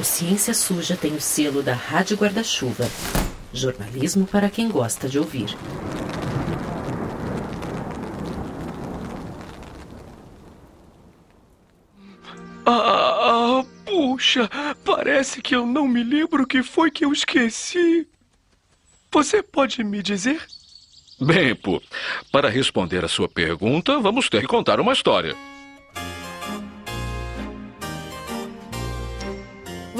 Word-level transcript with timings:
O 0.00 0.02
Ciência 0.02 0.54
Suja 0.54 0.96
tem 0.96 1.12
o 1.12 1.20
selo 1.20 1.62
da 1.62 1.74
Rádio 1.74 2.16
Guarda-Chuva. 2.16 2.88
Jornalismo 3.52 4.26
para 4.26 4.48
quem 4.48 4.66
gosta 4.66 5.06
de 5.06 5.18
ouvir. 5.18 5.54
Ah, 12.64 13.62
puxa, 13.84 14.48
parece 14.86 15.42
que 15.42 15.54
eu 15.54 15.66
não 15.66 15.86
me 15.86 16.02
lembro 16.02 16.44
o 16.44 16.46
que 16.46 16.62
foi 16.62 16.90
que 16.90 17.04
eu 17.04 17.12
esqueci. 17.12 18.08
Você 19.12 19.42
pode 19.42 19.84
me 19.84 20.02
dizer? 20.02 20.42
Bem, 21.20 21.54
Pô, 21.54 21.82
para 22.32 22.48
responder 22.48 23.04
a 23.04 23.08
sua 23.08 23.28
pergunta, 23.28 24.00
vamos 24.00 24.30
ter 24.30 24.40
que 24.40 24.46
contar 24.46 24.80
uma 24.80 24.94
história. 24.94 25.36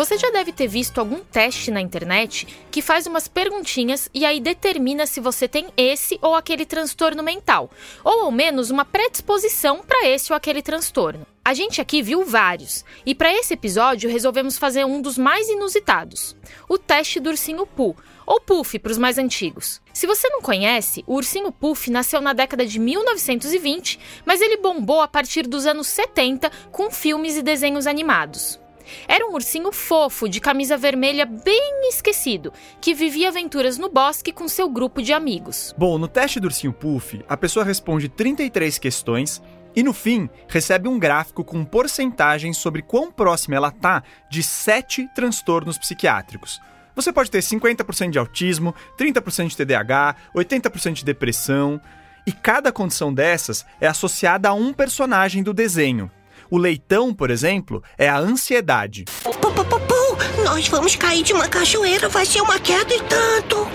Você 0.00 0.16
já 0.16 0.30
deve 0.30 0.50
ter 0.50 0.66
visto 0.66 0.98
algum 0.98 1.20
teste 1.20 1.70
na 1.70 1.78
internet 1.78 2.46
que 2.70 2.80
faz 2.80 3.06
umas 3.06 3.28
perguntinhas 3.28 4.08
e 4.14 4.24
aí 4.24 4.40
determina 4.40 5.04
se 5.04 5.20
você 5.20 5.46
tem 5.46 5.66
esse 5.76 6.18
ou 6.22 6.34
aquele 6.34 6.64
transtorno 6.64 7.22
mental, 7.22 7.70
ou 8.02 8.22
ao 8.22 8.30
menos 8.30 8.70
uma 8.70 8.82
predisposição 8.82 9.82
para 9.86 10.08
esse 10.08 10.32
ou 10.32 10.36
aquele 10.38 10.62
transtorno. 10.62 11.26
A 11.44 11.52
gente 11.52 11.82
aqui 11.82 12.00
viu 12.00 12.24
vários, 12.24 12.82
e 13.04 13.14
para 13.14 13.30
esse 13.30 13.52
episódio 13.52 14.08
resolvemos 14.08 14.56
fazer 14.56 14.86
um 14.86 15.02
dos 15.02 15.18
mais 15.18 15.50
inusitados: 15.50 16.34
o 16.66 16.78
teste 16.78 17.20
do 17.20 17.28
ursinho 17.28 17.66
Pooh, 17.66 17.94
ou 18.24 18.40
Puff 18.40 18.78
para 18.78 18.92
os 18.92 18.96
mais 18.96 19.18
antigos. 19.18 19.82
Se 19.92 20.06
você 20.06 20.30
não 20.30 20.40
conhece, 20.40 21.04
o 21.06 21.16
ursinho 21.16 21.52
Puff 21.52 21.90
nasceu 21.90 22.22
na 22.22 22.32
década 22.32 22.64
de 22.64 22.78
1920, 22.78 24.00
mas 24.24 24.40
ele 24.40 24.56
bombou 24.56 25.02
a 25.02 25.08
partir 25.08 25.46
dos 25.46 25.66
anos 25.66 25.88
70 25.88 26.50
com 26.72 26.90
filmes 26.90 27.36
e 27.36 27.42
desenhos 27.42 27.86
animados. 27.86 28.58
Era 29.06 29.26
um 29.26 29.34
ursinho 29.34 29.72
fofo, 29.72 30.28
de 30.28 30.40
camisa 30.40 30.76
vermelha 30.76 31.26
bem 31.26 31.88
esquecido, 31.88 32.52
que 32.80 32.94
vivia 32.94 33.28
aventuras 33.28 33.78
no 33.78 33.88
bosque 33.88 34.32
com 34.32 34.48
seu 34.48 34.68
grupo 34.68 35.02
de 35.02 35.12
amigos. 35.12 35.74
Bom, 35.76 35.98
no 35.98 36.08
teste 36.08 36.40
do 36.40 36.46
ursinho 36.46 36.72
Puff, 36.72 37.24
a 37.28 37.36
pessoa 37.36 37.64
responde 37.64 38.08
33 38.08 38.78
questões 38.78 39.42
e 39.74 39.82
no 39.82 39.92
fim 39.92 40.28
recebe 40.48 40.88
um 40.88 40.98
gráfico 40.98 41.44
com 41.44 41.64
porcentagens 41.64 42.56
sobre 42.56 42.82
quão 42.82 43.10
próxima 43.10 43.56
ela 43.56 43.70
tá 43.70 44.02
de 44.28 44.42
sete 44.42 45.08
transtornos 45.14 45.78
psiquiátricos. 45.78 46.60
Você 46.94 47.12
pode 47.12 47.30
ter 47.30 47.38
50% 47.38 48.10
de 48.10 48.18
autismo, 48.18 48.74
30% 48.98 49.48
de 49.48 49.56
TDAH, 49.56 50.16
80% 50.34 50.92
de 50.94 51.04
depressão, 51.04 51.80
e 52.26 52.32
cada 52.32 52.70
condição 52.70 53.12
dessas 53.12 53.64
é 53.80 53.86
associada 53.86 54.48
a 54.48 54.54
um 54.54 54.72
personagem 54.72 55.42
do 55.42 55.54
desenho. 55.54 56.10
O 56.50 56.58
leitão, 56.58 57.14
por 57.14 57.30
exemplo, 57.30 57.80
é 57.96 58.08
a 58.08 58.18
ansiedade. 58.18 59.04
Pu, 59.22 59.30
Nós 60.44 60.66
vamos 60.66 60.96
cair 60.96 61.22
de 61.22 61.32
uma 61.32 61.46
cachoeira, 61.48 62.08
vai 62.08 62.26
ser 62.26 62.40
uma 62.40 62.58
queda 62.58 62.92
e 62.92 63.00
tanto. 63.02 63.68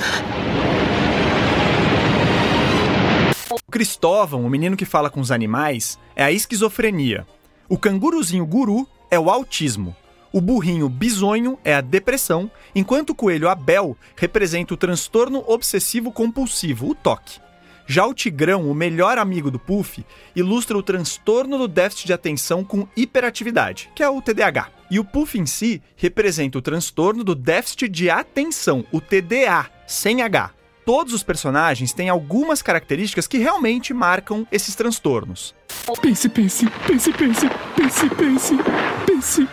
O 3.50 3.72
Cristóvão, 3.72 4.46
o 4.46 4.50
menino 4.50 4.76
que 4.76 4.84
fala 4.84 5.10
com 5.10 5.22
os 5.22 5.32
animais, 5.32 5.98
é 6.18 6.26
a 6.26 6.32
esquizofrenia. 6.34 7.26
O 7.70 7.78
canguruzinho 7.78 8.46
guru 8.46 8.86
é 9.10 9.18
o 9.18 9.30
autismo. 9.30 9.96
O 10.34 10.42
burrinho 10.42 10.90
bisonho 10.90 11.58
é 11.64 11.74
a 11.74 11.80
depressão, 11.80 12.52
enquanto 12.76 13.12
o 13.12 13.16
coelho 13.16 13.48
Abel 13.48 13.96
representa 14.18 14.74
o 14.74 14.78
transtorno 14.78 15.46
obsessivo 15.48 16.12
compulsivo, 16.12 16.90
o 16.90 16.96
TOC. 16.96 17.45
Já 17.88 18.06
o 18.06 18.14
Tigrão, 18.14 18.70
o 18.70 18.74
melhor 18.74 19.18
amigo 19.18 19.52
do 19.52 19.60
Puff, 19.60 20.06
ilustra 20.36 20.78
o 20.78 20.84
transtorno 20.84 21.58
do 21.58 21.68
déficit 21.68 22.08
de 22.08 22.14
atenção 22.14 22.64
com 22.64 22.88
hiperatividade, 22.96 23.92
que 23.96 24.02
é 24.02 24.10
o 24.10 24.22
TDAH. 24.22 24.70
E 24.90 25.00
o 25.00 25.04
Puff 25.04 25.38
em 25.38 25.46
si 25.46 25.82
representa 25.96 26.58
o 26.58 26.62
transtorno 26.62 27.24
do 27.24 27.36
déficit 27.36 27.88
de 27.88 28.10
atenção, 28.10 28.86
o 28.92 29.00
TDA, 29.00 29.70
sem 29.88 30.22
H. 30.22 30.52
Todos 30.86 31.14
os 31.14 31.24
personagens 31.24 31.94
têm 31.94 32.10
algumas 32.10 32.62
características 32.62 33.26
que 33.28 33.40
realmente 33.40 33.94
marcam 33.94 34.46
esses 34.52 34.76
transtornos. 34.76 35.56
Pense, 36.02 36.30
pense, 36.30 36.70
pense, 36.88 37.12
pense, 37.12 37.48
pense, 37.76 38.10
pense, 38.10 38.58
pense, 39.06 39.48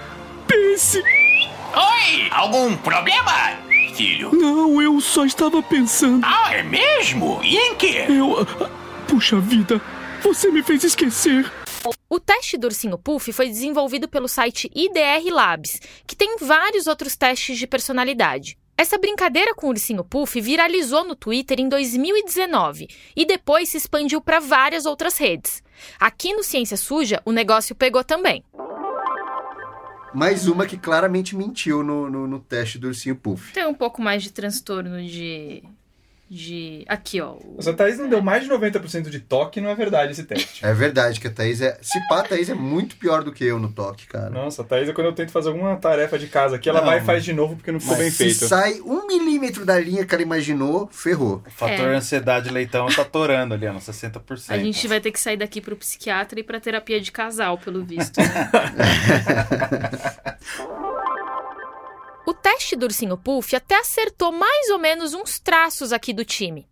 pense. 0.47 0.99
Oi! 1.75 2.29
Algum 2.31 2.77
problema, 2.77 3.33
filho? 3.93 4.31
Não, 4.33 4.81
eu 4.81 5.01
só 5.01 5.25
estava 5.25 5.63
pensando. 5.63 6.25
Ah, 6.25 6.55
é 6.55 6.63
mesmo? 6.63 7.41
E 7.43 7.57
em 7.57 7.75
quê? 7.75 8.07
Eu. 8.09 8.47
Puxa 9.07 9.39
vida, 9.39 9.81
você 10.23 10.51
me 10.51 10.63
fez 10.63 10.85
esquecer. 10.85 11.51
O 12.09 12.21
teste 12.21 12.57
do 12.57 12.67
ursinho 12.67 12.99
Puff 12.99 13.33
foi 13.33 13.49
desenvolvido 13.49 14.09
pelo 14.09 14.29
site 14.29 14.71
IDR 14.75 15.33
Labs, 15.33 15.81
que 16.07 16.15
tem 16.15 16.37
vários 16.39 16.87
outros 16.87 17.17
testes 17.17 17.59
de 17.59 17.67
personalidade. 17.67 18.57
Essa 18.77 18.99
brincadeira 18.99 19.55
com 19.55 19.67
o 19.67 19.71
ursinho 19.71 20.05
Puff 20.05 20.41
viralizou 20.41 21.05
no 21.05 21.15
Twitter 21.15 21.61
em 21.61 21.69
2019 21.69 22.89
e 23.15 23.25
depois 23.25 23.69
se 23.69 23.77
expandiu 23.77 24.21
para 24.21 24.41
várias 24.41 24.87
outras 24.87 25.19
redes. 25.19 25.63
Aqui 25.99 26.33
no 26.33 26.43
Ciência 26.43 26.77
Suja, 26.77 27.21
o 27.25 27.33
negócio 27.33 27.75
pegou 27.75 28.03
também. 28.03 28.45
Mais 30.15 30.47
uma 30.47 30.67
que 30.67 30.77
claramente 30.77 31.35
mentiu 31.35 31.83
no, 31.83 32.11
no, 32.11 32.27
no 32.27 32.39
teste 32.39 32.79
do 32.79 32.89
ursinho 32.89 33.17
Puff. 33.17 33.53
Tem 33.53 33.67
um 33.67 33.75
pouco 33.75 34.03
mais 34.03 34.23
de 34.23 34.33
transtorno 34.33 35.03
de. 35.03 35.63
De. 36.35 36.83
Aqui, 36.89 37.21
ó. 37.21 37.37
Mas 37.57 37.69
a 37.69 37.75
Thaís 37.75 37.99
não 37.99 38.09
deu 38.09 38.23
mais 38.23 38.43
de 38.43 38.49
90% 38.49 39.11
de 39.11 39.21
toque, 39.21 39.61
não 39.61 39.69
é 39.69 39.75
verdade 39.75 40.13
esse 40.13 40.25
teste. 40.25 40.65
É 40.65 40.73
verdade 40.73 41.21
que 41.21 41.27
a 41.29 41.31
Thaís 41.31 41.61
é. 41.61 41.79
Se 41.83 42.01
pá, 42.09 42.21
a 42.21 42.23
Thaís 42.23 42.49
é 42.49 42.55
muito 42.55 42.97
pior 42.97 43.23
do 43.23 43.31
que 43.33 43.45
eu 43.45 43.59
no 43.59 43.71
toque, 43.71 44.07
cara. 44.07 44.31
Nossa, 44.31 44.63
a 44.63 44.65
Thaís, 44.65 44.91
quando 44.93 45.09
eu 45.09 45.13
tento 45.13 45.31
fazer 45.31 45.49
alguma 45.51 45.77
tarefa 45.77 46.19
de 46.19 46.27
casa 46.29 46.57
aqui, 46.57 46.69
ela 46.71 46.81
Não, 46.81 46.87
vai 46.87 46.99
e 46.99 47.03
faz 47.03 47.23
de 47.23 47.33
novo 47.35 47.57
porque 47.57 47.71
não 47.71 47.79
ficou 47.79 47.97
bem 47.99 48.11
se 48.11 48.17
feito. 48.17 48.47
sai 48.49 48.81
um 48.81 49.07
milímetro 49.07 49.67
da 49.67 49.79
linha 49.79 50.07
que 50.07 50.15
ela 50.15 50.23
imaginou, 50.23 50.89
ferrou. 50.91 51.43
O 51.47 51.51
fator 51.51 51.89
É. 51.91 51.97
ansiedade 51.97 52.49
leitão 52.51 52.87
tá 52.87 53.05
torando 53.05 53.53
ali, 53.55 53.67
ó, 53.67 53.73
no 53.75 53.81
60%. 53.81 54.51
A 54.55 54.59
gente 54.59 54.89
vai 54.89 55.01
ter 55.01 55.13
que 55.13 55.21
sair 55.21 55.37
daqui 55.37 55.61
pro 55.61 55.77
psiquiatra 55.77 56.41
e 56.41 56.43
pra 56.43 56.59
terapia 56.59 56.99
de 57.01 57.13
casal, 57.13 57.59
pelo 57.59 57.85
visto. 57.85 58.19
né? 58.19 58.51
Teste 62.43 62.75
do 62.75 62.87
ursinho 62.87 63.17
Puff 63.17 63.55
até 63.55 63.79
acertou 63.79 64.33
mais 64.33 64.69
ou 64.71 64.79
menos 64.79 65.15
uns 65.15 65.39
traços 65.39 65.93
aqui 65.93 66.13
do 66.13 66.25
time. 66.25 66.67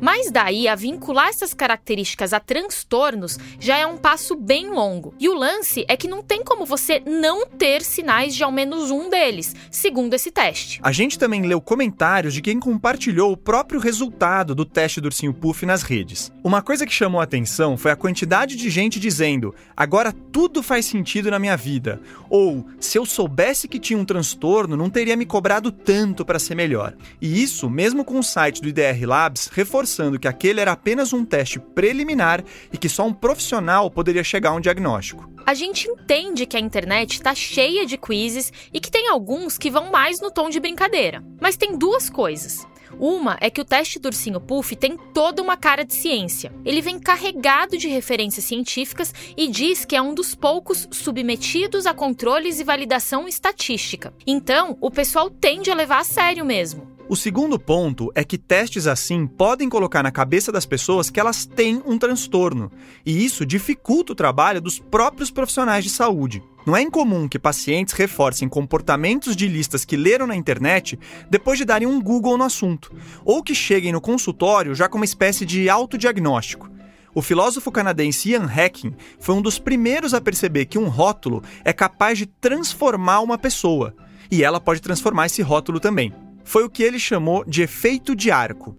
Mas 0.00 0.30
daí 0.30 0.68
a 0.68 0.74
vincular 0.74 1.28
essas 1.28 1.52
características 1.52 2.32
a 2.32 2.38
transtornos 2.38 3.38
já 3.58 3.76
é 3.76 3.86
um 3.86 3.96
passo 3.96 4.36
bem 4.36 4.70
longo. 4.70 5.14
E 5.18 5.28
o 5.28 5.34
lance 5.34 5.84
é 5.88 5.96
que 5.96 6.06
não 6.06 6.22
tem 6.22 6.44
como 6.44 6.64
você 6.64 7.02
não 7.04 7.46
ter 7.46 7.82
sinais 7.82 8.36
de 8.36 8.44
ao 8.44 8.52
menos 8.52 8.90
um 8.90 9.08
deles, 9.08 9.54
segundo 9.70 10.14
esse 10.14 10.30
teste. 10.30 10.78
A 10.82 10.92
gente 10.92 11.18
também 11.18 11.42
leu 11.42 11.60
comentários 11.60 12.34
de 12.34 12.42
quem 12.42 12.60
compartilhou 12.60 13.32
o 13.32 13.36
próprio 13.36 13.80
resultado 13.80 14.54
do 14.54 14.64
teste 14.64 15.00
do 15.00 15.06
ursinho 15.06 15.34
Puff 15.34 15.66
nas 15.66 15.82
redes. 15.82 16.30
Uma 16.44 16.62
coisa 16.62 16.86
que 16.86 16.92
chamou 16.92 17.20
a 17.20 17.24
atenção 17.24 17.76
foi 17.76 17.90
a 17.90 17.96
quantidade 17.96 18.54
de 18.54 18.70
gente 18.70 19.00
dizendo: 19.00 19.54
agora 19.76 20.12
tudo 20.12 20.62
faz 20.62 20.86
sentido 20.86 21.30
na 21.30 21.38
minha 21.38 21.56
vida. 21.56 22.00
Ou, 22.28 22.64
se 22.78 22.98
eu 22.98 23.06
soubesse 23.06 23.66
que 23.66 23.80
tinha 23.80 23.98
um 23.98 24.04
transtorno, 24.04 24.76
não 24.76 24.90
teria 24.90 25.15
me 25.16 25.26
cobrado 25.26 25.72
tanto 25.72 26.24
para 26.24 26.38
ser 26.38 26.54
melhor. 26.54 26.94
E 27.20 27.42
isso 27.42 27.68
mesmo 27.68 28.04
com 28.04 28.18
o 28.18 28.22
site 28.22 28.60
do 28.60 28.68
IDR 28.68 29.06
Labs 29.06 29.48
reforçando 29.52 30.18
que 30.18 30.28
aquele 30.28 30.60
era 30.60 30.72
apenas 30.72 31.12
um 31.12 31.24
teste 31.24 31.58
preliminar 31.58 32.44
e 32.72 32.78
que 32.78 32.88
só 32.88 33.06
um 33.06 33.12
profissional 33.12 33.90
poderia 33.90 34.22
chegar 34.22 34.50
a 34.50 34.54
um 34.54 34.60
diagnóstico. 34.60 35.30
A 35.46 35.54
gente 35.54 35.88
entende 35.88 36.44
que 36.44 36.56
a 36.56 36.60
internet 36.60 37.14
está 37.14 37.34
cheia 37.34 37.86
de 37.86 37.96
quizzes 37.96 38.52
e 38.72 38.80
que 38.80 38.90
tem 38.90 39.08
alguns 39.08 39.56
que 39.56 39.70
vão 39.70 39.90
mais 39.90 40.20
no 40.20 40.30
tom 40.30 40.50
de 40.50 40.58
brincadeira. 40.58 41.22
Mas 41.40 41.56
tem 41.56 41.78
duas 41.78 42.10
coisas. 42.10 42.66
Uma 42.98 43.36
é 43.40 43.50
que 43.50 43.60
o 43.60 43.64
teste 43.64 43.98
do 43.98 44.06
ursinho 44.06 44.40
Puff 44.40 44.74
tem 44.74 44.96
toda 45.12 45.42
uma 45.42 45.56
cara 45.56 45.84
de 45.84 45.94
ciência. 45.94 46.52
Ele 46.64 46.80
vem 46.80 46.98
carregado 46.98 47.76
de 47.76 47.88
referências 47.88 48.44
científicas 48.44 49.12
e 49.36 49.48
diz 49.48 49.84
que 49.84 49.94
é 49.94 50.00
um 50.00 50.14
dos 50.14 50.34
poucos 50.34 50.88
submetidos 50.90 51.86
a 51.86 51.92
controles 51.92 52.58
e 52.58 52.64
validação 52.64 53.28
estatística. 53.28 54.14
Então, 54.26 54.78
o 54.80 54.90
pessoal 54.90 55.28
tende 55.28 55.70
a 55.70 55.74
levar 55.74 56.00
a 56.00 56.04
sério 56.04 56.44
mesmo. 56.44 56.96
O 57.08 57.14
segundo 57.14 57.56
ponto 57.56 58.10
é 58.16 58.24
que 58.24 58.36
testes 58.36 58.86
assim 58.86 59.28
podem 59.28 59.68
colocar 59.68 60.02
na 60.02 60.10
cabeça 60.10 60.50
das 60.50 60.66
pessoas 60.66 61.08
que 61.08 61.20
elas 61.20 61.46
têm 61.46 61.80
um 61.86 61.96
transtorno, 61.96 62.72
e 63.04 63.24
isso 63.24 63.46
dificulta 63.46 64.12
o 64.12 64.16
trabalho 64.16 64.60
dos 64.60 64.80
próprios 64.80 65.30
profissionais 65.30 65.84
de 65.84 65.90
saúde. 65.90 66.42
Não 66.66 66.76
é 66.76 66.82
incomum 66.82 67.28
que 67.28 67.38
pacientes 67.38 67.94
reforcem 67.94 68.48
comportamentos 68.48 69.36
de 69.36 69.46
listas 69.46 69.84
que 69.84 69.96
leram 69.96 70.26
na 70.26 70.34
internet 70.34 70.98
depois 71.30 71.58
de 71.58 71.64
darem 71.64 71.86
um 71.86 72.02
Google 72.02 72.36
no 72.36 72.42
assunto, 72.42 72.92
ou 73.24 73.40
que 73.40 73.54
cheguem 73.54 73.92
no 73.92 74.00
consultório 74.00 74.74
já 74.74 74.88
com 74.88 74.98
uma 74.98 75.04
espécie 75.04 75.46
de 75.46 75.70
autodiagnóstico. 75.70 76.68
O 77.14 77.22
filósofo 77.22 77.70
canadense 77.70 78.30
Ian 78.30 78.46
Hacking 78.46 78.96
foi 79.20 79.36
um 79.36 79.40
dos 79.40 79.60
primeiros 79.60 80.12
a 80.12 80.20
perceber 80.20 80.66
que 80.66 80.76
um 80.76 80.88
rótulo 80.88 81.40
é 81.64 81.72
capaz 81.72 82.18
de 82.18 82.26
transformar 82.26 83.20
uma 83.20 83.38
pessoa, 83.38 83.94
e 84.28 84.42
ela 84.42 84.60
pode 84.60 84.82
transformar 84.82 85.26
esse 85.26 85.42
rótulo 85.42 85.78
também. 85.78 86.12
Foi 86.42 86.64
o 86.64 86.70
que 86.70 86.82
ele 86.82 86.98
chamou 86.98 87.44
de 87.44 87.62
efeito 87.62 88.14
de 88.16 88.32
arco. 88.32 88.76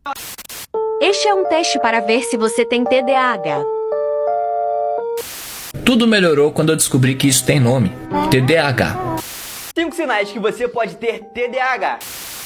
Este 1.02 1.30
é 1.30 1.34
um 1.34 1.46
teste 1.48 1.80
para 1.80 2.02
ver 2.02 2.22
se 2.24 2.36
você 2.36 2.66
tem 2.66 2.84
TDAH. 2.84 3.77
Tudo 5.88 6.06
melhorou 6.06 6.52
quando 6.52 6.74
eu 6.74 6.76
descobri 6.76 7.16
que 7.16 7.30
isso 7.30 7.46
tem 7.46 7.62
nome: 7.62 7.94
TDAH. 8.30 9.16
Cinco 9.74 9.96
sinais 9.96 10.30
que 10.30 10.38
você 10.38 10.68
pode 10.68 10.98
ter 10.98 11.24
TDAH. 11.34 12.00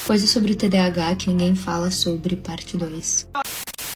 Coisas 0.05 0.29
sobre 0.29 0.51
o 0.51 0.55
TDAH 0.55 1.15
que 1.15 1.29
ninguém 1.29 1.55
fala 1.55 1.89
sobre, 1.89 2.35
parte 2.35 2.77
2. 2.77 3.29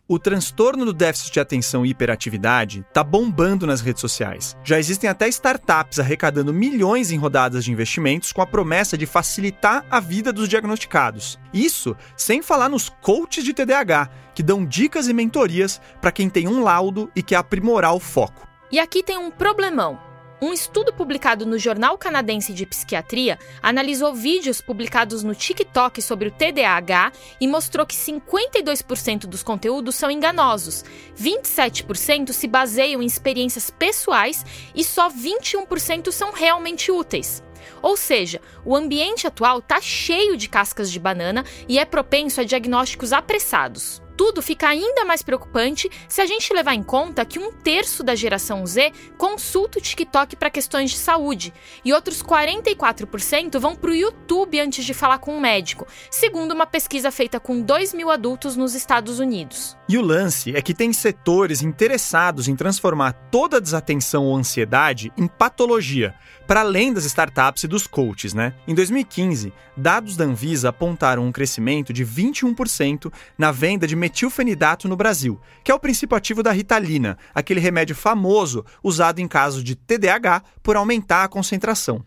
O 0.08 0.18
transtorno 0.18 0.84
do 0.84 0.92
déficit 0.92 1.32
de 1.32 1.40
atenção 1.40 1.86
e 1.86 1.92
hiperatividade 1.92 2.84
está 2.88 3.04
bombando 3.04 3.68
nas 3.68 3.82
redes 3.82 4.02
sociais. 4.02 4.58
Já 4.64 4.80
existem 4.80 5.08
até 5.08 5.28
startups 5.28 6.00
arrecadando 6.00 6.52
milhões 6.52 7.12
em 7.12 7.18
rodadas 7.18 7.66
de 7.66 7.72
investimentos 7.72 8.34
com 8.34 8.42
a 8.42 8.48
promessa 8.48 8.98
de 8.98 9.06
facilitar 9.06 9.86
a 9.92 10.00
vida 10.00 10.34
dos 10.34 10.50
diagnosticados. 10.50 11.38
Isso 11.54 11.96
sem 12.18 12.42
falar 12.42 12.68
nos 12.68 12.90
coaches 12.90 13.44
de 13.44 13.54
TDAH, 13.54 14.10
que 14.34 14.42
dão 14.42 14.66
dicas 14.66 15.08
e 15.08 15.14
mentorias 15.14 15.80
para 16.02 16.12
quem 16.12 16.32
tem 16.32 16.48
um 16.48 16.64
laudo 16.64 17.12
e 17.16 17.22
quer 17.22 17.36
aprimorar 17.36 17.94
o 17.94 18.00
foco. 18.00 18.55
E 18.76 18.80
aqui 18.82 19.02
tem 19.02 19.18
um 19.18 19.32
problemão. 19.32 19.98
Um 20.42 20.52
estudo 20.52 20.92
publicado 20.92 21.46
no 21.46 21.58
Jornal 21.58 21.98
Canadense 21.98 22.54
de 22.54 22.66
Psiquiatria 22.66 23.40
analisou 23.64 24.14
vídeos 24.14 24.60
publicados 24.60 25.24
no 25.24 25.34
TikTok 25.34 26.02
sobre 26.02 26.28
o 26.28 26.32
TDAH 26.32 27.14
e 27.40 27.48
mostrou 27.48 27.86
que 27.86 27.96
52% 27.96 29.28
dos 29.28 29.42
conteúdos 29.44 29.96
são 29.96 30.12
enganosos, 30.12 30.84
27% 31.18 32.34
se 32.34 32.50
baseiam 32.50 33.02
em 33.02 33.06
experiências 33.06 33.70
pessoais 33.70 34.46
e 34.76 34.84
só 34.84 35.10
21% 35.10 36.12
são 36.12 36.34
realmente 36.34 36.92
úteis. 36.92 37.42
Ou 37.82 37.96
seja, 37.96 38.42
o 38.66 38.76
ambiente 38.76 39.26
atual 39.26 39.60
está 39.60 39.80
cheio 39.80 40.36
de 40.36 40.50
cascas 40.50 40.92
de 40.92 41.00
banana 41.00 41.46
e 41.70 41.80
é 41.80 41.86
propenso 41.86 42.42
a 42.42 42.44
diagnósticos 42.44 43.14
apressados. 43.14 44.04
Tudo 44.18 44.42
fica 44.42 44.68
ainda 44.68 45.04
mais 45.04 45.22
preocupante 45.22 45.90
se 46.08 46.22
a 46.22 46.26
gente 46.26 46.54
levar 46.54 46.74
em 46.74 46.84
conta 46.84 47.26
que 47.26 47.40
um 47.40 47.52
terço 47.52 48.04
da 48.04 48.16
geração 48.16 48.66
Z 48.66 48.92
consulta 49.18 49.80
o 49.80 49.82
TikTok 49.82 50.36
para 50.36 50.50
questões 50.50 50.92
de 50.92 50.98
saúde 50.98 51.54
e 51.84 51.92
outros 51.92 52.24
44% 52.24 53.60
vão 53.60 53.76
para 53.76 53.92
o 53.92 53.96
YouTube 53.96 54.60
antes 54.60 54.86
de 54.86 54.94
falar 54.94 55.20
com 55.20 55.36
um 55.36 55.40
médico, 55.40 55.86
segundo 56.10 56.54
uma 56.54 56.66
pesquisa 56.66 57.12
feita 57.12 57.40
com 57.40 57.62
2 57.62 57.94
mil 57.94 58.10
adultos 58.10 58.56
nos 58.56 58.74
Estados 58.74 59.20
Unidos. 59.20 59.78
E 59.88 59.98
o 59.98 60.02
lance 60.02 60.56
é 60.56 60.62
que 60.62 60.74
tem 60.74 60.92
setores 60.94 61.62
interessados 61.62 62.48
em 62.48 62.56
transformar 62.56 63.14
toda 63.32 63.62
desatenção 63.62 64.26
ou 64.26 64.36
ansiedade 64.36 65.12
em 65.18 65.28
patologia, 65.28 66.16
para 66.48 66.62
além 66.62 66.94
das 66.94 67.06
startups 67.06 67.64
e 67.64 67.68
dos 67.68 67.88
coaches, 67.88 68.34
né? 68.34 68.54
Em 68.68 68.76
2015, 68.76 69.52
dados 69.76 70.16
da 70.16 70.26
Anvisa 70.26 70.70
apontaram 70.70 71.26
um 71.26 71.32
crescimento 71.32 71.92
de 71.92 72.06
21% 72.06 73.12
na 73.38 73.52
venda 73.52 73.88
de 73.88 73.96
metilfenidato 73.96 74.88
no 74.88 74.96
Brasil, 74.96 75.40
que 75.64 75.72
é 75.72 75.76
o 75.76 75.80
princípio 75.80 76.16
ativo 76.16 76.44
da 76.44 76.52
Ritalina, 76.52 77.18
aquele 77.34 77.60
remédio 77.60 77.96
famoso 77.96 78.64
usado 78.84 79.20
em 79.20 79.28
casos 79.28 79.64
de 79.64 79.76
TDAH 79.76 80.44
por 80.62 80.76
aumentar 80.76 81.24
a 81.24 81.28
concentração. 81.28 82.04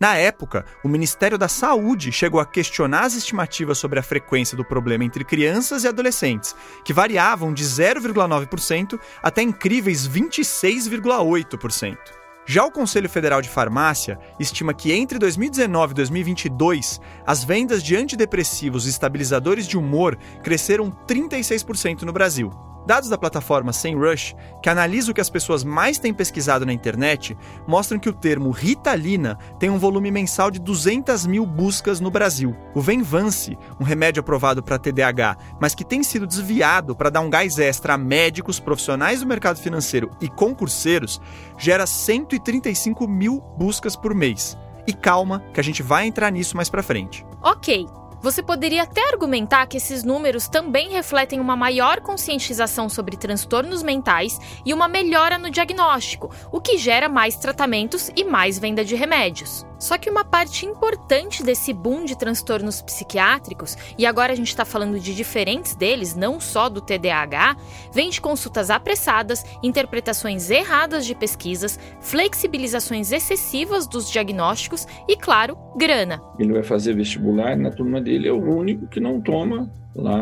Na 0.00 0.16
época, 0.16 0.64
o 0.82 0.88
Ministério 0.88 1.36
da 1.36 1.46
Saúde 1.46 2.10
chegou 2.10 2.40
a 2.40 2.46
questionar 2.46 3.02
as 3.02 3.14
estimativas 3.14 3.76
sobre 3.76 3.98
a 3.98 4.02
frequência 4.02 4.56
do 4.56 4.64
problema 4.64 5.04
entre 5.04 5.26
crianças 5.26 5.84
e 5.84 5.88
adolescentes, 5.88 6.56
que 6.82 6.94
variavam 6.94 7.52
de 7.52 7.62
0,9% 7.62 8.98
até 9.22 9.42
incríveis 9.42 10.08
26,8%. 10.08 12.19
Já 12.46 12.64
o 12.64 12.70
Conselho 12.70 13.08
Federal 13.08 13.40
de 13.40 13.48
Farmácia 13.48 14.18
estima 14.38 14.74
que 14.74 14.92
entre 14.92 15.18
2019 15.18 15.92
e 15.92 15.94
2022, 15.94 17.00
as 17.26 17.44
vendas 17.44 17.82
de 17.82 17.96
antidepressivos 17.96 18.86
e 18.86 18.90
estabilizadores 18.90 19.66
de 19.66 19.78
humor 19.78 20.16
cresceram 20.42 20.90
36% 20.90 22.02
no 22.02 22.12
Brasil. 22.12 22.50
Dados 22.86 23.08
da 23.08 23.18
plataforma 23.18 23.72
SEMrush, 23.72 24.34
que 24.62 24.68
analisa 24.68 25.10
o 25.10 25.14
que 25.14 25.20
as 25.20 25.30
pessoas 25.30 25.62
mais 25.62 25.98
têm 25.98 26.14
pesquisado 26.14 26.64
na 26.64 26.72
internet, 26.72 27.36
mostram 27.66 27.98
que 27.98 28.08
o 28.08 28.12
termo 28.12 28.50
Ritalina 28.50 29.38
tem 29.58 29.70
um 29.70 29.78
volume 29.78 30.10
mensal 30.10 30.50
de 30.50 30.58
200 30.58 31.26
mil 31.26 31.44
buscas 31.44 32.00
no 32.00 32.10
Brasil. 32.10 32.56
O 32.74 32.80
Venvance, 32.80 33.56
um 33.78 33.84
remédio 33.84 34.20
aprovado 34.20 34.62
para 34.62 34.78
TDAH, 34.78 35.36
mas 35.60 35.74
que 35.74 35.84
tem 35.84 36.02
sido 36.02 36.26
desviado 36.26 36.96
para 36.96 37.10
dar 37.10 37.20
um 37.20 37.30
gás 37.30 37.58
extra 37.58 37.94
a 37.94 37.98
médicos, 37.98 38.58
profissionais 38.58 39.20
do 39.20 39.26
mercado 39.26 39.58
financeiro 39.58 40.10
e 40.20 40.28
concurseiros, 40.28 41.20
gera 41.58 41.86
135 41.86 43.06
mil 43.06 43.40
buscas 43.56 43.94
por 43.94 44.14
mês. 44.14 44.56
E 44.86 44.92
calma, 44.92 45.44
que 45.52 45.60
a 45.60 45.62
gente 45.62 45.82
vai 45.82 46.06
entrar 46.06 46.30
nisso 46.32 46.56
mais 46.56 46.68
para 46.68 46.82
frente. 46.82 47.24
Ok, 47.42 47.86
você 48.20 48.42
poderia 48.42 48.82
até 48.82 49.08
argumentar 49.08 49.66
que 49.66 49.76
esses 49.76 50.04
números 50.04 50.48
também 50.48 50.90
refletem 50.90 51.40
uma 51.40 51.56
maior 51.56 52.00
conscientização 52.00 52.88
sobre 52.88 53.16
transtornos 53.16 53.82
mentais 53.82 54.38
e 54.64 54.74
uma 54.74 54.88
melhora 54.88 55.38
no 55.38 55.50
diagnóstico, 55.50 56.30
o 56.52 56.60
que 56.60 56.76
gera 56.76 57.08
mais 57.08 57.36
tratamentos 57.36 58.10
e 58.14 58.24
mais 58.24 58.58
venda 58.58 58.84
de 58.84 58.94
remédios. 58.94 59.69
Só 59.80 59.96
que 59.96 60.10
uma 60.10 60.24
parte 60.24 60.66
importante 60.66 61.42
desse 61.42 61.72
boom 61.72 62.04
de 62.04 62.16
transtornos 62.16 62.82
psiquiátricos, 62.82 63.78
e 63.96 64.04
agora 64.04 64.34
a 64.34 64.36
gente 64.36 64.48
está 64.48 64.66
falando 64.66 65.00
de 65.00 65.14
diferentes 65.14 65.74
deles, 65.74 66.14
não 66.14 66.38
só 66.38 66.68
do 66.68 66.82
TDAH, 66.82 67.56
vem 67.90 68.10
de 68.10 68.20
consultas 68.20 68.68
apressadas, 68.68 69.42
interpretações 69.62 70.50
erradas 70.50 71.06
de 71.06 71.14
pesquisas, 71.14 71.80
flexibilizações 72.02 73.10
excessivas 73.10 73.86
dos 73.86 74.10
diagnósticos 74.10 74.86
e, 75.08 75.16
claro, 75.16 75.56
grana. 75.74 76.20
Ele 76.38 76.52
vai 76.52 76.62
fazer 76.62 76.94
vestibular, 76.94 77.56
na 77.56 77.70
turma 77.70 78.02
dele 78.02 78.28
é 78.28 78.32
o 78.32 78.54
único 78.54 78.86
que 78.86 79.00
não 79.00 79.18
toma 79.18 79.70
lá 79.94 80.20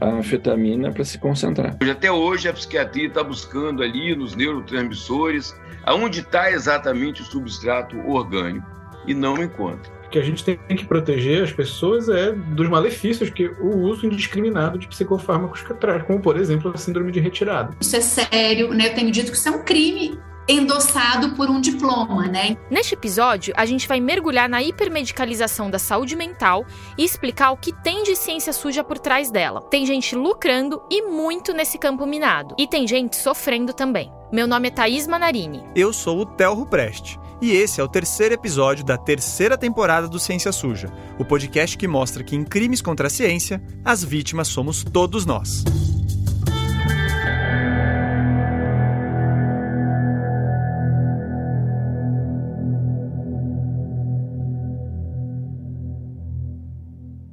a 0.00 0.10
anfetamina 0.10 0.92
para 0.92 1.04
se 1.04 1.18
concentrar. 1.18 1.78
Até 1.90 2.12
hoje 2.12 2.48
a 2.50 2.52
psiquiatria 2.52 3.08
está 3.08 3.24
buscando 3.24 3.82
ali 3.82 4.14
nos 4.14 4.36
neurotransmissores 4.36 5.54
aonde 5.84 6.20
está 6.20 6.52
exatamente 6.52 7.22
o 7.22 7.24
substrato 7.24 7.96
orgânico 8.06 8.80
e 9.06 9.14
não 9.14 9.42
encontra. 9.42 9.92
O 10.06 10.10
que 10.10 10.18
a 10.18 10.22
gente 10.22 10.44
tem 10.44 10.56
que 10.56 10.84
proteger 10.84 11.44
as 11.44 11.52
pessoas 11.52 12.08
é 12.08 12.32
dos 12.32 12.68
malefícios 12.68 13.30
que 13.30 13.46
o 13.60 13.78
uso 13.78 14.06
indiscriminado 14.06 14.76
de 14.76 14.88
psicofármacos 14.88 15.64
traz, 15.78 16.02
como 16.02 16.20
por 16.20 16.36
exemplo 16.36 16.72
a 16.74 16.76
síndrome 16.76 17.12
de 17.12 17.20
retirada. 17.20 17.76
Isso 17.80 17.94
é 17.94 18.00
sério, 18.00 18.74
né? 18.74 18.88
Eu 18.88 18.94
tenho 18.94 19.10
dito 19.12 19.30
que 19.30 19.36
isso 19.36 19.48
é 19.48 19.52
um 19.52 19.62
crime 19.62 20.18
endossado 20.50 21.30
por 21.30 21.48
um 21.48 21.60
diploma, 21.60 22.26
né? 22.26 22.56
Neste 22.70 22.94
episódio, 22.94 23.54
a 23.56 23.64
gente 23.64 23.86
vai 23.86 24.00
mergulhar 24.00 24.48
na 24.48 24.62
hipermedicalização 24.62 25.70
da 25.70 25.78
saúde 25.78 26.16
mental 26.16 26.64
e 26.98 27.04
explicar 27.04 27.52
o 27.52 27.56
que 27.56 27.72
tem 27.72 28.02
de 28.02 28.16
ciência 28.16 28.52
suja 28.52 28.82
por 28.82 28.98
trás 28.98 29.30
dela. 29.30 29.62
Tem 29.62 29.86
gente 29.86 30.16
lucrando 30.16 30.82
e 30.90 31.02
muito 31.02 31.52
nesse 31.52 31.78
campo 31.78 32.06
minado. 32.06 32.54
E 32.58 32.66
tem 32.66 32.86
gente 32.86 33.16
sofrendo 33.16 33.72
também. 33.72 34.10
Meu 34.32 34.46
nome 34.46 34.68
é 34.68 34.70
Thaís 34.70 35.06
Manarini. 35.06 35.64
Eu 35.74 35.92
sou 35.92 36.20
o 36.20 36.26
Telro 36.26 36.66
Preste. 36.66 37.18
E 37.42 37.52
esse 37.52 37.80
é 37.80 37.84
o 37.84 37.88
terceiro 37.88 38.34
episódio 38.34 38.84
da 38.84 38.98
terceira 38.98 39.56
temporada 39.56 40.06
do 40.06 40.18
Ciência 40.18 40.52
Suja, 40.52 40.92
o 41.18 41.24
podcast 41.24 41.76
que 41.76 41.88
mostra 41.88 42.22
que 42.22 42.36
em 42.36 42.44
crimes 42.44 42.82
contra 42.82 43.06
a 43.06 43.10
ciência, 43.10 43.62
as 43.84 44.04
vítimas 44.04 44.48
somos 44.48 44.84
todos 44.84 45.24
nós. 45.24 45.64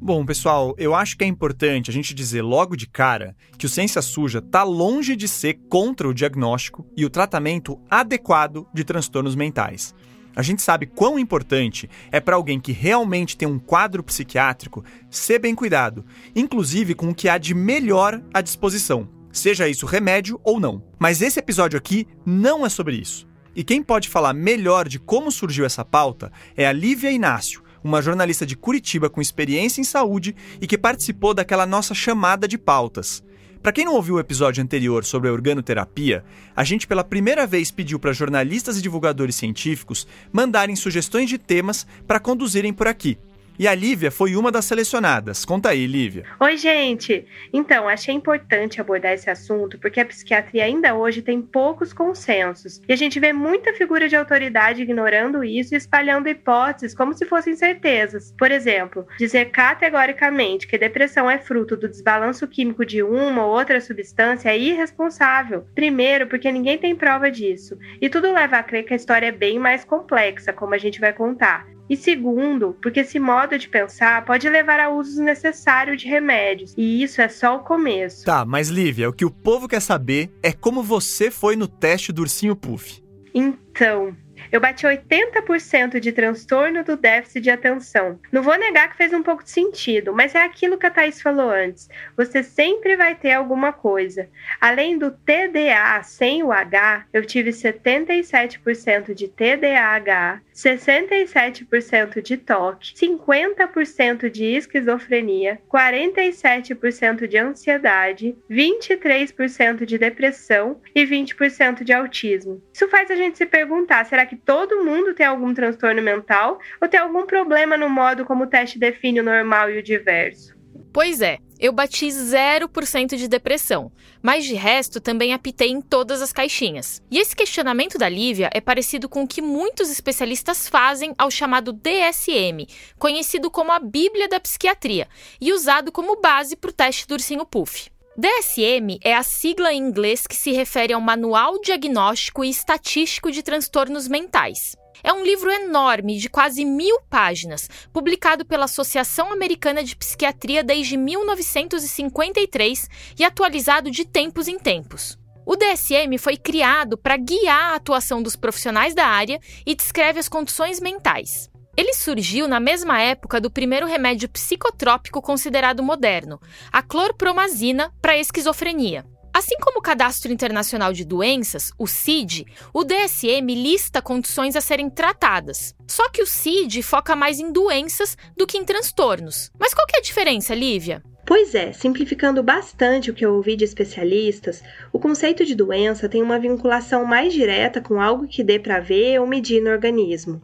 Bom, 0.07 0.25
pessoal, 0.25 0.73
eu 0.77 0.95
acho 0.95 1.17
que 1.17 1.25
é 1.25 1.27
importante 1.27 1.89
a 1.89 1.93
gente 1.93 2.13
dizer 2.13 2.41
logo 2.41 2.77
de 2.77 2.87
cara 2.87 3.35
que 3.57 3.65
o 3.65 3.69
Ciência 3.69 4.01
Suja 4.01 4.39
está 4.39 4.63
longe 4.63 5.17
de 5.17 5.27
ser 5.27 5.55
contra 5.67 6.07
o 6.07 6.13
diagnóstico 6.13 6.87
e 6.95 7.03
o 7.03 7.09
tratamento 7.09 7.77
adequado 7.89 8.65
de 8.73 8.85
transtornos 8.85 9.35
mentais. 9.35 9.93
A 10.33 10.41
gente 10.41 10.61
sabe 10.61 10.85
quão 10.85 11.19
importante 11.19 11.89
é 12.09 12.21
para 12.21 12.37
alguém 12.37 12.57
que 12.57 12.71
realmente 12.71 13.35
tem 13.35 13.45
um 13.45 13.59
quadro 13.59 14.01
psiquiátrico 14.01 14.81
ser 15.09 15.39
bem 15.39 15.53
cuidado, 15.53 16.05
inclusive 16.33 16.95
com 16.95 17.09
o 17.09 17.13
que 17.13 17.27
há 17.27 17.37
de 17.37 17.53
melhor 17.53 18.23
à 18.33 18.39
disposição, 18.39 19.09
seja 19.29 19.67
isso 19.67 19.85
remédio 19.85 20.39
ou 20.41 20.57
não. 20.57 20.81
Mas 20.97 21.21
esse 21.21 21.37
episódio 21.37 21.77
aqui 21.77 22.07
não 22.25 22.65
é 22.65 22.69
sobre 22.69 22.95
isso. 22.95 23.27
E 23.53 23.61
quem 23.61 23.83
pode 23.83 24.07
falar 24.07 24.33
melhor 24.33 24.87
de 24.87 24.99
como 24.99 25.29
surgiu 25.29 25.65
essa 25.65 25.83
pauta 25.83 26.31
é 26.55 26.65
a 26.65 26.71
Lívia 26.71 27.11
Inácio, 27.11 27.66
uma 27.83 28.01
jornalista 28.01 28.45
de 28.45 28.55
Curitiba 28.55 29.09
com 29.09 29.21
experiência 29.21 29.81
em 29.81 29.83
saúde 29.83 30.35
e 30.61 30.67
que 30.67 30.77
participou 30.77 31.33
daquela 31.33 31.65
nossa 31.65 31.93
chamada 31.93 32.47
de 32.47 32.57
pautas. 32.57 33.23
Para 33.61 33.71
quem 33.71 33.85
não 33.85 33.95
ouviu 33.95 34.15
o 34.15 34.19
episódio 34.19 34.63
anterior 34.63 35.03
sobre 35.03 35.29
a 35.29 35.33
organoterapia, 35.33 36.23
a 36.55 36.63
gente 36.63 36.87
pela 36.87 37.03
primeira 37.03 37.45
vez 37.45 37.71
pediu 37.71 37.99
para 37.99 38.13
jornalistas 38.13 38.77
e 38.77 38.81
divulgadores 38.81 39.35
científicos 39.35 40.07
mandarem 40.31 40.75
sugestões 40.75 41.29
de 41.29 41.37
temas 41.37 41.85
para 42.05 42.19
conduzirem 42.19 42.71
por 42.71 42.87
aqui. 42.87 43.17
E 43.59 43.67
a 43.67 43.73
Lívia 43.73 44.11
foi 44.11 44.35
uma 44.35 44.51
das 44.51 44.65
selecionadas. 44.65 45.43
Conta 45.43 45.69
aí, 45.69 45.87
Lívia. 45.87 46.23
Oi, 46.39 46.57
gente! 46.57 47.25
Então, 47.51 47.89
achei 47.89 48.13
importante 48.13 48.79
abordar 48.79 49.13
esse 49.13 49.31
assunto 49.31 49.79
porque 49.79 49.99
a 49.99 50.05
psiquiatria 50.05 50.63
ainda 50.63 50.93
hoje 50.93 51.23
tem 51.23 51.41
poucos 51.41 51.91
consensos. 51.91 52.79
E 52.87 52.93
a 52.93 52.95
gente 52.95 53.19
vê 53.19 53.33
muita 53.33 53.73
figura 53.73 54.07
de 54.07 54.15
autoridade 54.15 54.83
ignorando 54.83 55.43
isso 55.43 55.73
e 55.73 55.77
espalhando 55.77 56.29
hipóteses 56.29 56.95
como 56.95 57.15
se 57.15 57.25
fossem 57.25 57.55
certezas. 57.55 58.31
Por 58.37 58.51
exemplo, 58.51 59.07
dizer 59.17 59.45
categoricamente 59.45 60.67
que 60.67 60.77
depressão 60.77 61.27
é 61.27 61.39
fruto 61.39 61.75
do 61.75 61.89
desbalanço 61.89 62.47
químico 62.47 62.85
de 62.85 63.01
uma 63.01 63.43
ou 63.43 63.57
outra 63.57 63.81
substância 63.81 64.49
é 64.49 64.57
irresponsável. 64.57 65.65
Primeiro, 65.73 66.27
porque 66.27 66.51
ninguém 66.51 66.77
tem 66.77 66.95
prova 66.95 67.31
disso. 67.31 67.75
E 67.99 68.07
tudo 68.07 68.31
leva 68.31 68.57
a 68.57 68.63
crer 68.63 68.85
que 68.85 68.93
a 68.93 68.97
história 68.97 69.25
é 69.25 69.31
bem 69.31 69.57
mais 69.57 69.83
complexa, 69.83 70.53
como 70.53 70.75
a 70.75 70.77
gente 70.77 70.99
vai 70.99 71.11
contar. 71.11 71.76
E 71.89 71.95
segundo, 71.95 72.75
porque 72.81 72.99
esse 72.99 73.19
modo 73.19 73.57
de 73.57 73.69
pensar 73.69 74.25
pode 74.25 74.49
levar 74.49 74.79
a 74.79 74.89
uso 74.89 75.23
necessário 75.23 75.95
de 75.95 76.07
remédios, 76.07 76.73
e 76.77 77.01
isso 77.01 77.21
é 77.21 77.29
só 77.29 77.57
o 77.57 77.59
começo. 77.59 78.25
Tá, 78.25 78.45
mas 78.45 78.69
Lívia, 78.69 79.09
o 79.09 79.13
que 79.13 79.25
o 79.25 79.31
povo 79.31 79.67
quer 79.67 79.81
saber 79.81 80.29
é 80.43 80.51
como 80.51 80.83
você 80.83 81.31
foi 81.31 81.55
no 81.55 81.67
teste 81.67 82.11
do 82.11 82.21
ursinho 82.21 82.55
Puff. 82.55 83.01
Então, 83.33 84.15
eu 84.51 84.59
bati 84.59 84.85
80% 84.85 85.99
de 85.99 86.11
transtorno 86.11 86.83
do 86.83 86.95
déficit 86.95 87.41
de 87.41 87.49
atenção. 87.49 88.19
Não 88.31 88.41
vou 88.41 88.57
negar 88.57 88.89
que 88.89 88.97
fez 88.97 89.13
um 89.13 89.23
pouco 89.23 89.43
de 89.43 89.51
sentido, 89.51 90.13
mas 90.13 90.35
é 90.35 90.43
aquilo 90.43 90.77
que 90.77 90.85
a 90.85 90.91
Thaís 90.91 91.21
falou 91.21 91.49
antes. 91.49 91.89
Você 92.15 92.43
sempre 92.43 92.95
vai 92.95 93.15
ter 93.15 93.33
alguma 93.33 93.73
coisa. 93.73 94.29
Além 94.59 94.97
do 94.97 95.11
TDA 95.11 96.01
sem 96.03 96.43
o 96.43 96.51
H, 96.51 97.05
eu 97.13 97.25
tive 97.25 97.51
77% 97.51 99.13
de 99.13 99.27
TDAH, 99.27 100.41
67% 100.53 102.21
de 102.21 102.37
toque, 102.37 102.93
50% 102.95 104.29
de 104.29 104.45
esquizofrenia, 104.45 105.59
47% 105.71 107.27
de 107.27 107.37
ansiedade, 107.37 108.35
23% 108.49 109.85
de 109.85 109.97
depressão 109.97 110.81
e 110.95 111.05
20% 111.05 111.83
de 111.83 111.93
autismo. 111.93 112.61
Isso 112.73 112.87
faz 112.87 113.11
a 113.11 113.15
gente 113.15 113.37
se 113.37 113.45
perguntar: 113.45 114.05
será 114.05 114.25
que 114.25 114.36
todo 114.37 114.83
mundo 114.83 115.13
tem 115.13 115.25
algum 115.25 115.53
transtorno 115.53 116.01
mental 116.01 116.59
ou 116.81 116.87
tem 116.87 116.99
algum 116.99 117.25
problema 117.25 117.77
no 117.77 117.89
modo 117.89 118.25
como 118.25 118.43
o 118.43 118.47
teste 118.47 118.79
define 118.79 119.19
o 119.19 119.23
normal 119.23 119.69
e 119.69 119.79
o 119.79 119.83
diverso? 119.83 120.55
Pois 120.93 121.21
é, 121.21 121.37
eu 121.59 121.71
bati 121.71 122.07
0% 122.07 123.15
de 123.15 123.27
depressão, 123.27 123.91
mas 124.21 124.45
de 124.45 124.55
resto 124.55 124.99
também 124.99 125.33
apitei 125.33 125.69
em 125.69 125.81
todas 125.81 126.21
as 126.21 126.33
caixinhas. 126.33 127.01
E 127.11 127.19
esse 127.19 127.35
questionamento 127.35 127.97
da 127.97 128.09
Lívia 128.09 128.49
é 128.53 128.61
parecido 128.61 129.07
com 129.07 129.23
o 129.23 129.27
que 129.27 129.41
muitos 129.41 129.89
especialistas 129.89 130.67
fazem 130.67 131.13
ao 131.17 131.29
chamado 131.29 131.73
DSM, 131.73 132.65
conhecido 132.97 133.51
como 133.51 133.71
a 133.71 133.79
Bíblia 133.79 134.27
da 134.27 134.39
Psiquiatria, 134.39 135.07
e 135.39 135.51
usado 135.53 135.91
como 135.91 136.19
base 136.19 136.55
para 136.55 136.69
o 136.69 136.73
teste 136.73 137.07
do 137.07 137.13
ursinho 137.13 137.45
Puff. 137.45 137.91
DSM 138.19 138.97
é 139.03 139.13
a 139.13 139.21
sigla 139.21 139.71
em 139.71 139.77
inglês 139.77 140.25
que 140.25 140.35
se 140.35 140.51
refere 140.51 140.91
ao 140.91 140.99
Manual 140.99 141.61
Diagnóstico 141.61 142.43
e 142.43 142.49
Estatístico 142.49 143.31
de 143.31 143.43
Transtornos 143.43 144.07
Mentais. 144.07 144.75
É 145.03 145.13
um 145.13 145.23
livro 145.23 145.51
enorme, 145.51 146.17
de 146.17 146.27
quase 146.27 146.65
mil 146.65 146.99
páginas, 147.11 147.69
publicado 147.93 148.43
pela 148.43 148.65
Associação 148.65 149.31
Americana 149.31 149.83
de 149.83 149.95
Psiquiatria 149.95 150.63
desde 150.63 150.97
1953 150.97 152.89
e 153.19 153.23
atualizado 153.23 153.91
de 153.91 154.03
tempos 154.03 154.47
em 154.47 154.57
tempos. 154.57 155.15
O 155.45 155.55
DSM 155.55 156.17
foi 156.17 156.37
criado 156.37 156.97
para 156.97 157.17
guiar 157.17 157.73
a 157.73 157.75
atuação 157.75 158.23
dos 158.23 158.35
profissionais 158.35 158.95
da 158.95 159.05
área 159.05 159.39
e 159.63 159.75
descreve 159.75 160.19
as 160.19 160.27
condições 160.27 160.79
mentais. 160.79 161.51
Ele 161.77 161.93
surgiu 161.93 162.47
na 162.47 162.59
mesma 162.59 162.99
época 162.99 163.39
do 163.39 163.51
primeiro 163.51 163.85
remédio 163.85 164.27
psicotrópico 164.27 165.21
considerado 165.21 165.83
moderno, 165.83 166.41
a 166.71 166.81
clorpromazina 166.81 167.93
para 168.01 168.17
esquizofrenia. 168.17 169.05
Assim 169.31 169.55
como 169.61 169.77
o 169.77 169.81
Cadastro 169.83 170.33
Internacional 170.33 170.91
de 170.91 171.05
Doenças, 171.05 171.71
o 171.77 171.85
CID, 171.85 172.47
o 172.73 172.83
DSM 172.83 173.53
lista 173.53 174.01
condições 174.01 174.55
a 174.55 174.61
serem 174.61 174.89
tratadas. 174.89 175.75
Só 175.87 176.09
que 176.09 176.23
o 176.23 176.25
CID 176.25 176.81
foca 176.81 177.15
mais 177.15 177.39
em 177.39 177.51
doenças 177.51 178.17
do 178.35 178.47
que 178.47 178.57
em 178.57 178.65
transtornos. 178.65 179.51
Mas 179.59 179.75
qual 179.75 179.85
é 179.93 179.99
a 179.99 180.01
diferença, 180.01 180.55
Lívia? 180.55 181.03
Pois 181.27 181.53
é, 181.53 181.73
simplificando 181.73 182.41
bastante 182.41 183.11
o 183.11 183.13
que 183.13 183.23
eu 183.23 183.35
ouvi 183.35 183.55
de 183.55 183.65
especialistas, 183.65 184.63
o 184.91 184.97
conceito 184.97 185.45
de 185.45 185.53
doença 185.53 186.09
tem 186.09 186.23
uma 186.23 186.39
vinculação 186.39 187.05
mais 187.05 187.33
direta 187.33 187.79
com 187.79 188.01
algo 188.01 188.27
que 188.27 188.43
dê 188.43 188.57
para 188.57 188.79
ver 188.79 189.19
ou 189.19 189.27
medir 189.27 189.61
no 189.61 189.69
organismo. 189.69 190.41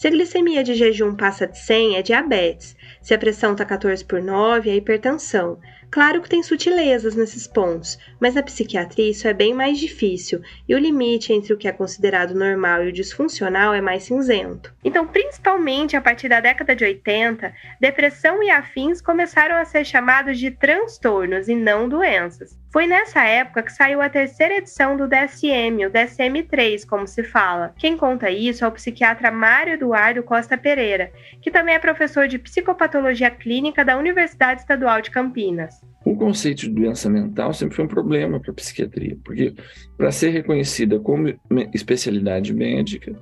Se 0.00 0.06
a 0.06 0.10
glicemia 0.10 0.64
de 0.64 0.72
jejum 0.72 1.14
passa 1.14 1.46
de 1.46 1.58
100, 1.58 1.96
é 1.96 2.00
diabetes. 2.00 2.74
Se 3.02 3.12
a 3.12 3.18
pressão 3.18 3.52
está 3.52 3.66
14 3.66 4.02
por 4.02 4.22
9, 4.22 4.70
é 4.70 4.76
hipertensão. 4.76 5.60
Claro 5.90 6.22
que 6.22 6.28
tem 6.30 6.42
sutilezas 6.42 7.14
nesses 7.14 7.46
pontos, 7.46 7.98
mas 8.18 8.34
na 8.34 8.42
psiquiatria 8.42 9.10
isso 9.10 9.28
é 9.28 9.34
bem 9.34 9.52
mais 9.52 9.78
difícil 9.78 10.40
e 10.66 10.74
o 10.74 10.78
limite 10.78 11.34
entre 11.34 11.52
o 11.52 11.58
que 11.58 11.68
é 11.68 11.72
considerado 11.72 12.34
normal 12.34 12.82
e 12.82 12.88
o 12.88 12.92
disfuncional 12.92 13.74
é 13.74 13.82
mais 13.82 14.04
cinzento. 14.04 14.74
Então, 14.82 15.06
principalmente 15.06 15.94
a 15.94 16.00
partir 16.00 16.30
da 16.30 16.40
década 16.40 16.74
de 16.74 16.82
80, 16.82 17.52
depressão 17.78 18.42
e 18.42 18.48
afins 18.48 19.02
começaram 19.02 19.56
a 19.56 19.66
ser 19.66 19.84
chamados 19.84 20.38
de 20.38 20.50
transtornos 20.50 21.46
e 21.46 21.54
não 21.54 21.86
doenças. 21.86 22.58
Foi 22.72 22.86
nessa 22.86 23.24
época 23.24 23.64
que 23.64 23.72
saiu 23.72 24.00
a 24.00 24.08
terceira 24.08 24.58
edição 24.58 24.96
do 24.96 25.08
DSM, 25.08 25.84
o 25.86 25.90
DSM-3, 25.90 26.86
como 26.86 27.04
se 27.04 27.24
fala. 27.24 27.74
Quem 27.76 27.96
conta 27.96 28.30
isso 28.30 28.64
é 28.64 28.68
o 28.68 28.72
psiquiatra 28.72 29.28
Mário 29.32 29.72
Eduardo 29.72 30.22
Costa 30.22 30.56
Pereira, 30.56 31.10
que 31.42 31.50
também 31.50 31.74
é 31.74 31.80
professor 31.80 32.28
de 32.28 32.38
psicopatologia 32.38 33.28
clínica 33.28 33.84
da 33.84 33.98
Universidade 33.98 34.60
Estadual 34.60 35.02
de 35.02 35.10
Campinas. 35.10 35.80
O 36.04 36.16
conceito 36.16 36.60
de 36.60 36.70
doença 36.70 37.10
mental 37.10 37.52
sempre 37.52 37.74
foi 37.74 37.86
um 37.86 37.88
problema 37.88 38.38
para 38.38 38.52
a 38.52 38.54
psiquiatria, 38.54 39.18
porque 39.24 39.52
para 39.96 40.12
ser 40.12 40.30
reconhecida 40.30 41.00
como 41.00 41.26
especialidade 41.74 42.54
médica, 42.54 43.12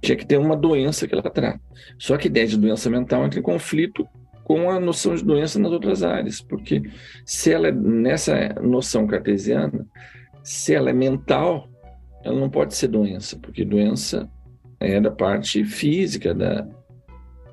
tinha 0.00 0.16
que 0.16 0.24
ter 0.24 0.38
uma 0.38 0.56
doença 0.56 1.08
que 1.08 1.14
ela 1.14 1.22
trata. 1.22 1.60
Só 1.98 2.16
que 2.16 2.28
a 2.28 2.30
ideia 2.30 2.46
de 2.46 2.56
doença 2.56 2.88
mental 2.88 3.24
entra 3.24 3.40
em 3.40 3.42
conflito 3.42 4.06
com 4.44 4.70
a 4.70 4.80
noção 4.80 5.14
de 5.14 5.24
doença 5.24 5.58
nas 5.58 5.72
outras 5.72 6.02
áreas, 6.02 6.40
porque 6.40 6.82
se 7.24 7.52
ela 7.52 7.68
é 7.68 7.72
nessa 7.72 8.54
noção 8.60 9.06
cartesiana, 9.06 9.86
se 10.42 10.74
ela 10.74 10.90
é 10.90 10.92
mental, 10.92 11.68
ela 12.24 12.38
não 12.38 12.50
pode 12.50 12.74
ser 12.74 12.88
doença, 12.88 13.38
porque 13.38 13.64
doença 13.64 14.28
é 14.80 15.00
da 15.00 15.10
parte 15.10 15.64
física 15.64 16.34
da, 16.34 16.66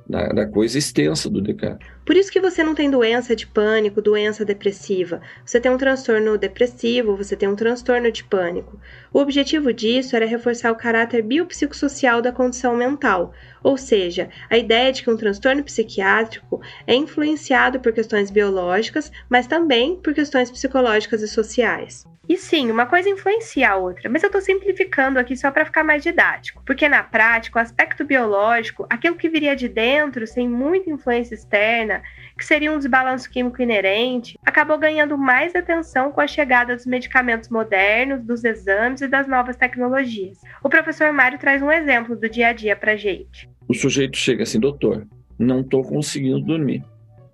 da, 0.10 0.28
da 0.30 0.48
coisa 0.48 0.80
extensa 0.80 1.30
do 1.30 1.40
Descartes. 1.40 1.88
Por 2.04 2.18
isso 2.18 2.32
que 2.32 2.42
você 2.42 2.64
não 2.64 2.74
tem 2.74 2.90
doença 2.90 3.36
de 3.36 3.46
pânico, 3.46 4.02
doença 4.02 4.44
depressiva. 4.44 5.22
Você 5.46 5.62
tem 5.62 5.72
um 5.72 5.78
transtorno 5.78 6.36
depressivo, 6.36 7.16
você 7.16 7.36
tem 7.36 7.48
um 7.48 7.56
transtorno 7.56 8.12
de 8.12 8.24
pânico. 8.24 8.80
O 9.14 9.20
objetivo 9.20 9.72
disso 9.72 10.16
era 10.16 10.26
reforçar 10.26 10.72
o 10.72 10.76
caráter 10.76 11.22
biopsicossocial 11.22 12.20
da 12.20 12.32
condição 12.32 12.76
mental, 12.76 13.32
ou 13.62 13.78
seja, 13.78 14.30
a 14.50 14.58
ideia 14.58 14.92
de 14.92 15.04
que 15.04 15.12
um 15.12 15.18
transtorno 15.18 15.64
psiquiátrico 15.64 16.60
é 16.88 16.96
influenciado 16.96 17.80
por 17.80 17.94
questões 17.94 18.32
biológicas, 18.32 19.12
mas 19.30 19.46
também 19.46 19.96
por 19.96 20.16
questões 20.16 20.50
psicológicas 20.50 21.22
e 21.22 21.28
sociais. 21.28 22.08
E 22.30 22.38
sim, 22.38 22.70
uma 22.70 22.86
coisa 22.86 23.10
influencia 23.10 23.72
a 23.72 23.76
outra, 23.76 24.08
mas 24.08 24.22
eu 24.22 24.28
estou 24.28 24.40
simplificando 24.40 25.18
aqui 25.18 25.36
só 25.36 25.50
para 25.50 25.66
ficar 25.66 25.84
mais 25.84 26.04
didático, 26.04 26.62
porque 26.64 26.88
na 26.88 27.02
prática, 27.02 27.58
o 27.58 27.62
aspecto 27.62 28.06
biológico, 28.06 28.86
aquilo 28.88 29.16
que 29.16 29.28
viria 29.28 29.56
de 29.56 29.68
dentro, 29.68 30.28
sem 30.28 30.48
muita 30.48 30.92
influência 30.92 31.34
externa, 31.34 32.04
que 32.38 32.46
seria 32.46 32.72
um 32.72 32.78
desbalanço 32.78 33.28
químico 33.32 33.60
inerente, 33.60 34.38
acabou 34.46 34.78
ganhando 34.78 35.18
mais 35.18 35.56
atenção 35.56 36.12
com 36.12 36.22
a 36.22 36.28
chegada 36.28 36.76
dos 36.76 36.86
medicamentos 36.86 37.50
modernos, 37.50 38.24
dos 38.24 38.44
exames 38.44 39.02
e 39.02 39.08
das 39.08 39.28
novas 39.28 39.56
tecnologias. 39.56 40.38
O 40.64 40.70
professor 40.70 41.12
Mário 41.12 41.40
traz 41.40 41.64
um 41.64 41.72
exemplo 41.72 42.16
do 42.16 42.30
dia 42.30 42.50
a 42.50 42.54
dia 42.54 42.76
para 42.76 42.96
gente. 42.96 43.50
O 43.68 43.74
sujeito 43.74 44.18
chega 44.18 44.44
assim, 44.44 44.60
doutor, 44.60 45.08
não 45.40 45.62
estou 45.62 45.82
conseguindo 45.82 46.42
dormir. 46.42 46.84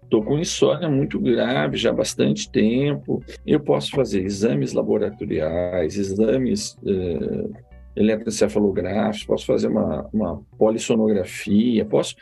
Estou 0.06 0.24
com 0.24 0.40
insônia 0.40 0.88
muito 0.88 1.20
grave 1.20 1.78
já 1.78 1.90
há 1.90 1.94
bastante 1.94 2.50
tempo. 2.50 3.24
Eu 3.46 3.60
posso 3.60 3.92
fazer 3.92 4.24
exames 4.24 4.72
laboratoriais, 4.72 5.98
exames 5.98 6.78
eh, 6.86 7.50
eletroencefalográficos, 7.96 9.26
posso 9.26 9.46
fazer 9.46 9.68
uma, 9.68 10.08
uma 10.14 10.42
polissonografia, 10.58 11.84
posso, 11.86 12.16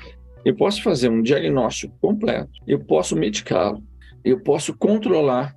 eu 0.46 0.56
posso 0.56 0.82
fazer 0.82 1.10
um 1.10 1.22
diagnóstico 1.22 1.94
completo, 2.00 2.52
eu 2.68 2.80
posso 2.80 3.16
medicá-lo, 3.16 3.84
eu 4.24 4.40
posso 4.40 4.76
controlar 4.78 5.56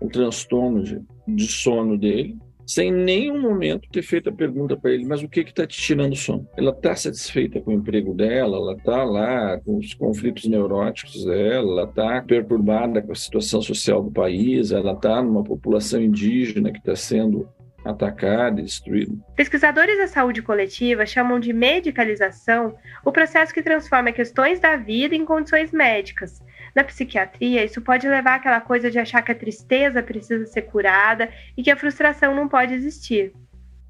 o 0.00 0.08
transtorno 0.08 0.82
de, 0.82 1.00
de 1.28 1.46
sono 1.46 1.96
dele, 1.96 2.36
sem 2.66 2.92
nenhum 2.92 3.40
momento 3.40 3.88
ter 3.90 4.02
feito 4.02 4.28
a 4.28 4.32
pergunta 4.32 4.76
para 4.76 4.92
ele, 4.92 5.04
mas 5.04 5.22
o 5.22 5.28
que 5.28 5.40
está 5.40 5.66
te 5.66 5.80
tirando 5.80 6.12
o 6.12 6.16
sono? 6.16 6.48
Ela 6.56 6.70
está 6.70 6.94
satisfeita 6.94 7.60
com 7.60 7.72
o 7.72 7.74
emprego 7.74 8.14
dela, 8.14 8.56
ela 8.56 8.74
está 8.74 9.04
lá 9.04 9.58
com 9.60 9.78
os 9.78 9.94
conflitos 9.94 10.46
neuróticos 10.46 11.24
dela, 11.24 11.70
ela 11.72 11.84
está 11.84 12.22
perturbada 12.22 13.02
com 13.02 13.12
a 13.12 13.16
situação 13.16 13.60
social 13.60 14.02
do 14.02 14.10
país, 14.10 14.72
ela 14.72 14.92
está 14.92 15.22
numa 15.22 15.44
população 15.44 16.00
indígena 16.00 16.72
que 16.72 16.78
está 16.78 16.96
sendo 16.96 17.48
atacada 17.84 18.60
e 18.60 18.64
destruída. 18.64 19.12
Pesquisadores 19.34 19.98
da 19.98 20.06
saúde 20.06 20.42
coletiva 20.42 21.04
chamam 21.04 21.40
de 21.40 21.52
medicalização 21.52 22.74
o 23.04 23.10
processo 23.10 23.52
que 23.52 23.62
transforma 23.62 24.12
questões 24.12 24.60
da 24.60 24.76
vida 24.76 25.14
em 25.14 25.24
condições 25.24 25.72
médicas, 25.72 26.40
na 26.74 26.84
psiquiatria, 26.84 27.64
isso 27.64 27.80
pode 27.80 28.08
levar 28.08 28.36
àquela 28.36 28.60
coisa 28.60 28.90
de 28.90 28.98
achar 28.98 29.22
que 29.22 29.32
a 29.32 29.34
tristeza 29.34 30.02
precisa 30.02 30.46
ser 30.46 30.62
curada 30.62 31.28
e 31.56 31.62
que 31.62 31.70
a 31.70 31.76
frustração 31.76 32.34
não 32.34 32.48
pode 32.48 32.74
existir. 32.74 33.32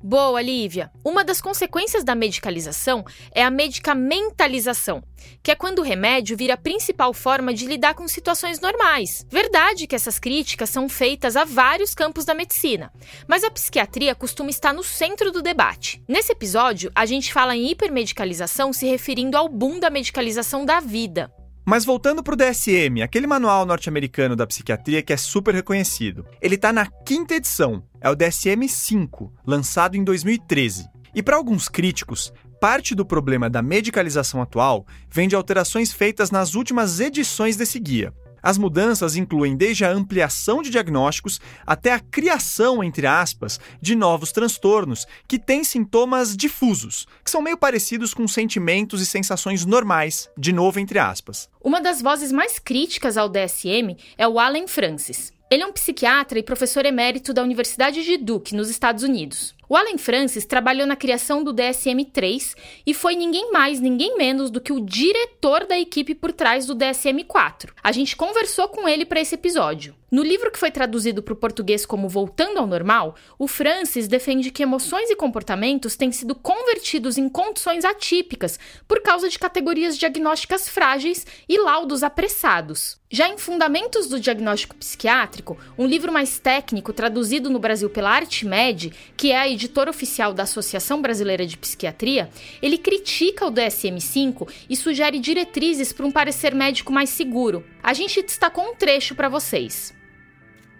Boa, 0.04 0.42
Lívia. 0.42 0.90
Uma 1.04 1.22
das 1.22 1.40
consequências 1.40 2.02
da 2.02 2.16
medicalização 2.16 3.04
é 3.32 3.44
a 3.44 3.50
medicamentalização, 3.50 5.00
que 5.40 5.50
é 5.52 5.54
quando 5.54 5.78
o 5.78 5.82
remédio 5.82 6.36
vira 6.36 6.54
a 6.54 6.56
principal 6.56 7.14
forma 7.14 7.54
de 7.54 7.66
lidar 7.66 7.94
com 7.94 8.08
situações 8.08 8.60
normais. 8.60 9.24
Verdade 9.30 9.86
que 9.86 9.94
essas 9.94 10.18
críticas 10.18 10.70
são 10.70 10.88
feitas 10.88 11.36
a 11.36 11.44
vários 11.44 11.94
campos 11.94 12.24
da 12.24 12.34
medicina, 12.34 12.92
mas 13.28 13.44
a 13.44 13.50
psiquiatria 13.50 14.12
costuma 14.12 14.50
estar 14.50 14.72
no 14.72 14.82
centro 14.82 15.30
do 15.30 15.40
debate. 15.40 16.02
Nesse 16.08 16.32
episódio, 16.32 16.90
a 16.96 17.06
gente 17.06 17.32
fala 17.32 17.54
em 17.54 17.70
hipermedicalização 17.70 18.72
se 18.72 18.86
referindo 18.86 19.36
ao 19.36 19.48
boom 19.48 19.78
da 19.78 19.88
medicalização 19.88 20.64
da 20.64 20.80
vida. 20.80 21.30
Mas 21.64 21.84
voltando 21.84 22.22
para 22.22 22.34
o 22.34 22.36
DSM, 22.36 23.02
aquele 23.02 23.26
manual 23.26 23.64
norte-americano 23.64 24.34
da 24.34 24.46
psiquiatria 24.46 25.00
que 25.00 25.12
é 25.12 25.16
super 25.16 25.54
reconhecido. 25.54 26.26
Ele 26.40 26.56
está 26.56 26.72
na 26.72 26.86
quinta 26.86 27.34
edição, 27.34 27.84
é 28.00 28.10
o 28.10 28.16
DSM-5, 28.16 29.30
lançado 29.46 29.96
em 29.96 30.02
2013. 30.02 30.88
E 31.14 31.22
para 31.22 31.36
alguns 31.36 31.68
críticos, 31.68 32.32
parte 32.60 32.94
do 32.94 33.06
problema 33.06 33.48
da 33.48 33.62
medicalização 33.62 34.42
atual 34.42 34.86
vem 35.08 35.28
de 35.28 35.36
alterações 35.36 35.92
feitas 35.92 36.30
nas 36.30 36.54
últimas 36.54 36.98
edições 36.98 37.56
desse 37.56 37.78
guia. 37.78 38.12
As 38.42 38.58
mudanças 38.58 39.16
incluem 39.16 39.56
desde 39.56 39.84
a 39.84 39.90
ampliação 39.90 40.62
de 40.62 40.70
diagnósticos 40.70 41.40
até 41.66 41.92
a 41.92 42.00
criação, 42.00 42.82
entre 42.82 43.06
aspas, 43.06 43.60
de 43.80 43.94
novos 43.94 44.32
transtornos 44.32 45.06
que 45.28 45.38
têm 45.38 45.62
sintomas 45.62 46.36
difusos, 46.36 47.06
que 47.24 47.30
são 47.30 47.40
meio 47.40 47.56
parecidos 47.56 48.12
com 48.12 48.26
sentimentos 48.26 49.00
e 49.00 49.06
sensações 49.06 49.64
normais, 49.64 50.28
de 50.36 50.52
novo 50.52 50.80
entre 50.80 50.98
aspas. 50.98 51.48
Uma 51.62 51.80
das 51.80 52.02
vozes 52.02 52.32
mais 52.32 52.58
críticas 52.58 53.16
ao 53.16 53.28
DSM 53.28 53.96
é 54.18 54.26
o 54.26 54.38
Allen 54.38 54.66
Francis. 54.66 55.32
Ele 55.52 55.62
é 55.62 55.66
um 55.66 55.72
psiquiatra 55.72 56.38
e 56.38 56.42
professor 56.42 56.86
emérito 56.86 57.34
da 57.34 57.42
Universidade 57.42 58.02
de 58.02 58.16
Duke, 58.16 58.54
nos 58.54 58.70
Estados 58.70 59.02
Unidos. 59.02 59.54
O 59.72 59.76
Allen 59.76 59.96
Francis 59.96 60.44
trabalhou 60.44 60.86
na 60.86 60.94
criação 60.94 61.42
do 61.42 61.50
DSM-3 61.50 62.54
e 62.86 62.92
foi 62.92 63.16
ninguém 63.16 63.50
mais, 63.50 63.80
ninguém 63.80 64.18
menos 64.18 64.50
do 64.50 64.60
que 64.60 64.70
o 64.70 64.84
diretor 64.84 65.64
da 65.64 65.78
equipe 65.78 66.14
por 66.14 66.30
trás 66.30 66.66
do 66.66 66.76
DSM-4. 66.76 67.70
A 67.82 67.90
gente 67.90 68.14
conversou 68.14 68.68
com 68.68 68.86
ele 68.86 69.06
para 69.06 69.22
esse 69.22 69.34
episódio. 69.34 69.94
No 70.12 70.22
livro 70.22 70.50
que 70.50 70.58
foi 70.58 70.70
traduzido 70.70 71.22
para 71.22 71.32
o 71.32 71.36
português 71.36 71.86
como 71.86 72.06
Voltando 72.06 72.58
ao 72.58 72.66
Normal, 72.66 73.16
o 73.38 73.48
Francis 73.48 74.06
defende 74.06 74.50
que 74.50 74.62
emoções 74.62 75.08
e 75.08 75.16
comportamentos 75.16 75.96
têm 75.96 76.12
sido 76.12 76.34
convertidos 76.34 77.16
em 77.16 77.30
condições 77.30 77.82
atípicas 77.82 78.60
por 78.86 79.00
causa 79.00 79.30
de 79.30 79.38
categorias 79.38 79.96
diagnósticas 79.96 80.68
frágeis 80.68 81.26
e 81.48 81.56
laudos 81.56 82.02
apressados. 82.02 83.00
Já 83.10 83.26
em 83.28 83.38
Fundamentos 83.38 84.06
do 84.06 84.20
Diagnóstico 84.20 84.76
Psiquiátrico, 84.76 85.58
um 85.78 85.86
livro 85.86 86.12
mais 86.12 86.38
técnico 86.38 86.92
traduzido 86.92 87.48
no 87.48 87.58
Brasil 87.58 87.88
pela 87.88 88.10
Artmed, 88.10 88.92
que 89.16 89.30
é 89.30 89.38
a 89.38 89.48
editor 89.62 89.88
oficial 89.88 90.34
da 90.34 90.42
Associação 90.42 91.00
Brasileira 91.00 91.46
de 91.46 91.56
Psiquiatria, 91.56 92.28
ele 92.60 92.76
critica 92.76 93.46
o 93.46 93.52
DSM-5 93.52 94.48
e 94.68 94.76
sugere 94.76 95.20
diretrizes 95.20 95.92
para 95.92 96.04
um 96.04 96.10
parecer 96.10 96.52
médico 96.52 96.92
mais 96.92 97.10
seguro. 97.10 97.64
A 97.80 97.94
gente 97.94 98.22
destacou 98.22 98.64
um 98.64 98.74
trecho 98.74 99.14
para 99.14 99.28
vocês. 99.28 99.94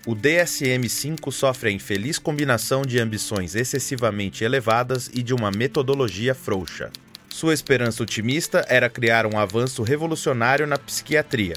O 0.04 0.16
DSM-5 0.16 1.30
sofre 1.30 1.68
a 1.68 1.72
infeliz 1.72 2.18
combinação 2.18 2.82
de 2.82 2.98
ambições 2.98 3.54
excessivamente 3.54 4.42
elevadas 4.42 5.08
e 5.14 5.22
de 5.22 5.32
uma 5.32 5.52
metodologia 5.52 6.34
frouxa. 6.34 6.90
Sua 7.28 7.54
esperança 7.54 8.02
otimista 8.02 8.66
era 8.68 8.90
criar 8.90 9.26
um 9.26 9.38
avanço 9.38 9.82
revolucionário 9.82 10.66
na 10.66 10.76
psiquiatria. 10.76 11.56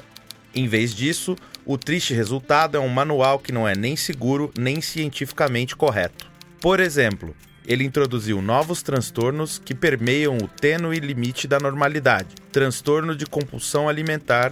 Em 0.53 0.67
vez 0.67 0.93
disso, 0.93 1.35
o 1.65 1.75
triste 1.75 2.13
resultado 2.13 2.77
é 2.77 2.79
um 2.79 2.87
manual 2.87 3.39
que 3.39 3.51
não 3.51 3.67
é 3.67 3.75
nem 3.75 3.95
seguro 3.95 4.51
nem 4.55 4.79
cientificamente 4.79 5.75
correto. 5.75 6.34
Por 6.65 6.79
exemplo, 6.79 7.35
ele 7.67 7.83
introduziu 7.83 8.41
novos 8.41 8.81
transtornos 8.81 9.61
que 9.63 9.75
permeiam 9.75 10.35
o 10.35 10.47
tênue 10.47 10.99
limite 10.99 11.47
da 11.47 11.59
normalidade: 11.59 12.33
transtorno 12.51 13.15
de 13.15 13.27
compulsão 13.27 13.87
alimentar, 13.87 14.51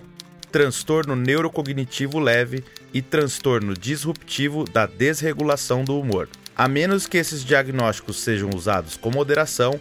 transtorno 0.51 1.15
neurocognitivo 1.15 2.20
leve 2.20 2.63
e 2.93 3.01
transtorno 3.01 3.74
disruptivo 3.74 4.63
da 4.63 4.86
desregulação 4.86 5.84
do 5.84 6.00
humor. 6.00 6.29
A 6.55 6.67
menos 6.67 7.08
que 7.08 7.17
esses 7.17 7.43
diagnósticos 7.43 8.17
sejam 8.17 8.51
usados 8.51 8.96
com 8.96 9.10
moderação, 9.10 9.79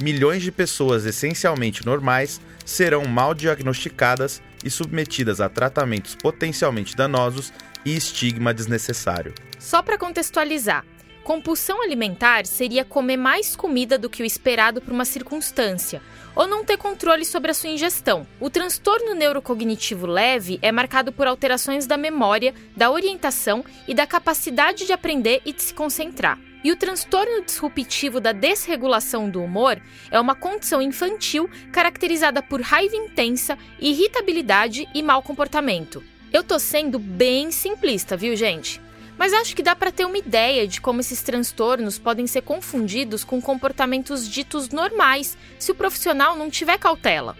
milhões 0.00 0.40
de 0.40 0.52
pessoas 0.52 1.04
essencialmente 1.04 1.84
normais 1.84 2.40
serão 2.64 3.06
mal 3.06 3.34
diagnosticadas 3.34 4.40
e 4.64 4.70
submetidas 4.70 5.40
a 5.40 5.48
tratamentos 5.48 6.14
potencialmente 6.14 6.94
danosos 6.94 7.52
e 7.84 7.96
estigma 7.96 8.54
desnecessário. 8.54 9.34
Só 9.58 9.82
para 9.82 9.98
contextualizar, 9.98 10.84
Compulsão 11.24 11.80
alimentar 11.80 12.46
seria 12.46 12.84
comer 12.84 13.16
mais 13.16 13.54
comida 13.54 13.96
do 13.96 14.10
que 14.10 14.24
o 14.24 14.26
esperado 14.26 14.80
por 14.80 14.92
uma 14.92 15.04
circunstância, 15.04 16.02
ou 16.34 16.48
não 16.48 16.64
ter 16.64 16.76
controle 16.76 17.24
sobre 17.24 17.52
a 17.52 17.54
sua 17.54 17.70
ingestão. 17.70 18.26
O 18.40 18.50
transtorno 18.50 19.14
neurocognitivo 19.14 20.04
leve 20.04 20.58
é 20.60 20.72
marcado 20.72 21.12
por 21.12 21.28
alterações 21.28 21.86
da 21.86 21.96
memória, 21.96 22.52
da 22.76 22.90
orientação 22.90 23.64
e 23.86 23.94
da 23.94 24.04
capacidade 24.04 24.84
de 24.84 24.92
aprender 24.92 25.40
e 25.44 25.52
de 25.52 25.62
se 25.62 25.72
concentrar. 25.72 26.40
E 26.64 26.72
o 26.72 26.76
transtorno 26.76 27.44
disruptivo 27.44 28.20
da 28.20 28.32
desregulação 28.32 29.30
do 29.30 29.42
humor 29.42 29.80
é 30.10 30.18
uma 30.18 30.34
condição 30.34 30.82
infantil 30.82 31.48
caracterizada 31.72 32.42
por 32.42 32.60
raiva 32.60 32.96
intensa, 32.96 33.56
irritabilidade 33.80 34.88
e 34.92 35.02
mau 35.02 35.22
comportamento. 35.22 36.02
Eu 36.32 36.42
tô 36.42 36.58
sendo 36.58 36.98
bem 36.98 37.50
simplista, 37.52 38.16
viu, 38.16 38.34
gente? 38.34 38.80
Mas 39.22 39.32
acho 39.32 39.54
que 39.54 39.62
dá 39.62 39.76
para 39.76 39.92
ter 39.92 40.04
uma 40.04 40.18
ideia 40.18 40.66
de 40.66 40.80
como 40.80 41.00
esses 41.00 41.22
transtornos 41.22 41.96
podem 41.96 42.26
ser 42.26 42.42
confundidos 42.42 43.22
com 43.22 43.40
comportamentos 43.40 44.28
ditos 44.28 44.70
normais 44.70 45.38
se 45.60 45.70
o 45.70 45.76
profissional 45.76 46.36
não 46.36 46.50
tiver 46.50 46.76
cautela. 46.76 47.36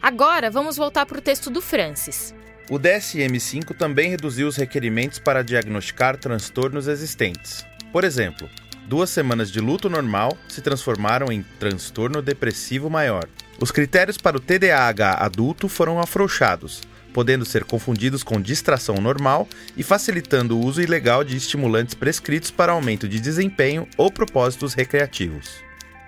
Agora 0.00 0.52
vamos 0.52 0.76
voltar 0.76 1.04
para 1.04 1.18
o 1.18 1.20
texto 1.20 1.50
do 1.50 1.60
Francis. 1.60 2.32
O 2.70 2.78
DSM-5 2.78 3.76
também 3.76 4.08
reduziu 4.08 4.46
os 4.46 4.54
requerimentos 4.54 5.18
para 5.18 5.42
diagnosticar 5.42 6.16
transtornos 6.16 6.86
existentes. 6.86 7.66
Por 7.90 8.04
exemplo, 8.04 8.48
duas 8.86 9.10
semanas 9.10 9.50
de 9.50 9.60
luto 9.60 9.90
normal 9.90 10.38
se 10.48 10.62
transformaram 10.62 11.32
em 11.32 11.44
transtorno 11.58 12.22
depressivo 12.22 12.88
maior. 12.88 13.24
Os 13.60 13.72
critérios 13.72 14.16
para 14.16 14.36
o 14.36 14.40
TDAH 14.40 15.14
adulto 15.14 15.68
foram 15.68 15.98
afrouxados, 15.98 16.82
podendo 17.16 17.46
ser 17.46 17.64
confundidos 17.64 18.22
com 18.22 18.38
distração 18.38 18.96
normal 18.96 19.48
e 19.74 19.82
facilitando 19.82 20.54
o 20.54 20.62
uso 20.62 20.82
ilegal 20.82 21.24
de 21.24 21.34
estimulantes 21.34 21.94
prescritos 21.94 22.50
para 22.50 22.72
aumento 22.72 23.08
de 23.08 23.18
desempenho 23.18 23.88
ou 23.96 24.10
propósitos 24.10 24.74
recreativos. 24.74 25.64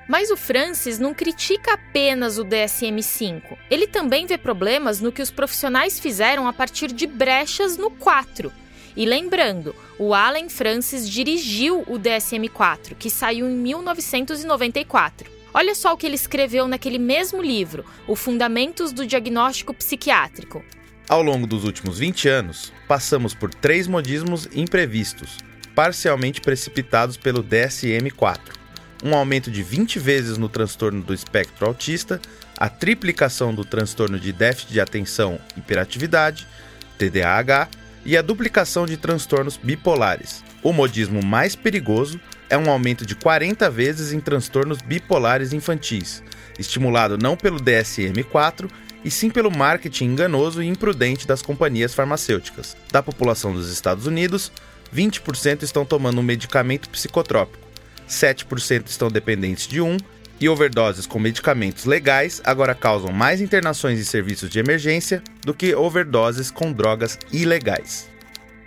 Mas 0.06 0.30
o 0.30 0.36
Francis 0.36 0.98
não 0.98 1.14
critica 1.14 1.72
apenas 1.72 2.36
o 2.36 2.44
DSM-5. 2.44 3.56
Ele 3.70 3.86
também 3.86 4.26
vê 4.26 4.36
problemas 4.36 5.00
no 5.00 5.10
que 5.10 5.22
os 5.22 5.30
profissionais 5.30 5.98
fizeram 5.98 6.46
a 6.46 6.52
partir 6.52 6.92
de 6.92 7.06
brechas 7.06 7.78
no 7.78 7.90
4. 7.90 8.52
E 8.94 9.06
lembrando, 9.06 9.74
o 9.98 10.12
Allen 10.12 10.50
Francis 10.50 11.08
dirigiu 11.08 11.84
o 11.86 11.98
DSM-4, 11.98 12.94
que 12.98 13.08
saiu 13.08 13.48
em 13.48 13.56
1994. 13.56 15.30
Olha 15.54 15.74
só 15.74 15.94
o 15.94 15.96
que 15.96 16.04
ele 16.04 16.16
escreveu 16.16 16.68
naquele 16.68 16.98
mesmo 16.98 17.40
livro, 17.40 17.82
O 18.06 18.14
Fundamentos 18.14 18.92
do 18.92 19.06
Diagnóstico 19.06 19.72
Psiquiátrico. 19.72 20.62
Ao 21.08 21.22
longo 21.22 21.46
dos 21.46 21.64
últimos 21.64 21.98
20 21.98 22.28
anos, 22.28 22.70
passamos 22.86 23.32
por 23.32 23.48
três 23.48 23.86
modismos 23.86 24.46
imprevistos, 24.52 25.38
parcialmente 25.74 26.38
precipitados 26.38 27.16
pelo 27.16 27.42
DSM-4. 27.42 28.38
Um 29.02 29.14
aumento 29.14 29.50
de 29.50 29.62
20 29.62 29.98
vezes 29.98 30.36
no 30.36 30.50
transtorno 30.50 31.00
do 31.00 31.14
espectro 31.14 31.66
autista, 31.66 32.20
a 32.58 32.68
triplicação 32.68 33.54
do 33.54 33.64
transtorno 33.64 34.20
de 34.20 34.34
déficit 34.34 34.70
de 34.70 34.80
atenção 34.82 35.40
e 35.56 35.60
hiperatividade, 35.60 36.46
TDAH, 36.98 37.68
e 38.04 38.14
a 38.14 38.22
duplicação 38.22 38.84
de 38.84 38.98
transtornos 38.98 39.56
bipolares. 39.56 40.44
O 40.62 40.74
modismo 40.74 41.24
mais 41.24 41.56
perigoso 41.56 42.20
é 42.50 42.58
um 42.58 42.70
aumento 42.70 43.06
de 43.06 43.14
40 43.14 43.70
vezes 43.70 44.12
em 44.12 44.20
transtornos 44.20 44.82
bipolares 44.82 45.54
infantis, 45.54 46.22
estimulado 46.58 47.16
não 47.16 47.34
pelo 47.34 47.58
DSM-4, 47.58 48.68
e 49.04 49.10
sim 49.10 49.30
pelo 49.30 49.50
marketing 49.50 50.06
enganoso 50.06 50.62
e 50.62 50.66
imprudente 50.66 51.26
das 51.26 51.42
companhias 51.42 51.94
farmacêuticas. 51.94 52.76
Da 52.90 53.02
população 53.02 53.52
dos 53.52 53.70
Estados 53.70 54.06
Unidos, 54.06 54.52
20% 54.94 55.62
estão 55.62 55.84
tomando 55.84 56.20
um 56.20 56.24
medicamento 56.24 56.88
psicotrópico, 56.88 57.66
7% 58.08 58.88
estão 58.88 59.08
dependentes 59.08 59.66
de 59.66 59.80
um, 59.80 59.96
e 60.40 60.48
overdoses 60.48 61.06
com 61.06 61.18
medicamentos 61.18 61.84
legais 61.84 62.40
agora 62.44 62.74
causam 62.74 63.12
mais 63.12 63.40
internações 63.40 63.98
em 63.98 64.04
serviços 64.04 64.48
de 64.48 64.58
emergência 64.58 65.22
do 65.44 65.52
que 65.52 65.74
overdoses 65.74 66.50
com 66.50 66.72
drogas 66.72 67.18
ilegais. 67.32 68.08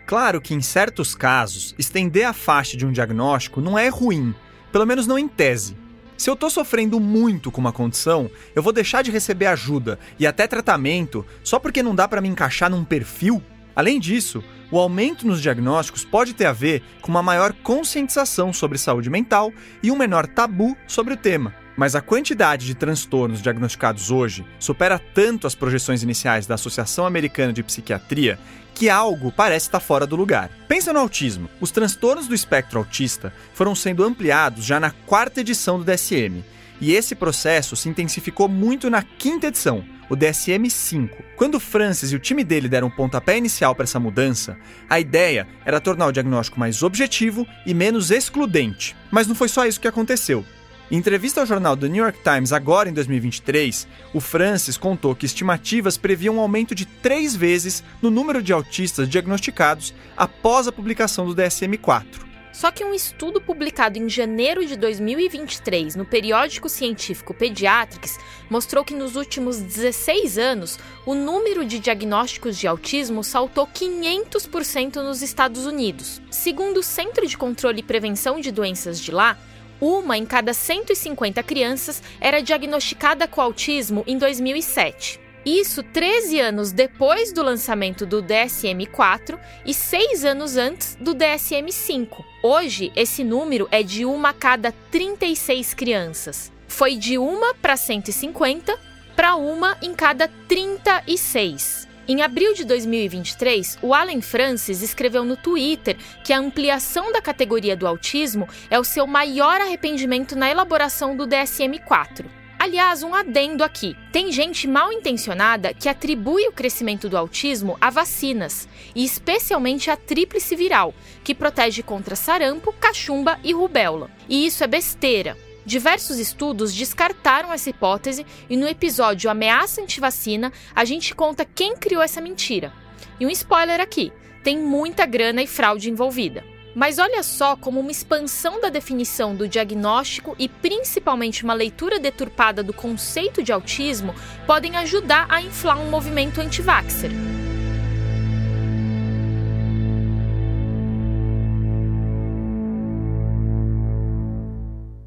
Claro 0.05 0.41
que 0.41 0.53
em 0.53 0.61
certos 0.61 1.15
casos, 1.15 1.73
estender 1.79 2.25
a 2.25 2.33
faixa 2.33 2.75
de 2.75 2.85
um 2.85 2.91
diagnóstico 2.91 3.61
não 3.61 3.79
é 3.79 3.87
ruim, 3.87 4.35
pelo 4.71 4.85
menos 4.85 5.07
não 5.07 5.17
em 5.17 5.27
tese. 5.27 5.77
Se 6.21 6.29
eu 6.29 6.35
tô 6.35 6.51
sofrendo 6.51 6.99
muito 6.99 7.49
com 7.49 7.59
uma 7.59 7.71
condição, 7.71 8.29
eu 8.53 8.61
vou 8.61 8.71
deixar 8.71 9.01
de 9.01 9.09
receber 9.09 9.47
ajuda 9.47 9.97
e 10.19 10.27
até 10.27 10.45
tratamento 10.45 11.25
só 11.43 11.57
porque 11.57 11.81
não 11.81 11.95
dá 11.95 12.07
para 12.07 12.21
me 12.21 12.29
encaixar 12.29 12.69
num 12.69 12.85
perfil? 12.85 13.41
Além 13.75 13.99
disso, 13.99 14.43
o 14.69 14.77
aumento 14.77 15.25
nos 15.25 15.41
diagnósticos 15.41 16.05
pode 16.05 16.35
ter 16.35 16.45
a 16.45 16.53
ver 16.53 16.83
com 17.01 17.09
uma 17.09 17.23
maior 17.23 17.51
conscientização 17.63 18.53
sobre 18.53 18.77
saúde 18.77 19.09
mental 19.09 19.51
e 19.81 19.89
um 19.89 19.97
menor 19.97 20.27
tabu 20.27 20.77
sobre 20.85 21.15
o 21.15 21.17
tema. 21.17 21.55
Mas 21.75 21.95
a 21.95 22.01
quantidade 22.01 22.67
de 22.67 22.75
transtornos 22.75 23.41
diagnosticados 23.41 24.11
hoje 24.11 24.45
supera 24.59 24.99
tanto 24.99 25.47
as 25.47 25.55
projeções 25.55 26.03
iniciais 26.03 26.45
da 26.45 26.53
Associação 26.53 27.07
Americana 27.07 27.51
de 27.51 27.63
Psiquiatria 27.63 28.37
que 28.73 28.89
algo 28.89 29.31
parece 29.31 29.67
estar 29.67 29.79
fora 29.79 30.07
do 30.07 30.15
lugar. 30.15 30.49
Pensa 30.67 30.93
no 30.93 30.99
autismo. 30.99 31.49
Os 31.59 31.71
transtornos 31.71 32.27
do 32.27 32.35
espectro 32.35 32.79
autista 32.79 33.33
foram 33.53 33.75
sendo 33.75 34.03
ampliados 34.03 34.65
já 34.65 34.79
na 34.79 34.91
quarta 34.91 35.41
edição 35.41 35.77
do 35.77 35.85
DSM. 35.85 36.43
E 36.81 36.93
esse 36.93 37.13
processo 37.13 37.75
se 37.75 37.87
intensificou 37.87 38.47
muito 38.47 38.89
na 38.89 39.03
quinta 39.03 39.47
edição, 39.47 39.85
o 40.09 40.15
DSM-5. 40.15 41.11
Quando 41.35 41.59
Francis 41.59 42.11
e 42.11 42.15
o 42.15 42.19
time 42.19 42.43
dele 42.43 42.67
deram 42.67 42.87
um 42.87 42.91
pontapé 42.91 43.37
inicial 43.37 43.75
para 43.75 43.83
essa 43.83 43.99
mudança, 43.99 44.57
a 44.89 44.99
ideia 44.99 45.47
era 45.63 45.79
tornar 45.79 46.07
o 46.07 46.11
diagnóstico 46.11 46.59
mais 46.59 46.81
objetivo 46.81 47.45
e 47.67 47.73
menos 47.73 48.09
excludente. 48.09 48.95
Mas 49.11 49.27
não 49.27 49.35
foi 49.35 49.47
só 49.47 49.65
isso 49.65 49.79
que 49.79 49.87
aconteceu. 49.87 50.43
Em 50.91 50.97
entrevista 50.97 51.39
ao 51.39 51.45
jornal 51.45 51.77
The 51.77 51.87
New 51.87 52.03
York 52.03 52.19
Times, 52.21 52.51
agora 52.51 52.89
em 52.89 52.93
2023, 52.93 53.87
o 54.13 54.19
Francis 54.19 54.75
contou 54.75 55.15
que 55.15 55.25
estimativas 55.25 55.95
previam 55.95 56.35
um 56.35 56.39
aumento 56.41 56.75
de 56.75 56.85
três 56.85 57.33
vezes 57.33 57.81
no 58.01 58.11
número 58.11 58.43
de 58.43 58.51
autistas 58.51 59.07
diagnosticados 59.07 59.93
após 60.17 60.67
a 60.67 60.71
publicação 60.71 61.25
do 61.25 61.33
DSM-4. 61.33 62.03
Só 62.51 62.71
que 62.71 62.83
um 62.83 62.93
estudo 62.93 63.39
publicado 63.39 63.97
em 63.97 64.09
janeiro 64.09 64.65
de 64.65 64.75
2023 64.75 65.95
no 65.95 66.03
periódico 66.03 66.67
científico 66.67 67.33
Pediatrics 67.33 68.19
mostrou 68.49 68.83
que 68.83 68.93
nos 68.93 69.15
últimos 69.15 69.61
16 69.61 70.37
anos 70.37 70.77
o 71.05 71.15
número 71.15 71.63
de 71.63 71.79
diagnósticos 71.79 72.57
de 72.57 72.67
autismo 72.67 73.23
saltou 73.23 73.65
500% 73.65 74.95
nos 74.95 75.21
Estados 75.21 75.65
Unidos. 75.65 76.21
Segundo 76.29 76.81
o 76.81 76.83
Centro 76.83 77.25
de 77.25 77.37
Controle 77.37 77.79
e 77.79 77.83
Prevenção 77.83 78.41
de 78.41 78.51
Doenças 78.51 78.99
de 78.99 79.11
lá, 79.11 79.37
uma 79.81 80.15
em 80.15 80.25
cada 80.25 80.53
150 80.53 81.41
crianças 81.41 82.01
era 82.21 82.39
diagnosticada 82.39 83.27
com 83.27 83.41
autismo 83.41 84.03
em 84.05 84.17
2007. 84.17 85.19
Isso 85.43 85.81
13 85.81 86.39
anos 86.39 86.71
depois 86.71 87.33
do 87.33 87.41
lançamento 87.41 88.05
do 88.05 88.21
DSM-4 88.21 89.39
e 89.65 89.73
6 89.73 90.23
anos 90.23 90.55
antes 90.55 90.95
do 91.01 91.15
DSM-5. 91.15 92.23
Hoje, 92.43 92.91
esse 92.95 93.23
número 93.23 93.67
é 93.71 93.81
de 93.81 94.05
uma 94.05 94.29
a 94.29 94.33
cada 94.33 94.71
36 94.91 95.73
crianças. 95.73 96.51
Foi 96.67 96.95
de 96.95 97.17
uma 97.17 97.55
para 97.55 97.75
150 97.75 98.77
para 99.15 99.35
uma 99.35 99.75
em 99.81 99.95
cada 99.95 100.27
36. 100.47 101.90
Em 102.11 102.21
abril 102.21 102.53
de 102.53 102.65
2023, 102.65 103.77
o 103.81 103.93
Allen 103.93 104.19
Francis 104.19 104.81
escreveu 104.81 105.23
no 105.23 105.37
Twitter 105.37 105.95
que 106.25 106.33
a 106.33 106.39
ampliação 106.39 107.09
da 107.09 107.21
categoria 107.21 107.73
do 107.73 107.87
autismo 107.87 108.49
é 108.69 108.77
o 108.77 108.83
seu 108.83 109.07
maior 109.07 109.61
arrependimento 109.61 110.35
na 110.35 110.51
elaboração 110.51 111.15
do 111.15 111.25
DSM-4. 111.25 112.25
Aliás, 112.59 113.01
um 113.01 113.15
adendo 113.15 113.63
aqui: 113.63 113.95
tem 114.11 114.29
gente 114.29 114.67
mal 114.67 114.91
intencionada 114.91 115.73
que 115.73 115.87
atribui 115.87 116.45
o 116.49 116.51
crescimento 116.51 117.07
do 117.07 117.17
autismo 117.17 117.77
a 117.79 117.89
vacinas, 117.89 118.67
e 118.93 119.05
especialmente 119.05 119.89
a 119.89 119.95
tríplice 119.95 120.53
viral, 120.53 120.93
que 121.23 121.33
protege 121.33 121.81
contra 121.81 122.17
sarampo, 122.17 122.73
cachumba 122.73 123.39
e 123.41 123.53
rubéola. 123.53 124.11
E 124.27 124.45
isso 124.45 124.65
é 124.65 124.67
besteira. 124.67 125.37
Diversos 125.65 126.17
estudos 126.17 126.73
descartaram 126.73 127.53
essa 127.53 127.69
hipótese 127.69 128.25
e 128.49 128.57
no 128.57 128.67
episódio 128.67 129.29
Ameaça 129.29 129.81
Antivacina 129.81 130.51
a 130.75 130.83
gente 130.83 131.13
conta 131.13 131.45
quem 131.45 131.75
criou 131.75 132.01
essa 132.01 132.19
mentira. 132.19 132.73
E 133.19 133.25
um 133.25 133.29
spoiler 133.29 133.79
aqui: 133.79 134.11
tem 134.43 134.57
muita 134.57 135.05
grana 135.05 135.41
e 135.43 135.47
fraude 135.47 135.89
envolvida. 135.89 136.43
Mas 136.73 136.99
olha 136.99 137.21
só 137.21 137.55
como 137.55 137.79
uma 137.79 137.91
expansão 137.91 138.61
da 138.61 138.69
definição 138.69 139.35
do 139.35 139.47
diagnóstico 139.47 140.35
e 140.39 140.47
principalmente 140.47 141.43
uma 141.43 141.53
leitura 141.53 141.99
deturpada 141.99 142.63
do 142.63 142.73
conceito 142.73 143.43
de 143.43 143.51
autismo 143.51 144.15
podem 144.47 144.77
ajudar 144.77 145.27
a 145.29 145.41
inflar 145.41 145.77
um 145.77 145.89
movimento 145.89 146.39
anti-vaxxer. 146.39 147.11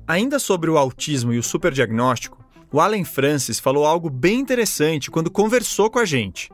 Ainda 0.06 0.38
sobre 0.38 0.68
o 0.70 0.76
autismo 0.76 1.32
e 1.32 1.38
o 1.38 1.42
superdiagnóstico, 1.42 2.44
o 2.70 2.78
Allen 2.80 3.04
Francis 3.04 3.58
falou 3.58 3.86
algo 3.86 4.10
bem 4.10 4.40
interessante 4.40 5.10
quando 5.10 5.30
conversou 5.30 5.90
com 5.90 5.98
a 5.98 6.04
gente. 6.04 6.50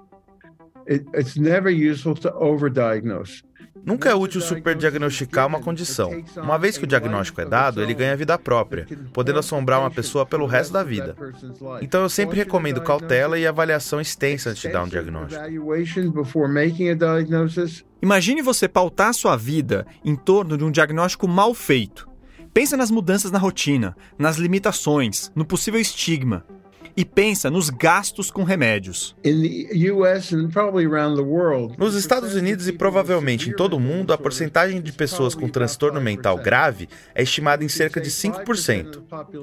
It's 0.89 1.37
never 1.37 1.73
useful 1.73 2.15
to 2.15 2.29
overdiagnose. 2.29 3.43
Nunca 3.85 4.11
é 4.11 4.15
útil 4.15 4.41
superdiagnosticar 4.41 5.47
uma 5.47 5.61
condição. 5.61 6.23
Uma 6.37 6.59
vez 6.59 6.77
que 6.77 6.85
o 6.85 6.87
diagnóstico 6.87 7.41
é 7.41 7.45
dado, 7.45 7.83
ele 7.83 7.95
ganha 7.95 8.17
vida 8.17 8.39
própria, 8.39 8.87
podendo 9.13 9.39
assombrar 9.39 9.81
uma 9.81 9.91
pessoa 9.91 10.27
pelo 10.27 10.47
resto 10.47 10.73
da 10.73 10.85
vida. 10.85 11.17
Então 11.81 12.03
eu 12.03 12.09
sempre 12.09 12.37
recomendo 12.37 12.81
cautela 12.83 13.39
e 13.39 13.47
avaliação 13.47 14.01
extensa 14.01 14.51
antes 14.51 14.63
de 14.63 14.69
dar 14.69 14.85
um 14.85 14.89
diagnóstico. 14.89 15.43
Imagine 18.03 18.43
você 18.43 18.69
pautar 18.69 19.15
sua 19.15 19.37
vida 19.37 19.87
em 20.05 20.15
torno 20.15 20.59
de 20.59 20.65
um 20.65 20.71
diagnóstico 20.71 21.27
mal 21.27 21.55
feito. 21.55 22.10
Pensa 22.53 22.77
nas 22.77 22.91
mudanças 22.91 23.31
na 23.31 23.39
rotina, 23.39 23.97
nas 24.19 24.37
limitações, 24.37 25.31
no 25.37 25.45
possível 25.45 25.81
estigma 25.81 26.45
e 27.01 27.05
pensa 27.05 27.51
nos 27.51 27.71
gastos 27.71 28.31
com 28.31 28.45
remédios. 28.45 29.17
Nos 31.79 31.95
Estados 31.95 32.35
Unidos 32.35 32.69
e 32.69 32.73
provavelmente 32.73 33.49
em 33.49 33.55
todo 33.55 33.73
o 33.79 33.81
mundo, 33.81 34.13
a 34.13 34.19
porcentagem 34.19 34.83
de 34.83 34.93
pessoas 34.93 35.35
com 35.35 35.49
transtorno 35.49 35.99
mental 35.99 36.37
grave 36.37 36.91
é 37.15 37.23
estimada 37.23 37.65
em 37.65 37.69
cerca 37.69 38.03
de 38.03 38.11
5%. 38.11 39.01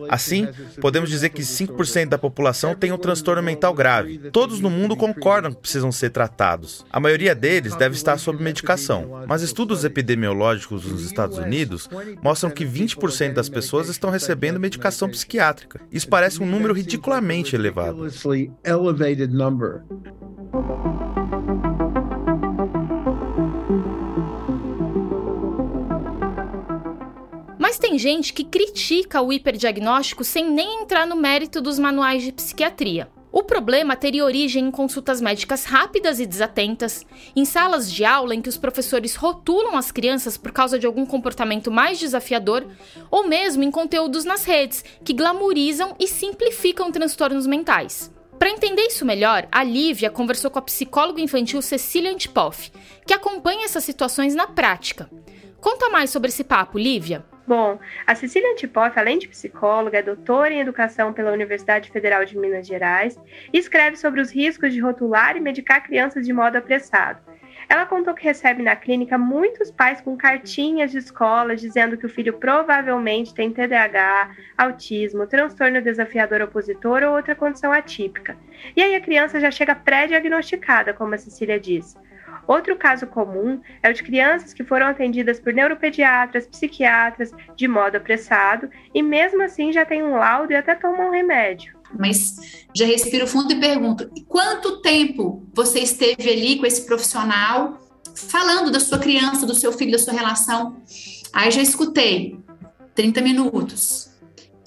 Assim, 0.07 0.47
podemos 0.79 1.09
dizer 1.09 1.29
que 1.29 1.41
5% 1.41 2.09
da 2.09 2.19
população 2.19 2.75
tem 2.75 2.91
um 2.91 2.97
transtorno 2.97 3.41
mental 3.41 3.73
grave. 3.73 4.29
Todos 4.31 4.59
no 4.59 4.69
mundo 4.69 4.95
concordam 4.95 5.51
que 5.51 5.61
precisam 5.61 5.91
ser 5.91 6.11
tratados. 6.11 6.85
A 6.91 6.99
maioria 6.99 7.33
deles 7.33 7.75
deve 7.75 7.95
estar 7.95 8.19
sob 8.19 8.43
medicação, 8.43 9.23
mas 9.27 9.41
estudos 9.41 9.83
epidemiológicos 9.83 10.85
nos 10.85 11.03
Estados 11.03 11.39
Unidos 11.39 11.89
mostram 12.21 12.51
que 12.51 12.63
20% 12.63 13.33
das 13.33 13.49
pessoas 13.49 13.89
estão 13.89 14.11
recebendo 14.11 14.59
medicação 14.59 15.09
psiquiátrica. 15.09 15.81
Isso 15.91 16.07
parece 16.07 16.39
um 16.39 16.45
número 16.45 16.71
ridiculamente 16.75 17.46
extremamente 17.47 17.55
elevado. 17.55 17.97
Mas 27.59 27.77
tem 27.77 27.97
gente 27.97 28.33
que 28.33 28.43
critica 28.43 29.21
o 29.21 29.31
hiperdiagnóstico 29.31 30.23
sem 30.23 30.49
nem 30.49 30.81
entrar 30.81 31.05
no 31.05 31.15
mérito 31.15 31.61
dos 31.61 31.77
manuais 31.77 32.23
de 32.23 32.31
psiquiatria. 32.31 33.09
O 33.31 33.43
problema 33.43 33.95
teria 33.95 34.23
origem 34.23 34.65
em 34.65 34.71
consultas 34.71 35.19
médicas 35.19 35.65
rápidas 35.65 36.19
e 36.19 36.25
desatentas, 36.25 37.05
em 37.35 37.43
salas 37.43 37.91
de 37.91 38.05
aula 38.05 38.33
em 38.33 38.41
que 38.41 38.49
os 38.49 38.57
professores 38.57 39.15
rotulam 39.15 39.75
as 39.75 39.91
crianças 39.91 40.37
por 40.37 40.51
causa 40.51 40.79
de 40.79 40.85
algum 40.85 41.05
comportamento 41.05 41.69
mais 41.69 41.99
desafiador, 41.99 42.65
ou 43.11 43.27
mesmo 43.27 43.63
em 43.63 43.71
conteúdos 43.71 44.23
nas 44.23 44.45
redes 44.45 44.83
que 45.03 45.13
glamourizam 45.13 45.95
e 45.99 46.07
simplificam 46.07 46.91
transtornos 46.91 47.45
mentais. 47.45 48.11
Para 48.39 48.51
entender 48.51 48.83
isso 48.83 49.03
melhor, 49.03 49.47
a 49.51 49.63
Lívia 49.63 50.11
conversou 50.11 50.49
com 50.49 50.59
a 50.59 50.61
psicóloga 50.61 51.19
infantil 51.19 51.61
Cecília 51.61 52.11
Antipoff, 52.11 52.71
que 53.05 53.13
acompanha 53.13 53.65
essas 53.65 53.83
situações 53.83 54.35
na 54.35 54.47
prática. 54.47 55.09
Conta 55.69 55.89
mais 55.89 56.09
sobre 56.11 56.29
esse 56.29 56.45
papo, 56.45 56.79
Lívia. 56.79 57.25
Bom, 57.45 57.77
a 58.05 58.15
Cecília 58.15 58.53
Antipoff, 58.53 58.97
além 58.97 59.19
de 59.19 59.27
psicóloga, 59.27 59.97
é 59.97 60.01
doutora 60.01 60.53
em 60.53 60.61
educação 60.61 61.11
pela 61.11 61.33
Universidade 61.33 61.91
Federal 61.91 62.23
de 62.23 62.37
Minas 62.37 62.65
Gerais 62.65 63.19
e 63.51 63.57
escreve 63.57 63.97
sobre 63.97 64.21
os 64.21 64.31
riscos 64.31 64.71
de 64.71 64.79
rotular 64.79 65.35
e 65.35 65.41
medicar 65.41 65.83
crianças 65.83 66.25
de 66.25 66.31
modo 66.31 66.55
apressado. 66.55 67.19
Ela 67.69 67.85
contou 67.85 68.13
que 68.13 68.23
recebe 68.23 68.63
na 68.63 68.75
clínica 68.75 69.17
muitos 69.17 69.69
pais 69.69 69.99
com 69.99 70.15
cartinhas 70.15 70.91
de 70.91 70.99
escola 70.99 71.55
dizendo 71.55 71.97
que 71.97 72.05
o 72.05 72.09
filho 72.09 72.33
provavelmente 72.33 73.33
tem 73.33 73.51
TDAH, 73.51 74.31
autismo, 74.57 75.27
transtorno 75.27 75.81
desafiador 75.81 76.41
opositor 76.41 77.03
ou 77.03 77.15
outra 77.15 77.35
condição 77.35 77.73
atípica. 77.73 78.37
E 78.75 78.81
aí 78.81 78.95
a 78.95 79.01
criança 79.01 79.39
já 79.39 79.51
chega 79.51 79.75
pré-diagnosticada, 79.75 80.93
como 80.93 81.13
a 81.13 81.17
Cecília 81.17 81.59
disse. 81.59 81.97
Outro 82.47 82.77
caso 82.77 83.05
comum 83.05 83.61
é 83.83 83.89
o 83.89 83.93
de 83.93 84.01
crianças 84.01 84.53
que 84.53 84.63
foram 84.63 84.87
atendidas 84.87 85.37
por 85.37 85.53
neuropediatras, 85.53 86.47
psiquiatras 86.47 87.33
de 87.55 87.67
modo 87.67 87.97
apressado 87.97 88.69
e 88.93 89.03
mesmo 89.03 89.43
assim 89.43 89.73
já 89.73 89.85
tem 89.85 90.01
um 90.01 90.15
laudo 90.15 90.53
e 90.53 90.55
até 90.55 90.73
tomam 90.73 91.09
um 91.09 91.11
remédio. 91.11 91.76
Mas 91.97 92.35
já 92.73 92.85
respiro 92.85 93.27
fundo 93.27 93.53
e 93.53 93.59
pergunto: 93.59 94.09
quanto 94.27 94.81
tempo 94.81 95.47
você 95.53 95.79
esteve 95.79 96.29
ali 96.29 96.57
com 96.57 96.65
esse 96.65 96.85
profissional 96.85 97.79
falando 98.15 98.71
da 98.71 98.79
sua 98.79 98.97
criança, 98.97 99.45
do 99.45 99.53
seu 99.53 99.71
filho, 99.71 99.91
da 99.91 99.99
sua 99.99 100.13
relação? 100.13 100.81
Aí 101.33 101.51
já 101.51 101.61
escutei 101.61 102.39
30 102.95 103.21
minutos, 103.21 104.09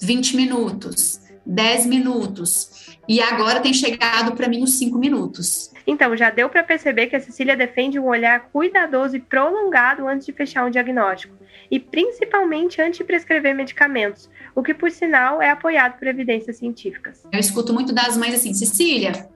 20 0.01 0.35
minutos, 0.35 1.19
10 1.45 1.85
minutos. 1.85 2.97
e 3.07 3.19
agora 3.19 3.59
tem 3.59 3.73
chegado 3.73 4.33
para 4.33 4.47
mim 4.47 4.63
os 4.63 4.77
cinco 4.77 4.97
minutos. 4.97 5.71
Então, 5.85 6.15
já 6.15 6.29
deu 6.29 6.47
para 6.47 6.63
perceber 6.63 7.07
que 7.07 7.15
a 7.15 7.19
Cecília 7.19 7.57
defende 7.57 7.99
um 7.99 8.07
olhar 8.07 8.49
cuidadoso 8.53 9.15
e 9.15 9.19
prolongado 9.19 10.07
antes 10.07 10.25
de 10.25 10.31
fechar 10.31 10.65
um 10.65 10.69
diagnóstico, 10.69 11.35
e 11.69 11.79
principalmente 11.79 12.81
antes 12.81 12.99
de 12.99 13.03
prescrever 13.03 13.55
medicamentos, 13.55 14.29
o 14.55 14.63
que, 14.63 14.73
por 14.73 14.91
sinal, 14.91 15.41
é 15.41 15.49
apoiado 15.49 15.97
por 15.97 16.07
evidências 16.07 16.57
científicas. 16.57 17.23
Eu 17.31 17.39
escuto 17.39 17.73
muito 17.73 17.93
das 17.93 18.17
mães 18.17 18.33
assim, 18.33 18.53
Cecília, 18.53 19.29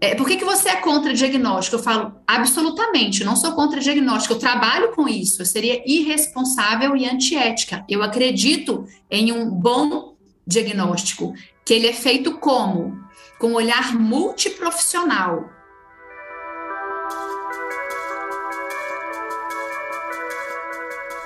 é, 0.00 0.16
por 0.16 0.26
que, 0.26 0.36
que 0.36 0.44
você 0.44 0.68
é 0.68 0.76
contra 0.76 1.14
diagnóstico? 1.14 1.76
Eu 1.76 1.82
falo, 1.82 2.16
absolutamente, 2.26 3.22
não 3.22 3.36
sou 3.36 3.52
contra 3.52 3.78
diagnóstico, 3.78 4.34
eu 4.34 4.38
trabalho 4.38 4.90
com 4.90 5.08
isso, 5.08 5.42
eu 5.42 5.46
seria 5.46 5.80
irresponsável 5.86 6.96
e 6.96 7.08
antiética. 7.08 7.84
Eu 7.88 8.02
acredito 8.02 8.84
em 9.08 9.30
um 9.30 9.48
bom 9.48 10.16
diagnóstico, 10.44 11.32
que 11.64 11.72
ele 11.72 11.86
é 11.86 11.92
feito 11.92 12.36
como? 12.38 13.00
Com 13.38 13.50
um 13.50 13.54
olhar 13.54 13.94
multiprofissional. 13.94 15.48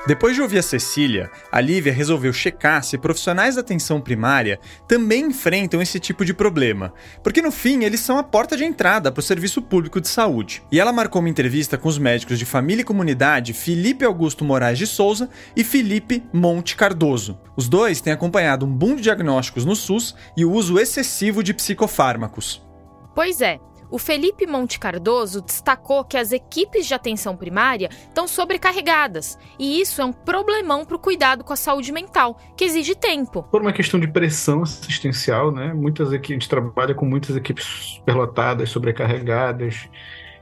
Depois 0.06 0.36
de 0.36 0.42
ouvir 0.42 0.58
a 0.58 0.62
Cecília, 0.62 1.28
a 1.50 1.60
Lívia 1.60 1.92
resolveu 1.92 2.32
checar 2.32 2.84
se 2.84 2.96
profissionais 2.96 3.56
da 3.56 3.60
atenção 3.60 4.00
primária 4.00 4.60
também 4.86 5.24
enfrentam 5.26 5.82
esse 5.82 5.98
tipo 5.98 6.24
de 6.24 6.32
problema, 6.32 6.94
porque 7.24 7.42
no 7.42 7.50
fim 7.50 7.82
eles 7.82 7.98
são 7.98 8.16
a 8.16 8.22
porta 8.22 8.56
de 8.56 8.64
entrada 8.64 9.10
para 9.10 9.18
o 9.18 9.22
serviço 9.22 9.60
público 9.60 10.00
de 10.00 10.06
saúde. 10.06 10.62
E 10.70 10.78
ela 10.78 10.92
marcou 10.92 11.20
uma 11.20 11.28
entrevista 11.28 11.76
com 11.76 11.88
os 11.88 11.98
médicos 11.98 12.38
de 12.38 12.44
família 12.44 12.82
e 12.82 12.84
comunidade 12.84 13.52
Felipe 13.52 14.04
Augusto 14.04 14.44
Moraes 14.44 14.78
de 14.78 14.86
Souza 14.86 15.28
e 15.56 15.64
Felipe 15.64 16.22
Monte 16.32 16.76
Cardoso. 16.76 17.40
Os 17.56 17.68
dois 17.68 18.00
têm 18.00 18.12
acompanhado 18.12 18.64
um 18.64 18.72
boom 18.72 18.94
de 18.94 19.02
diagnósticos 19.02 19.64
no 19.64 19.74
SUS 19.74 20.14
e 20.36 20.44
o 20.44 20.52
uso 20.52 20.78
excessivo 20.78 21.42
de 21.42 21.52
psicofármacos. 21.52 22.64
Pois 23.12 23.40
é, 23.40 23.58
o 23.90 23.98
Felipe 23.98 24.46
Monte 24.46 24.78
Cardoso 24.78 25.40
destacou 25.40 26.04
que 26.04 26.16
as 26.16 26.32
equipes 26.32 26.86
de 26.86 26.94
atenção 26.94 27.36
primária 27.36 27.88
estão 27.90 28.26
sobrecarregadas, 28.26 29.38
e 29.58 29.80
isso 29.80 30.00
é 30.00 30.04
um 30.04 30.12
problemão 30.12 30.84
para 30.84 30.96
o 30.96 30.98
cuidado 30.98 31.44
com 31.44 31.52
a 31.52 31.56
saúde 31.56 31.92
mental, 31.92 32.38
que 32.56 32.64
exige 32.64 32.94
tempo. 32.94 33.42
Por 33.44 33.62
uma 33.62 33.72
questão 33.72 33.98
de 34.00 34.08
pressão 34.08 34.62
assistencial, 34.62 35.50
né? 35.50 35.72
Muitas 35.72 36.12
equipes, 36.12 36.30
a 36.30 36.34
gente 36.34 36.48
trabalha 36.48 36.94
com 36.94 37.06
muitas 37.06 37.36
equipes 37.36 37.64
superlotadas, 37.96 38.70
sobrecarregadas. 38.70 39.88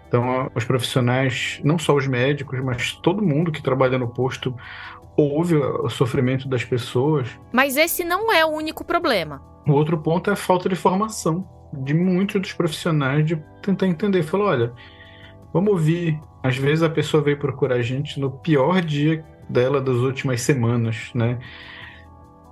Então, 0.09 0.51
os 0.55 0.65
profissionais, 0.65 1.61
não 1.65 1.79
só 1.79 1.95
os 1.95 2.07
médicos, 2.07 2.61
mas 2.61 2.93
todo 2.93 3.23
mundo 3.23 3.51
que 3.51 3.63
trabalha 3.63 3.99
no 3.99 4.09
posto, 4.09 4.55
ouve 5.17 5.57
o 5.57 5.89
sofrimento 5.89 6.49
das 6.49 6.65
pessoas. 6.65 7.29
Mas 7.53 7.77
esse 7.77 8.05
não 8.05 8.33
é 8.33 8.45
o 8.45 8.51
único 8.51 8.85
problema. 8.85 9.43
O 9.67 9.73
outro 9.73 9.99
ponto 9.99 10.31
é 10.31 10.33
a 10.35 10.37
falta 10.37 10.69
de 10.69 10.77
formação 10.77 11.49
de 11.73 11.95
muitos 11.95 12.41
dos 12.41 12.53
profissionais 12.53 13.27
de 13.27 13.37
tentar 13.63 13.87
entender. 13.87 14.23
Falou, 14.23 14.49
olha, 14.49 14.73
vamos 15.53 15.73
ouvir. 15.73 16.21
Às 16.43 16.57
vezes 16.57 16.83
a 16.83 16.91
pessoa 16.91 17.23
veio 17.23 17.39
procurar 17.39 17.77
a 17.77 17.83
gente 17.83 18.21
no 18.21 18.31
pior 18.31 18.81
dia 18.83 19.25
dela 19.49 19.81
das 19.81 19.97
últimas 19.97 20.43
semanas, 20.43 21.11
né? 21.15 21.39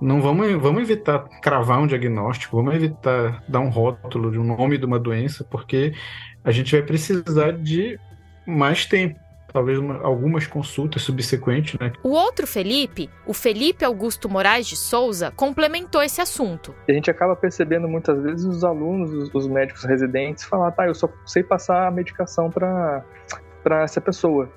Não 0.01 0.21
vamos, 0.21 0.51
vamos 0.61 0.81
evitar 0.81 1.19
cravar 1.41 1.79
um 1.79 1.87
diagnóstico, 1.87 2.57
vamos 2.57 2.75
evitar 2.75 3.43
dar 3.47 3.59
um 3.59 3.69
rótulo 3.69 4.31
de 4.31 4.39
um 4.39 4.43
nome 4.43 4.77
de 4.77 4.85
uma 4.85 4.99
doença, 4.99 5.45
porque 5.49 5.93
a 6.43 6.51
gente 6.51 6.71
vai 6.71 6.81
precisar 6.81 7.53
de 7.53 7.97
mais 8.45 8.85
tempo 8.85 9.22
talvez 9.53 9.77
uma, 9.77 10.01
algumas 10.01 10.47
consultas 10.47 11.03
subsequentes, 11.03 11.79
né? 11.79 11.93
O 12.01 12.09
outro 12.09 12.47
Felipe, 12.47 13.09
o 13.25 13.33
Felipe 13.33 13.85
Augusto 13.85 14.27
Moraes 14.27 14.65
de 14.65 14.75
Souza, 14.75 15.31
complementou 15.35 16.01
esse 16.01 16.19
assunto. 16.19 16.73
A 16.89 16.91
gente 16.91 17.11
acaba 17.11 17.35
percebendo 17.35 17.87
muitas 17.87 18.19
vezes 18.21 18.45
os 18.45 18.63
alunos, 18.63 19.13
os, 19.13 19.33
os 19.33 19.47
médicos 19.47 19.83
residentes, 19.83 20.43
falar, 20.43 20.71
tá, 20.71 20.87
eu 20.87 20.95
só 20.95 21.07
sei 21.25 21.43
passar 21.43 21.87
a 21.87 21.91
medicação 21.91 22.49
para 22.49 23.03
essa 23.83 24.01
pessoa. 24.01 24.49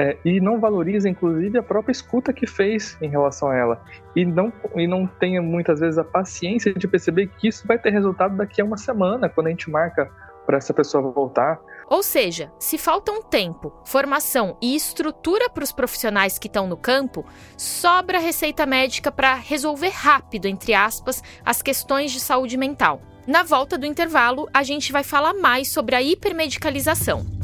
É, 0.00 0.16
e 0.24 0.40
não 0.40 0.60
valoriza, 0.60 1.08
inclusive, 1.08 1.58
a 1.58 1.62
própria 1.62 1.90
escuta 1.90 2.32
que 2.32 2.46
fez 2.46 2.96
em 3.02 3.08
relação 3.08 3.50
a 3.50 3.56
ela. 3.56 3.82
E 4.14 4.24
não, 4.24 4.52
e 4.76 4.86
não 4.86 5.08
tenha 5.08 5.42
muitas 5.42 5.80
vezes 5.80 5.98
a 5.98 6.04
paciência 6.04 6.72
de 6.72 6.86
perceber 6.86 7.26
que 7.36 7.48
isso 7.48 7.66
vai 7.66 7.78
ter 7.78 7.90
resultado 7.90 8.36
daqui 8.36 8.62
a 8.62 8.64
uma 8.64 8.76
semana, 8.76 9.28
quando 9.28 9.48
a 9.48 9.50
gente 9.50 9.68
marca 9.68 10.08
para 10.46 10.56
essa 10.56 10.72
pessoa 10.72 11.02
voltar. 11.12 11.60
Ou 11.88 12.02
seja, 12.02 12.52
se 12.58 12.76
faltam 12.76 13.22
tempo, 13.22 13.72
formação 13.84 14.58
e 14.60 14.76
estrutura 14.76 15.48
para 15.48 15.64
os 15.64 15.72
profissionais 15.72 16.38
que 16.38 16.46
estão 16.46 16.66
no 16.66 16.76
campo, 16.76 17.24
sobra 17.56 18.18
receita 18.18 18.66
médica 18.66 19.10
para 19.10 19.34
resolver 19.34 19.88
rápido, 19.88 20.46
entre 20.46 20.74
aspas, 20.74 21.22
as 21.44 21.62
questões 21.62 22.12
de 22.12 22.20
saúde 22.20 22.56
mental. 22.58 23.00
Na 23.26 23.42
volta 23.42 23.78
do 23.78 23.86
intervalo, 23.86 24.48
a 24.52 24.62
gente 24.62 24.92
vai 24.92 25.02
falar 25.02 25.34
mais 25.34 25.68
sobre 25.68 25.94
a 25.94 26.02
hipermedicalização. 26.02 27.37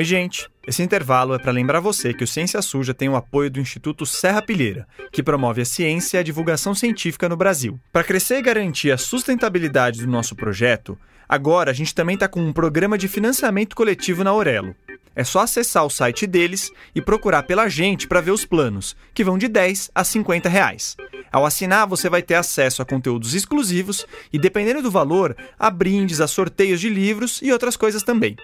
Oi, 0.00 0.04
gente! 0.04 0.48
Esse 0.64 0.80
intervalo 0.80 1.34
é 1.34 1.40
para 1.40 1.50
lembrar 1.50 1.80
você 1.80 2.14
que 2.14 2.22
o 2.22 2.26
Ciência 2.26 2.62
Suja 2.62 2.94
tem 2.94 3.08
o 3.08 3.16
apoio 3.16 3.50
do 3.50 3.58
Instituto 3.58 4.06
Serra 4.06 4.40
Pilheira, 4.40 4.86
que 5.10 5.24
promove 5.24 5.62
a 5.62 5.64
ciência 5.64 6.16
e 6.16 6.20
a 6.20 6.22
divulgação 6.22 6.72
científica 6.72 7.28
no 7.28 7.36
Brasil. 7.36 7.80
Para 7.92 8.04
crescer 8.04 8.38
e 8.38 8.42
garantir 8.42 8.92
a 8.92 8.96
sustentabilidade 8.96 10.00
do 10.00 10.06
nosso 10.06 10.36
projeto, 10.36 10.96
agora 11.28 11.72
a 11.72 11.74
gente 11.74 11.92
também 11.92 12.14
está 12.14 12.28
com 12.28 12.38
um 12.38 12.52
programa 12.52 12.96
de 12.96 13.08
financiamento 13.08 13.74
coletivo 13.74 14.22
na 14.22 14.30
Aurelo. 14.30 14.72
É 15.16 15.24
só 15.24 15.40
acessar 15.40 15.84
o 15.84 15.90
site 15.90 16.28
deles 16.28 16.70
e 16.94 17.02
procurar 17.02 17.42
pela 17.42 17.68
gente 17.68 18.06
para 18.06 18.20
ver 18.20 18.30
os 18.30 18.44
planos, 18.44 18.94
que 19.12 19.24
vão 19.24 19.36
de 19.36 19.48
10 19.48 19.90
a 19.92 20.04
50 20.04 20.48
reais. 20.48 20.96
Ao 21.32 21.44
assinar, 21.44 21.88
você 21.88 22.08
vai 22.08 22.22
ter 22.22 22.36
acesso 22.36 22.80
a 22.80 22.84
conteúdos 22.84 23.34
exclusivos 23.34 24.06
e, 24.32 24.38
dependendo 24.38 24.80
do 24.80 24.92
valor, 24.92 25.36
a 25.58 25.68
brindes, 25.68 26.20
a 26.20 26.28
sorteios 26.28 26.80
de 26.80 26.88
livros 26.88 27.40
e 27.42 27.50
outras 27.50 27.76
coisas 27.76 28.04
também. 28.04 28.36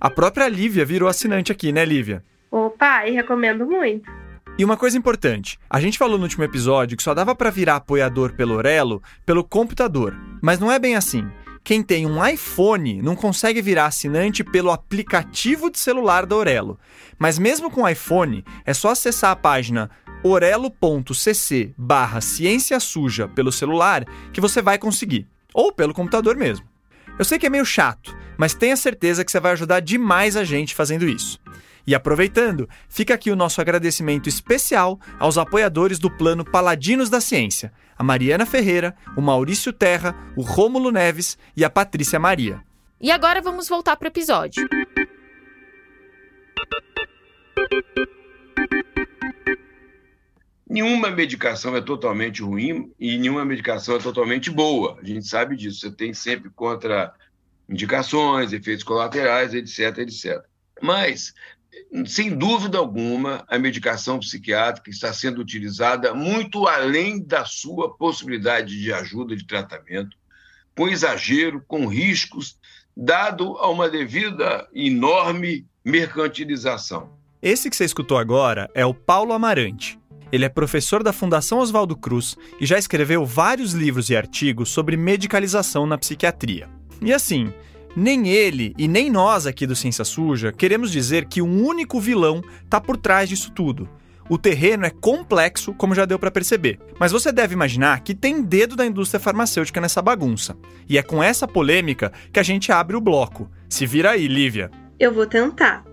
A 0.00 0.10
própria 0.10 0.48
Lívia 0.48 0.84
virou 0.84 1.08
assinante 1.08 1.52
aqui, 1.52 1.72
né, 1.72 1.84
Lívia? 1.84 2.22
Opa, 2.50 3.06
e 3.06 3.12
recomendo 3.12 3.66
muito. 3.66 4.10
E 4.58 4.64
uma 4.64 4.76
coisa 4.76 4.96
importante, 4.96 5.58
a 5.68 5.78
gente 5.80 5.98
falou 5.98 6.16
no 6.16 6.24
último 6.24 6.42
episódio 6.42 6.96
que 6.96 7.02
só 7.02 7.12
dava 7.12 7.34
para 7.34 7.50
virar 7.50 7.76
apoiador 7.76 8.32
pelo 8.32 8.54
Orelo 8.54 9.02
pelo 9.26 9.44
computador, 9.44 10.16
mas 10.40 10.58
não 10.58 10.72
é 10.72 10.78
bem 10.78 10.96
assim. 10.96 11.28
Quem 11.62 11.82
tem 11.82 12.06
um 12.06 12.24
iPhone 12.24 13.02
não 13.02 13.16
consegue 13.16 13.60
virar 13.60 13.86
assinante 13.86 14.44
pelo 14.44 14.70
aplicativo 14.70 15.70
de 15.70 15.78
celular 15.78 16.24
da 16.24 16.36
Orelo. 16.36 16.78
Mas 17.18 17.38
mesmo 17.38 17.70
com 17.70 17.88
iPhone, 17.88 18.44
é 18.64 18.72
só 18.72 18.90
acessar 18.90 19.32
a 19.32 19.36
página 19.36 19.90
orelo.cc 20.22 21.74
barra 21.76 22.20
ciência 22.20 22.78
suja 22.78 23.28
pelo 23.28 23.50
celular 23.50 24.04
que 24.32 24.40
você 24.40 24.62
vai 24.62 24.78
conseguir. 24.78 25.26
Ou 25.52 25.72
pelo 25.72 25.92
computador 25.92 26.36
mesmo. 26.36 26.64
Eu 27.18 27.24
sei 27.24 27.38
que 27.38 27.46
é 27.46 27.50
meio 27.50 27.64
chato, 27.64 28.16
mas 28.36 28.54
tenha 28.54 28.76
certeza 28.76 29.24
que 29.24 29.30
você 29.30 29.40
vai 29.40 29.52
ajudar 29.52 29.80
demais 29.80 30.36
a 30.36 30.44
gente 30.44 30.74
fazendo 30.74 31.08
isso. 31.08 31.40
E 31.86 31.94
aproveitando, 31.94 32.68
fica 32.88 33.14
aqui 33.14 33.30
o 33.30 33.36
nosso 33.36 33.60
agradecimento 33.60 34.28
especial 34.28 34.98
aos 35.20 35.38
apoiadores 35.38 35.98
do 36.00 36.10
plano 36.10 36.44
Paladinos 36.44 37.08
da 37.08 37.20
Ciência, 37.20 37.72
a 37.96 38.02
Mariana 38.02 38.44
Ferreira, 38.44 38.96
o 39.16 39.20
Maurício 39.20 39.72
Terra, 39.72 40.16
o 40.36 40.42
Rômulo 40.42 40.90
Neves 40.90 41.38
e 41.56 41.64
a 41.64 41.70
Patrícia 41.70 42.18
Maria. 42.18 42.60
E 43.00 43.10
agora 43.10 43.40
vamos 43.40 43.68
voltar 43.68 43.96
para 43.96 44.06
o 44.06 44.08
episódio. 44.08 44.66
Nenhuma 50.68 51.10
medicação 51.10 51.76
é 51.76 51.80
totalmente 51.80 52.42
ruim 52.42 52.92
e 52.98 53.16
nenhuma 53.16 53.44
medicação 53.44 53.94
é 53.94 53.98
totalmente 54.00 54.50
boa. 54.50 54.98
A 55.00 55.04
gente 55.04 55.26
sabe 55.26 55.56
disso. 55.56 55.80
Você 55.80 55.90
tem 55.92 56.12
sempre 56.12 56.50
contraindicações, 57.66 58.52
efeitos 58.52 58.84
colaterais, 58.84 59.52
etc, 59.52 59.98
etc. 59.98 60.40
Mas, 60.80 61.34
sem 62.06 62.36
dúvida 62.36 62.78
alguma, 62.78 63.44
a 63.48 63.58
medicação 63.58 64.18
psiquiátrica 64.18 64.90
está 64.90 65.12
sendo 65.12 65.40
utilizada 65.40 66.14
muito 66.14 66.66
além 66.66 67.22
da 67.22 67.44
sua 67.44 67.94
possibilidade 67.96 68.80
de 68.80 68.92
ajuda 68.92 69.36
de 69.36 69.46
tratamento, 69.46 70.16
com 70.76 70.88
exagero, 70.88 71.62
com 71.66 71.86
riscos, 71.86 72.58
dado 72.96 73.56
a 73.58 73.68
uma 73.68 73.88
devida 73.88 74.68
enorme 74.74 75.66
mercantilização. 75.84 77.10
Esse 77.42 77.68
que 77.68 77.76
você 77.76 77.84
escutou 77.84 78.18
agora 78.18 78.70
é 78.74 78.84
o 78.84 78.94
Paulo 78.94 79.32
Amarante. 79.32 79.98
Ele 80.32 80.44
é 80.44 80.48
professor 80.48 81.02
da 81.02 81.12
Fundação 81.12 81.58
Oswaldo 81.58 81.96
Cruz 81.96 82.36
e 82.60 82.66
já 82.66 82.78
escreveu 82.78 83.24
vários 83.24 83.72
livros 83.72 84.10
e 84.10 84.16
artigos 84.16 84.70
sobre 84.70 84.96
medicalização 84.96 85.86
na 85.86 85.96
psiquiatria. 85.96 86.75
E 87.00 87.12
assim, 87.12 87.52
nem 87.96 88.28
ele 88.28 88.74
e 88.76 88.86
nem 88.86 89.10
nós 89.10 89.46
aqui 89.46 89.66
do 89.66 89.74
Ciência 89.74 90.04
Suja 90.04 90.52
queremos 90.52 90.90
dizer 90.90 91.26
que 91.26 91.40
um 91.40 91.64
único 91.64 91.98
vilão 91.98 92.42
está 92.64 92.80
por 92.80 92.96
trás 92.96 93.28
disso 93.28 93.50
tudo. 93.50 93.88
O 94.28 94.36
terreno 94.36 94.84
é 94.84 94.90
complexo, 94.90 95.72
como 95.72 95.94
já 95.94 96.04
deu 96.04 96.18
para 96.18 96.32
perceber, 96.32 96.80
mas 96.98 97.12
você 97.12 97.30
deve 97.30 97.54
imaginar 97.54 98.00
que 98.00 98.12
tem 98.12 98.42
dedo 98.42 98.74
da 98.74 98.84
indústria 98.84 99.20
farmacêutica 99.20 99.80
nessa 99.80 100.02
bagunça. 100.02 100.56
E 100.88 100.98
é 100.98 101.02
com 101.02 101.22
essa 101.22 101.46
polêmica 101.46 102.12
que 102.32 102.40
a 102.40 102.42
gente 102.42 102.72
abre 102.72 102.96
o 102.96 103.00
bloco. 103.00 103.48
Se 103.68 103.86
vira 103.86 104.10
aí, 104.10 104.26
Lívia. 104.26 104.70
Eu 104.98 105.12
vou 105.12 105.26
tentar. 105.26 105.84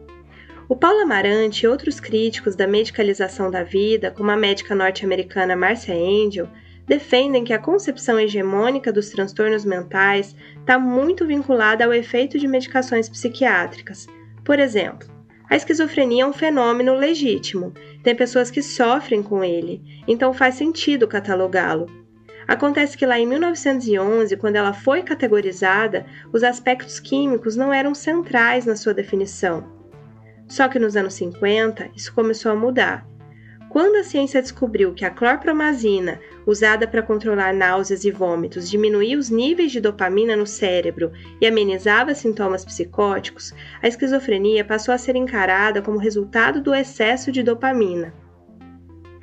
O 0.67 0.75
Paulo 0.75 1.01
Amarante 1.01 1.65
e 1.65 1.67
outros 1.67 1.99
críticos 1.99 2.55
da 2.55 2.65
medicalização 2.65 3.51
da 3.51 3.63
vida, 3.63 4.09
como 4.09 4.31
a 4.31 4.35
médica 4.35 4.73
norte-americana 4.73 5.55
Marcia 5.55 5.93
Angel, 5.93 6.49
defendem 6.85 7.43
que 7.43 7.53
a 7.53 7.59
concepção 7.59 8.19
hegemônica 8.19 8.91
dos 8.91 9.09
transtornos 9.09 9.65
mentais 9.65 10.35
está 10.59 10.77
muito 10.77 11.25
vinculada 11.25 11.85
ao 11.85 11.93
efeito 11.93 12.37
de 12.37 12.47
medicações 12.47 13.07
psiquiátricas. 13.09 14.07
Por 14.43 14.59
exemplo, 14.59 15.07
a 15.49 15.55
esquizofrenia 15.55 16.23
é 16.23 16.27
um 16.27 16.33
fenômeno 16.33 16.95
legítimo, 16.95 17.73
tem 18.01 18.15
pessoas 18.15 18.49
que 18.49 18.61
sofrem 18.61 19.21
com 19.21 19.43
ele, 19.43 19.81
então 20.07 20.33
faz 20.33 20.55
sentido 20.55 21.07
catalogá-lo. 21.07 21.87
Acontece 22.47 22.97
que 22.97 23.05
lá 23.05 23.17
em 23.17 23.25
1911, 23.25 24.35
quando 24.37 24.57
ela 24.57 24.73
foi 24.73 25.01
categorizada, 25.01 26.05
os 26.33 26.43
aspectos 26.43 26.99
químicos 26.99 27.55
não 27.55 27.71
eram 27.71 27.95
centrais 27.95 28.65
na 28.65 28.75
sua 28.75 28.93
definição. 28.93 29.71
Só 30.47 30.67
que 30.67 30.77
nos 30.77 30.97
anos 30.97 31.13
50, 31.13 31.91
isso 31.95 32.13
começou 32.13 32.51
a 32.51 32.55
mudar. 32.55 33.07
Quando 33.69 33.95
a 33.95 34.03
ciência 34.03 34.41
descobriu 34.41 34.93
que 34.93 35.05
a 35.05 35.09
clorpromazina, 35.09 36.19
usada 36.45 36.87
para 36.87 37.01
controlar 37.01 37.53
náuseas 37.53 38.03
e 38.03 38.11
vômitos, 38.11 38.69
diminuía 38.69 39.17
os 39.17 39.29
níveis 39.29 39.71
de 39.71 39.79
dopamina 39.79 40.35
no 40.35 40.45
cérebro 40.45 41.11
e 41.39 41.47
amenizava 41.47 42.13
sintomas 42.13 42.65
psicóticos, 42.65 43.53
a 43.81 43.87
esquizofrenia 43.87 44.63
passou 44.63 44.93
a 44.93 44.97
ser 44.97 45.15
encarada 45.15 45.81
como 45.81 45.97
resultado 45.97 46.61
do 46.61 46.73
excesso 46.73 47.31
de 47.31 47.43
dopamina. 47.43 48.13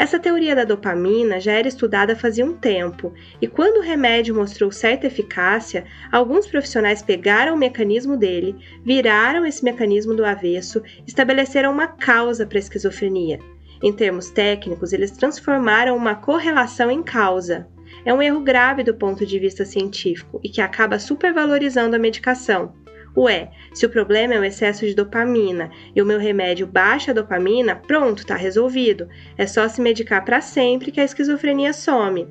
Essa 0.00 0.18
teoria 0.18 0.56
da 0.56 0.64
dopamina 0.64 1.38
já 1.38 1.52
era 1.52 1.68
estudada 1.68 2.16
fazia 2.16 2.42
um 2.42 2.56
tempo, 2.56 3.12
e 3.38 3.46
quando 3.46 3.76
o 3.76 3.82
remédio 3.82 4.34
mostrou 4.34 4.72
certa 4.72 5.06
eficácia, 5.06 5.84
alguns 6.10 6.46
profissionais 6.46 7.02
pegaram 7.02 7.54
o 7.54 7.58
mecanismo 7.58 8.16
dele, 8.16 8.56
viraram 8.82 9.44
esse 9.44 9.62
mecanismo 9.62 10.14
do 10.14 10.24
avesso, 10.24 10.82
estabeleceram 11.06 11.70
uma 11.70 11.86
causa 11.86 12.46
para 12.46 12.56
a 12.56 12.60
esquizofrenia. 12.60 13.40
Em 13.82 13.92
termos 13.92 14.30
técnicos, 14.30 14.92
eles 14.92 15.10
transformaram 15.10 15.96
uma 15.96 16.14
correlação 16.14 16.90
em 16.90 17.02
causa. 17.02 17.66
É 18.04 18.12
um 18.12 18.20
erro 18.20 18.40
grave 18.40 18.82
do 18.82 18.94
ponto 18.94 19.24
de 19.24 19.38
vista 19.38 19.64
científico 19.64 20.40
e 20.44 20.48
que 20.48 20.60
acaba 20.60 20.98
supervalorizando 20.98 21.96
a 21.96 21.98
medicação. 21.98 22.74
Ué, 23.16 23.50
se 23.74 23.84
o 23.84 23.90
problema 23.90 24.34
é 24.34 24.38
o 24.38 24.44
excesso 24.44 24.86
de 24.86 24.94
dopamina 24.94 25.70
e 25.94 26.00
o 26.00 26.06
meu 26.06 26.18
remédio 26.18 26.66
baixa 26.66 27.10
a 27.10 27.14
dopamina, 27.14 27.74
pronto, 27.74 28.24
tá 28.24 28.36
resolvido. 28.36 29.08
É 29.36 29.46
só 29.46 29.66
se 29.68 29.80
medicar 29.80 30.24
para 30.24 30.40
sempre 30.40 30.92
que 30.92 31.00
a 31.00 31.04
esquizofrenia 31.04 31.72
some. 31.72 32.28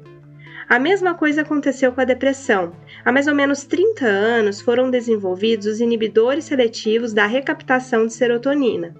A 0.69 0.79
mesma 0.79 1.15
coisa 1.15 1.41
aconteceu 1.41 1.91
com 1.91 1.99
a 1.99 2.05
depressão. 2.05 2.73
Há 3.03 3.11
mais 3.11 3.27
ou 3.27 3.35
menos 3.35 3.63
30 3.63 4.05
anos 4.05 4.61
foram 4.61 4.89
desenvolvidos 4.89 5.65
os 5.65 5.81
inibidores 5.81 6.45
seletivos 6.45 7.11
da 7.11 7.25
recaptação 7.25 8.05
de 8.05 8.13
serotonina. 8.13 8.95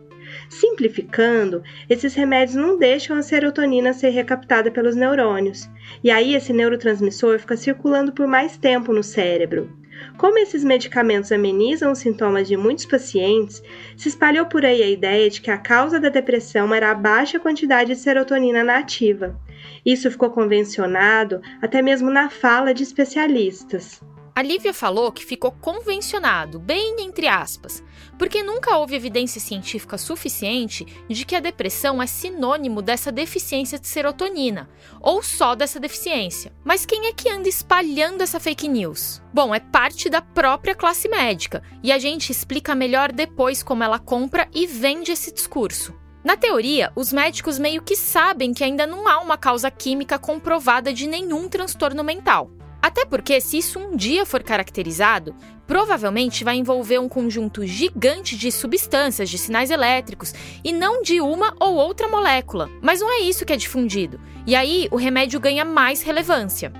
Simplificando, 0.49 1.61
esses 1.87 2.15
remédios 2.15 2.55
não 2.55 2.77
deixam 2.77 3.15
a 3.15 3.21
serotonina 3.21 3.93
ser 3.93 4.09
recaptada 4.09 4.71
pelos 4.71 4.95
neurônios, 4.95 5.69
e 6.03 6.09
aí 6.09 6.33
esse 6.33 6.51
neurotransmissor 6.51 7.37
fica 7.39 7.55
circulando 7.55 8.11
por 8.11 8.25
mais 8.25 8.57
tempo 8.57 8.91
no 8.91 9.03
cérebro. 9.03 9.71
Como 10.17 10.39
esses 10.39 10.63
medicamentos 10.63 11.31
amenizam 11.31 11.91
os 11.91 11.99
sintomas 11.99 12.47
de 12.47 12.57
muitos 12.57 12.85
pacientes, 12.85 13.61
se 13.95 14.09
espalhou 14.09 14.45
por 14.45 14.65
aí 14.65 14.81
a 14.81 14.89
ideia 14.89 15.29
de 15.29 15.39
que 15.39 15.51
a 15.51 15.57
causa 15.57 15.99
da 15.99 16.09
depressão 16.09 16.73
era 16.73 16.89
a 16.89 16.95
baixa 16.95 17.39
quantidade 17.39 17.93
de 17.93 17.99
serotonina 17.99 18.63
nativa. 18.63 19.39
Isso 19.85 20.09
ficou 20.09 20.29
convencionado 20.29 21.41
até 21.61 21.81
mesmo 21.81 22.09
na 22.09 22.29
fala 22.29 22.73
de 22.73 22.83
especialistas. 22.83 24.01
A 24.39 24.41
Lívia 24.41 24.73
falou 24.73 25.11
que 25.11 25.25
ficou 25.25 25.51
convencionado, 25.51 26.59
bem 26.59 27.01
entre 27.01 27.27
aspas, 27.27 27.83
porque 28.17 28.41
nunca 28.41 28.77
houve 28.77 28.95
evidência 28.95 29.41
científica 29.41 29.97
suficiente 29.97 30.85
de 31.09 31.25
que 31.25 31.35
a 31.35 31.41
depressão 31.41 32.01
é 32.01 32.07
sinônimo 32.07 32.81
dessa 32.81 33.11
deficiência 33.11 33.77
de 33.77 33.85
serotonina, 33.85 34.69
ou 35.01 35.21
só 35.21 35.55
dessa 35.55 35.77
deficiência. 35.77 36.53
Mas 36.63 36.85
quem 36.85 37.07
é 37.07 37.11
que 37.11 37.29
anda 37.29 37.49
espalhando 37.49 38.21
essa 38.21 38.39
fake 38.39 38.69
news? 38.69 39.21
Bom, 39.33 39.53
é 39.53 39.59
parte 39.59 40.09
da 40.09 40.21
própria 40.21 40.73
classe 40.73 41.09
médica, 41.09 41.61
e 41.83 41.91
a 41.91 41.99
gente 41.99 42.31
explica 42.31 42.73
melhor 42.73 43.11
depois 43.11 43.61
como 43.61 43.83
ela 43.83 43.99
compra 43.99 44.47
e 44.53 44.65
vende 44.65 45.11
esse 45.11 45.33
discurso. 45.33 45.93
Na 46.23 46.37
teoria, 46.37 46.93
os 46.95 47.11
médicos 47.11 47.59
meio 47.59 47.81
que 47.81 47.97
sabem 47.97 48.53
que 48.53 48.63
ainda 48.63 48.87
não 48.87 49.05
há 49.05 49.19
uma 49.19 49.37
causa 49.37 49.69
química 49.69 50.17
comprovada 50.17 50.93
de 50.93 51.07
nenhum 51.07 51.49
transtorno 51.49 52.05
mental. 52.05 52.49
Até 52.81 53.05
porque, 53.05 53.41
se 53.41 53.57
isso 53.57 53.77
um 53.77 53.95
dia 53.95 54.25
for 54.25 54.41
caracterizado, 54.41 55.35
provavelmente 55.67 56.43
vai 56.43 56.55
envolver 56.55 56.97
um 56.97 57.09
conjunto 57.09 57.65
gigante 57.65 58.37
de 58.37 58.51
substâncias, 58.51 59.29
de 59.29 59.37
sinais 59.37 59.69
elétricos, 59.69 60.33
e 60.63 60.71
não 60.71 61.01
de 61.01 61.21
uma 61.21 61.55
ou 61.59 61.75
outra 61.75 62.07
molécula. 62.07 62.69
Mas 62.81 63.01
não 63.01 63.11
é 63.11 63.19
isso 63.19 63.45
que 63.45 63.53
é 63.53 63.57
difundido. 63.57 64.19
E 64.47 64.55
aí 64.55 64.87
o 64.91 64.95
remédio 64.95 65.39
ganha 65.39 65.65
mais 65.65 66.01
relevância. 66.01 66.71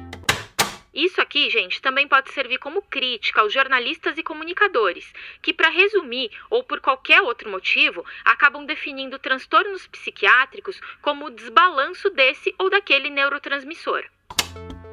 Isso 0.93 1.21
aqui, 1.21 1.49
gente, 1.49 1.81
também 1.81 2.07
pode 2.07 2.31
servir 2.31 2.57
como 2.57 2.81
crítica 2.81 3.41
aos 3.41 3.53
jornalistas 3.53 4.17
e 4.17 4.23
comunicadores, 4.23 5.13
que, 5.41 5.53
para 5.53 5.69
resumir 5.69 6.31
ou 6.49 6.63
por 6.63 6.81
qualquer 6.81 7.21
outro 7.21 7.49
motivo, 7.49 8.03
acabam 8.25 8.65
definindo 8.65 9.19
transtornos 9.19 9.85
psiquiátricos 9.87 10.81
como 11.01 11.27
o 11.27 11.29
desbalanço 11.29 12.09
desse 12.09 12.53
ou 12.57 12.69
daquele 12.69 13.09
neurotransmissor. 13.09 14.03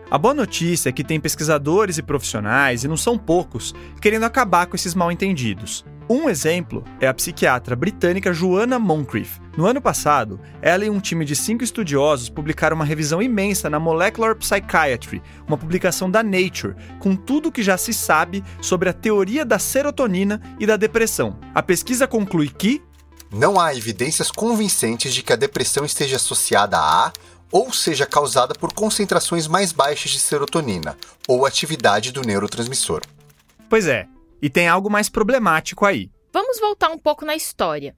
A 0.09 0.17
boa 0.17 0.33
notícia 0.33 0.89
é 0.89 0.93
que 0.93 1.03
tem 1.03 1.19
pesquisadores 1.19 1.99
e 1.99 2.03
profissionais, 2.03 2.85
e 2.85 2.89
não 2.89 2.97
são 2.97 3.19
poucos, 3.19 3.75
querendo 4.01 4.23
acabar 4.23 4.67
com 4.67 4.77
esses 4.77 4.95
mal-entendidos. 4.95 5.85
Um 6.09 6.29
exemplo 6.29 6.85
é 7.01 7.09
a 7.09 7.15
psiquiatra 7.15 7.75
britânica 7.75 8.33
Joanna 8.33 8.79
Moncrief. 8.79 9.41
No 9.57 9.67
ano 9.67 9.81
passado, 9.81 10.39
ela 10.63 10.85
e 10.85 10.91
um 10.91 11.01
time 11.01 11.25
de 11.25 11.35
cinco 11.35 11.65
estudiosos 11.65 12.29
publicaram 12.29 12.77
uma 12.77 12.85
revisão 12.85 13.21
imensa 13.21 13.69
na 13.69 13.81
Molecular 13.81 14.37
Psychiatry, 14.37 15.21
uma 15.45 15.59
publicação 15.59 16.09
da 16.09 16.23
Nature, 16.23 16.77
com 17.01 17.17
tudo 17.17 17.49
o 17.49 17.53
que 17.53 17.61
já 17.61 17.77
se 17.77 17.93
sabe 17.93 18.45
sobre 18.63 18.89
a 18.89 18.93
teoria 18.93 19.45
da 19.45 19.59
serotonina 19.59 20.41
e 20.61 20.67
da 20.67 20.77
depressão. 20.77 21.37
A 21.53 21.61
pesquisa 21.65 22.07
conclui 22.07 22.49
que 22.49 22.81
não 23.33 23.59
há 23.59 23.75
evidências 23.75 24.31
convincentes 24.31 25.13
de 25.13 25.21
que 25.21 25.33
a 25.33 25.37
depressão 25.37 25.85
esteja 25.85 26.15
associada 26.15 26.79
a 26.79 27.13
ou 27.57 27.73
seja 27.73 28.05
causada 28.05 28.55
por 28.55 28.71
concentrações 28.75 29.47
mais 29.47 29.73
baixas 29.73 30.11
de 30.11 30.19
serotonina 30.19 30.95
ou 31.27 31.47
atividade 31.47 32.13
do 32.13 32.21
neurotransmissor. 32.21 33.01
Pois 33.67 33.87
é, 33.87 34.07
e 34.43 34.51
tem 34.51 34.69
algo 34.69 34.91
mais 34.91 35.09
problemático 35.09 35.87
aí. 35.87 36.11
Vamos 36.31 36.61
voltar 36.61 36.91
um 36.91 36.99
pouco 36.99 37.25
na 37.25 37.35
história. 37.35 37.97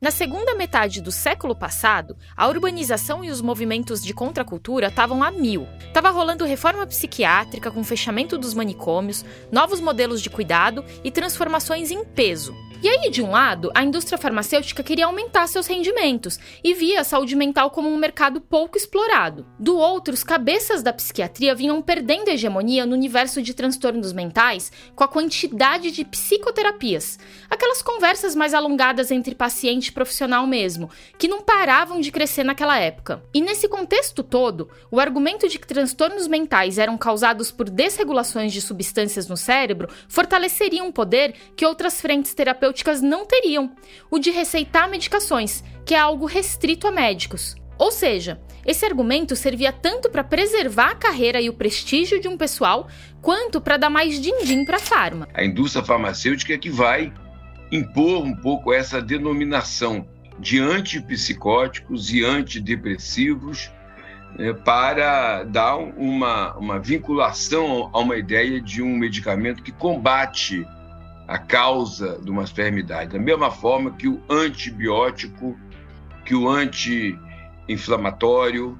Na 0.00 0.10
segunda 0.10 0.56
metade 0.56 1.00
do 1.00 1.12
século 1.12 1.54
passado, 1.54 2.16
a 2.36 2.48
urbanização 2.48 3.24
e 3.24 3.30
os 3.30 3.40
movimentos 3.40 4.02
de 4.02 4.12
contracultura 4.12 4.88
estavam 4.88 5.22
a 5.22 5.30
mil. 5.30 5.68
Tava 5.94 6.10
rolando 6.10 6.44
reforma 6.44 6.84
psiquiátrica 6.84 7.70
com 7.70 7.84
fechamento 7.84 8.36
dos 8.36 8.54
manicômios, 8.54 9.24
novos 9.52 9.80
modelos 9.80 10.20
de 10.20 10.28
cuidado 10.28 10.84
e 11.04 11.12
transformações 11.12 11.92
em 11.92 12.04
peso. 12.04 12.52
E 12.82 12.88
aí, 12.90 13.10
de 13.10 13.22
um 13.22 13.30
lado, 13.30 13.70
a 13.74 13.82
indústria 13.82 14.18
farmacêutica 14.18 14.82
queria 14.82 15.06
aumentar 15.06 15.46
seus 15.46 15.66
rendimentos 15.66 16.38
e 16.62 16.74
via 16.74 17.00
a 17.00 17.04
saúde 17.04 17.34
mental 17.34 17.70
como 17.70 17.88
um 17.88 17.96
mercado 17.96 18.38
pouco 18.38 18.76
explorado. 18.76 19.46
Do 19.58 19.78
outro, 19.78 20.12
os 20.12 20.22
cabeças 20.22 20.82
da 20.82 20.92
psiquiatria 20.92 21.54
vinham 21.54 21.80
perdendo 21.80 22.28
hegemonia 22.28 22.84
no 22.84 22.94
universo 22.94 23.40
de 23.40 23.54
transtornos 23.54 24.12
mentais 24.12 24.70
com 24.94 25.02
a 25.02 25.08
quantidade 25.08 25.90
de 25.90 26.04
psicoterapias, 26.04 27.18
aquelas 27.48 27.80
conversas 27.80 28.34
mais 28.34 28.52
alongadas 28.52 29.10
entre 29.10 29.34
paciente 29.34 29.86
e 29.86 29.92
profissional 29.92 30.46
mesmo, 30.46 30.90
que 31.18 31.28
não 31.28 31.40
paravam 31.40 31.98
de 31.98 32.12
crescer 32.12 32.44
naquela 32.44 32.78
época. 32.78 33.22
E 33.32 33.40
nesse 33.40 33.68
contexto 33.68 34.22
todo, 34.22 34.68
o 34.90 35.00
argumento 35.00 35.48
de 35.48 35.58
que 35.58 35.66
transtornos 35.66 36.28
mentais 36.28 36.76
eram 36.76 36.98
causados 36.98 37.50
por 37.50 37.70
desregulações 37.70 38.52
de 38.52 38.60
substâncias 38.60 39.26
no 39.28 39.36
cérebro 39.36 39.88
fortaleceria 40.08 40.84
um 40.84 40.92
poder 40.92 41.34
que 41.56 41.64
outras 41.64 42.02
frentes 42.02 42.34
terapêuticas 42.34 42.65
terapêuticas 42.66 43.00
não 43.00 43.24
teriam, 43.24 43.72
o 44.10 44.18
de 44.18 44.30
receitar 44.30 44.88
medicações, 44.88 45.62
que 45.84 45.94
é 45.94 45.98
algo 45.98 46.26
restrito 46.26 46.86
a 46.86 46.90
médicos. 46.90 47.54
Ou 47.78 47.90
seja, 47.92 48.40
esse 48.64 48.84
argumento 48.84 49.36
servia 49.36 49.72
tanto 49.72 50.10
para 50.10 50.24
preservar 50.24 50.90
a 50.90 50.94
carreira 50.94 51.40
e 51.40 51.48
o 51.48 51.52
prestígio 51.52 52.20
de 52.20 52.26
um 52.26 52.36
pessoal, 52.36 52.88
quanto 53.20 53.60
para 53.60 53.76
dar 53.76 53.90
mais 53.90 54.20
din-din 54.20 54.64
para 54.64 54.76
a 54.76 54.80
farma. 54.80 55.28
A 55.34 55.44
indústria 55.44 55.84
farmacêutica 55.84 56.54
é 56.54 56.58
que 56.58 56.70
vai 56.70 57.12
impor 57.70 58.24
um 58.24 58.34
pouco 58.34 58.72
essa 58.72 59.00
denominação 59.00 60.08
de 60.38 60.58
antipsicóticos 60.58 62.12
e 62.12 62.24
antidepressivos 62.24 63.70
né, 64.38 64.52
para 64.52 65.44
dar 65.44 65.76
uma, 65.76 66.56
uma 66.56 66.78
vinculação 66.78 67.90
a 67.92 67.98
uma 67.98 68.16
ideia 68.16 68.60
de 68.60 68.82
um 68.82 68.96
medicamento 68.96 69.62
que 69.62 69.72
combate 69.72 70.66
a 71.26 71.38
causa 71.38 72.18
de 72.22 72.30
uma 72.30 72.42
enfermidade. 72.44 73.12
Da 73.12 73.18
mesma 73.18 73.50
forma 73.50 73.90
que 73.92 74.08
o 74.08 74.22
antibiótico, 74.30 75.58
que 76.24 76.34
o 76.34 76.48
anti-inflamatório, 76.48 78.78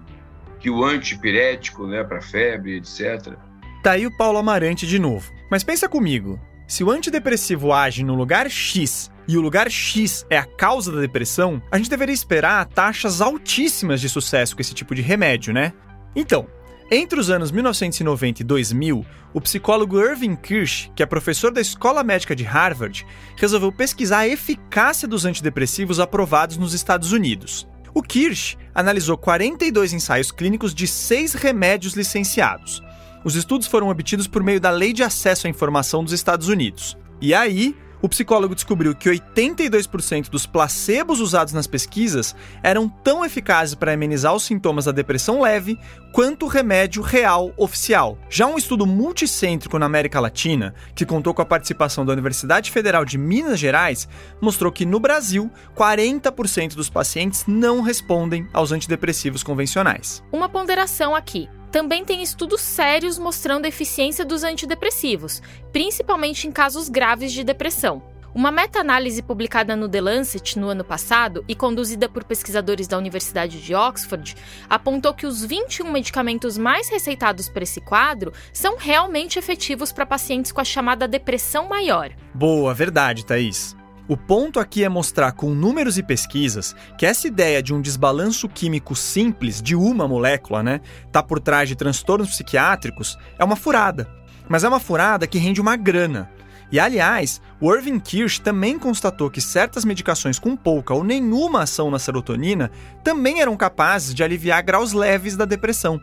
que 0.60 0.70
o 0.70 0.84
antipirético, 0.84 1.86
né, 1.86 2.04
para 2.04 2.20
febre, 2.20 2.76
etc. 2.76 3.34
Tá 3.82 3.92
aí 3.92 4.06
o 4.06 4.16
Paulo 4.16 4.38
Amarante 4.38 4.86
de 4.86 4.98
novo. 4.98 5.30
Mas 5.50 5.62
pensa 5.62 5.86
comigo, 5.88 6.40
se 6.66 6.82
o 6.82 6.90
antidepressivo 6.90 7.72
age 7.72 8.02
no 8.02 8.14
lugar 8.14 8.50
X 8.50 9.10
e 9.28 9.36
o 9.36 9.40
lugar 9.40 9.70
X 9.70 10.26
é 10.28 10.36
a 10.36 10.44
causa 10.44 10.90
da 10.90 11.00
depressão, 11.00 11.62
a 11.70 11.78
gente 11.78 11.90
deveria 11.90 12.14
esperar 12.14 12.66
taxas 12.66 13.20
altíssimas 13.20 14.00
de 14.00 14.08
sucesso 14.08 14.56
com 14.56 14.62
esse 14.62 14.74
tipo 14.74 14.94
de 14.94 15.02
remédio, 15.02 15.52
né? 15.52 15.72
Então, 16.14 16.46
entre 16.90 17.18
os 17.18 17.30
anos 17.30 17.50
1990 17.50 18.42
e 18.42 18.44
2000, 18.44 19.04
o 19.34 19.40
psicólogo 19.40 20.00
Irving 20.00 20.36
Kirsch, 20.36 20.88
que 20.94 21.02
é 21.02 21.06
professor 21.06 21.52
da 21.52 21.60
Escola 21.60 22.04
Médica 22.04 22.34
de 22.34 22.44
Harvard, 22.44 23.04
resolveu 23.36 23.72
pesquisar 23.72 24.18
a 24.18 24.28
eficácia 24.28 25.08
dos 25.08 25.24
antidepressivos 25.24 25.98
aprovados 25.98 26.56
nos 26.56 26.74
Estados 26.74 27.10
Unidos. 27.10 27.66
O 27.92 28.02
Kirsch 28.02 28.56
analisou 28.74 29.16
42 29.16 29.94
ensaios 29.94 30.30
clínicos 30.30 30.74
de 30.74 30.86
seis 30.86 31.34
remédios 31.34 31.94
licenciados. 31.94 32.82
Os 33.24 33.34
estudos 33.34 33.66
foram 33.66 33.88
obtidos 33.88 34.28
por 34.28 34.42
meio 34.42 34.60
da 34.60 34.70
Lei 34.70 34.92
de 34.92 35.02
Acesso 35.02 35.48
à 35.48 35.50
Informação 35.50 36.04
dos 36.04 36.12
Estados 36.12 36.46
Unidos. 36.46 36.96
E 37.20 37.34
aí, 37.34 37.74
o 38.06 38.08
psicólogo 38.08 38.54
descobriu 38.54 38.94
que 38.94 39.10
82% 39.10 40.30
dos 40.30 40.46
placebos 40.46 41.18
usados 41.18 41.52
nas 41.52 41.66
pesquisas 41.66 42.36
eram 42.62 42.88
tão 42.88 43.24
eficazes 43.24 43.74
para 43.74 43.92
amenizar 43.92 44.32
os 44.32 44.44
sintomas 44.44 44.84
da 44.84 44.92
depressão 44.92 45.40
leve 45.40 45.76
quanto 46.12 46.46
o 46.46 46.48
remédio 46.48 47.02
real 47.02 47.52
oficial. 47.56 48.16
Já 48.30 48.46
um 48.46 48.56
estudo 48.56 48.86
multicêntrico 48.86 49.76
na 49.76 49.86
América 49.86 50.20
Latina, 50.20 50.72
que 50.94 51.04
contou 51.04 51.34
com 51.34 51.42
a 51.42 51.46
participação 51.46 52.06
da 52.06 52.12
Universidade 52.12 52.70
Federal 52.70 53.04
de 53.04 53.18
Minas 53.18 53.58
Gerais, 53.58 54.08
mostrou 54.40 54.70
que 54.70 54.86
no 54.86 55.00
Brasil, 55.00 55.50
40% 55.76 56.74
dos 56.74 56.88
pacientes 56.88 57.44
não 57.48 57.82
respondem 57.82 58.46
aos 58.52 58.70
antidepressivos 58.70 59.42
convencionais. 59.42 60.22
Uma 60.32 60.48
ponderação 60.48 61.12
aqui. 61.12 61.48
Também 61.70 62.04
tem 62.04 62.22
estudos 62.22 62.60
sérios 62.60 63.18
mostrando 63.18 63.64
a 63.64 63.68
eficiência 63.68 64.24
dos 64.24 64.42
antidepressivos, 64.42 65.42
principalmente 65.72 66.46
em 66.46 66.52
casos 66.52 66.88
graves 66.88 67.32
de 67.32 67.44
depressão. 67.44 68.02
Uma 68.36 68.50
meta-análise 68.50 69.22
publicada 69.22 69.74
no 69.74 69.88
The 69.88 69.98
Lancet 69.98 70.58
no 70.58 70.68
ano 70.68 70.84
passado 70.84 71.42
e 71.48 71.54
conduzida 71.54 72.06
por 72.06 72.22
pesquisadores 72.22 72.86
da 72.86 72.98
Universidade 72.98 73.62
de 73.62 73.74
Oxford 73.74 74.36
apontou 74.68 75.14
que 75.14 75.24
os 75.24 75.42
21 75.42 75.90
medicamentos 75.90 76.58
mais 76.58 76.90
receitados 76.90 77.48
para 77.48 77.62
esse 77.62 77.80
quadro 77.80 78.34
são 78.52 78.76
realmente 78.76 79.38
efetivos 79.38 79.90
para 79.90 80.04
pacientes 80.04 80.52
com 80.52 80.60
a 80.60 80.64
chamada 80.64 81.08
depressão 81.08 81.66
maior. 81.66 82.10
Boa, 82.34 82.74
verdade, 82.74 83.24
Thaís. 83.24 83.74
O 84.08 84.16
ponto 84.16 84.60
aqui 84.60 84.84
é 84.84 84.88
mostrar 84.88 85.32
com 85.32 85.50
números 85.50 85.98
e 85.98 86.02
pesquisas 86.02 86.76
que 86.96 87.04
essa 87.04 87.26
ideia 87.26 87.60
de 87.60 87.74
um 87.74 87.80
desbalanço 87.80 88.48
químico 88.48 88.94
simples 88.94 89.60
de 89.60 89.74
uma 89.74 90.06
molécula, 90.06 90.62
né, 90.62 90.80
tá 91.10 91.20
por 91.20 91.40
trás 91.40 91.68
de 91.68 91.74
transtornos 91.74 92.28
psiquiátricos 92.28 93.18
é 93.36 93.44
uma 93.44 93.56
furada. 93.56 94.08
Mas 94.48 94.62
é 94.62 94.68
uma 94.68 94.78
furada 94.78 95.26
que 95.26 95.38
rende 95.38 95.60
uma 95.60 95.74
grana. 95.74 96.30
E 96.70 96.78
aliás, 96.78 97.40
o 97.60 97.74
Irving 97.74 97.98
Kirsch 97.98 98.38
também 98.40 98.78
constatou 98.78 99.28
que 99.28 99.40
certas 99.40 99.84
medicações 99.84 100.38
com 100.38 100.56
pouca 100.56 100.94
ou 100.94 101.02
nenhuma 101.02 101.62
ação 101.62 101.90
na 101.90 101.98
serotonina 101.98 102.70
também 103.02 103.40
eram 103.40 103.56
capazes 103.56 104.14
de 104.14 104.22
aliviar 104.22 104.62
graus 104.62 104.92
leves 104.92 105.36
da 105.36 105.44
depressão. 105.44 106.00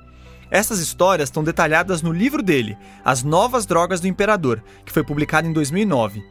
Essas 0.51 0.79
histórias 0.79 1.29
estão 1.29 1.41
detalhadas 1.41 2.01
no 2.01 2.11
livro 2.11 2.43
dele, 2.43 2.77
As 3.03 3.23
Novas 3.23 3.65
Drogas 3.65 4.01
do 4.01 4.07
Imperador, 4.07 4.61
que 4.85 4.91
foi 4.91 5.05
publicado 5.05 5.47
em 5.47 5.53
2009. 5.53 6.21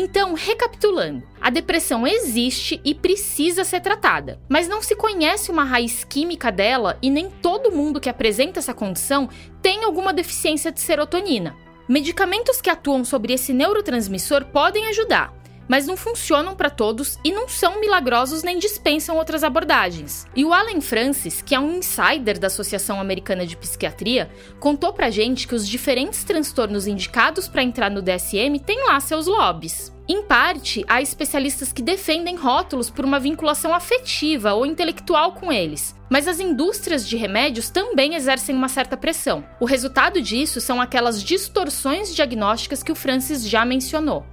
Então, 0.00 0.32
recapitulando, 0.32 1.24
a 1.40 1.50
depressão 1.50 2.06
existe 2.06 2.80
e 2.84 2.94
precisa 2.94 3.64
ser 3.64 3.80
tratada, 3.80 4.40
mas 4.48 4.68
não 4.68 4.80
se 4.80 4.94
conhece 4.94 5.50
uma 5.50 5.64
raiz 5.64 6.04
química 6.04 6.52
dela 6.52 6.96
e 7.02 7.10
nem 7.10 7.28
todo 7.28 7.72
mundo 7.72 7.98
que 7.98 8.08
apresenta 8.08 8.60
essa 8.60 8.72
condição 8.72 9.28
tem 9.60 9.82
alguma 9.82 10.12
deficiência 10.12 10.70
de 10.70 10.80
serotonina. 10.80 11.56
Medicamentos 11.88 12.60
que 12.60 12.70
atuam 12.70 13.04
sobre 13.04 13.32
esse 13.32 13.52
neurotransmissor 13.52 14.44
podem 14.44 14.86
ajudar, 14.86 15.34
mas 15.68 15.86
não 15.86 15.96
funcionam 15.96 16.56
para 16.56 16.70
todos 16.70 17.18
e 17.24 17.30
não 17.30 17.48
são 17.48 17.80
milagrosos 17.80 18.42
nem 18.42 18.58
dispensam 18.58 19.16
outras 19.16 19.44
abordagens. 19.44 20.26
E 20.34 20.44
o 20.44 20.52
Alan 20.52 20.80
Francis, 20.80 21.42
que 21.42 21.54
é 21.54 21.60
um 21.60 21.78
insider 21.78 22.38
da 22.38 22.46
Associação 22.46 23.00
Americana 23.00 23.46
de 23.46 23.56
Psiquiatria, 23.56 24.30
contou 24.58 24.92
pra 24.92 25.10
gente 25.10 25.46
que 25.46 25.54
os 25.54 25.68
diferentes 25.68 26.24
transtornos 26.24 26.86
indicados 26.86 27.46
para 27.46 27.62
entrar 27.62 27.90
no 27.90 28.02
DSM 28.02 28.58
têm 28.64 28.86
lá 28.86 28.98
seus 29.00 29.26
lobbies. 29.26 29.92
Em 30.10 30.22
parte, 30.22 30.86
há 30.88 31.02
especialistas 31.02 31.70
que 31.70 31.82
defendem 31.82 32.34
rótulos 32.34 32.88
por 32.88 33.04
uma 33.04 33.20
vinculação 33.20 33.74
afetiva 33.74 34.54
ou 34.54 34.64
intelectual 34.64 35.32
com 35.32 35.52
eles, 35.52 35.94
mas 36.08 36.26
as 36.26 36.40
indústrias 36.40 37.06
de 37.06 37.14
remédios 37.14 37.68
também 37.68 38.14
exercem 38.14 38.56
uma 38.56 38.68
certa 38.68 38.96
pressão. 38.96 39.44
O 39.60 39.66
resultado 39.66 40.22
disso 40.22 40.62
são 40.62 40.80
aquelas 40.80 41.22
distorções 41.22 42.14
diagnósticas 42.14 42.82
que 42.82 42.90
o 42.90 42.94
Francis 42.94 43.46
já 43.46 43.66
mencionou. 43.66 44.24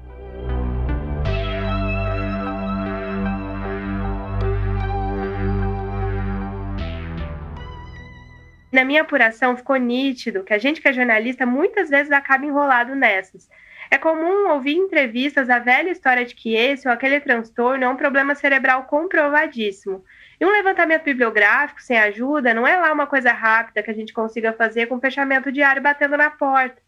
Na 8.76 8.84
minha 8.84 9.04
apuração, 9.04 9.56
ficou 9.56 9.78
nítido 9.78 10.44
que 10.44 10.54
a 10.54 10.58
gente 10.58 10.82
que 10.82 10.88
é 10.90 10.92
jornalista 10.92 11.46
muitas 11.46 11.90
vezes 11.90 12.12
acaba 12.12 12.46
enrolado 12.46 12.94
nessas. 12.94 13.50
É 13.90 13.98
comum 13.98 14.50
ouvir 14.50 14.76
entrevistas 14.76 15.50
a 15.50 15.60
velha 15.60 15.90
história 15.90 16.26
de 16.26 16.36
que 16.36 16.54
esse 16.58 16.86
ou 16.86 16.94
aquele 16.94 17.22
transtorno 17.22 17.86
é 17.86 17.88
um 17.88 17.96
problema 17.96 18.36
cerebral 18.36 18.84
comprovadíssimo. 18.84 20.04
E 20.42 20.46
um 20.46 20.52
levantamento 20.52 21.06
bibliográfico 21.06 21.82
sem 21.82 21.98
ajuda 21.98 22.54
não 22.54 22.68
é 22.68 22.76
lá 22.76 22.92
uma 22.92 23.08
coisa 23.08 23.32
rápida 23.32 23.82
que 23.82 23.92
a 23.92 23.94
gente 23.94 24.12
consiga 24.12 24.52
fazer 24.52 24.88
com 24.88 25.00
fechamento 25.00 25.54
diário 25.54 25.82
batendo 25.82 26.18
na 26.18 26.30
porta. 26.30 26.85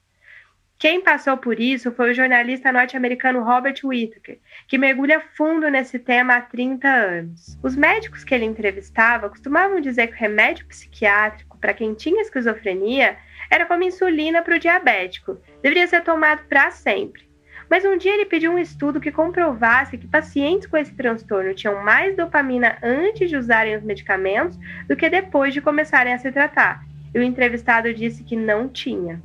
Quem 0.79 1.01
passou 1.01 1.35
por 1.37 1.59
isso 1.59 1.91
foi 1.91 2.11
o 2.11 2.13
jornalista 2.13 2.71
norte-americano 2.71 3.43
Robert 3.43 3.79
Whittaker, 3.83 4.37
que 4.67 4.77
mergulha 4.77 5.19
fundo 5.35 5.67
nesse 5.71 5.97
tema 5.97 6.35
há 6.35 6.41
30 6.41 6.87
anos. 6.87 7.57
Os 7.63 7.75
médicos 7.75 8.23
que 8.23 8.35
ele 8.35 8.45
entrevistava 8.45 9.27
costumavam 9.27 9.81
dizer 9.81 10.05
que 10.05 10.13
o 10.13 10.17
remédio 10.17 10.67
psiquiátrico 10.67 11.57
para 11.57 11.73
quem 11.73 11.95
tinha 11.95 12.21
esquizofrenia 12.21 13.17
era 13.49 13.65
como 13.65 13.81
insulina 13.81 14.43
para 14.43 14.55
o 14.55 14.59
diabético, 14.59 15.39
deveria 15.63 15.87
ser 15.87 16.03
tomado 16.03 16.45
para 16.47 16.69
sempre. 16.69 17.27
Mas 17.67 17.83
um 17.83 17.97
dia 17.97 18.13
ele 18.13 18.25
pediu 18.25 18.51
um 18.51 18.59
estudo 18.59 19.01
que 19.01 19.11
comprovasse 19.11 19.97
que 19.97 20.07
pacientes 20.07 20.67
com 20.67 20.77
esse 20.77 20.93
transtorno 20.93 21.55
tinham 21.55 21.83
mais 21.83 22.15
dopamina 22.15 22.77
antes 22.83 23.31
de 23.31 23.35
usarem 23.35 23.75
os 23.75 23.83
medicamentos 23.83 24.59
do 24.87 24.95
que 24.95 25.09
depois 25.09 25.55
de 25.55 25.61
começarem 25.61 26.13
a 26.13 26.19
se 26.19 26.31
tratar. 26.31 26.85
E 27.15 27.17
o 27.17 27.23
entrevistado 27.23 27.91
disse 27.95 28.23
que 28.23 28.35
não 28.35 28.69
tinha. 28.69 29.19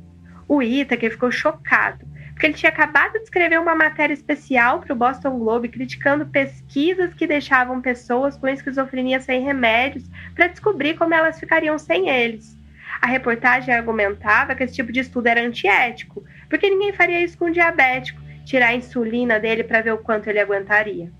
O 0.47 0.61
Itaker 0.61 1.11
ficou 1.11 1.31
chocado, 1.31 2.05
porque 2.33 2.47
ele 2.47 2.53
tinha 2.53 2.71
acabado 2.71 3.13
de 3.13 3.23
escrever 3.23 3.59
uma 3.59 3.75
matéria 3.75 4.13
especial 4.13 4.79
para 4.79 4.93
o 4.93 4.95
Boston 4.95 5.39
Globe 5.39 5.69
criticando 5.69 6.25
pesquisas 6.25 7.13
que 7.13 7.27
deixavam 7.27 7.81
pessoas 7.81 8.35
com 8.37 8.47
esquizofrenia 8.47 9.19
sem 9.19 9.43
remédios 9.43 10.03
para 10.35 10.47
descobrir 10.47 10.95
como 10.95 11.13
elas 11.13 11.39
ficariam 11.39 11.77
sem 11.77 12.09
eles. 12.09 12.57
A 13.01 13.07
reportagem 13.07 13.73
argumentava 13.73 14.55
que 14.55 14.63
esse 14.63 14.75
tipo 14.75 14.91
de 14.91 15.01
estudo 15.01 15.27
era 15.27 15.41
antiético, 15.41 16.23
porque 16.49 16.69
ninguém 16.69 16.93
faria 16.93 17.21
isso 17.23 17.37
com 17.37 17.45
um 17.45 17.51
diabético, 17.51 18.21
tirar 18.45 18.67
a 18.67 18.75
insulina 18.75 19.39
dele 19.39 19.63
para 19.63 19.81
ver 19.81 19.93
o 19.93 19.97
quanto 19.97 20.29
ele 20.29 20.39
aguentaria. 20.39 21.11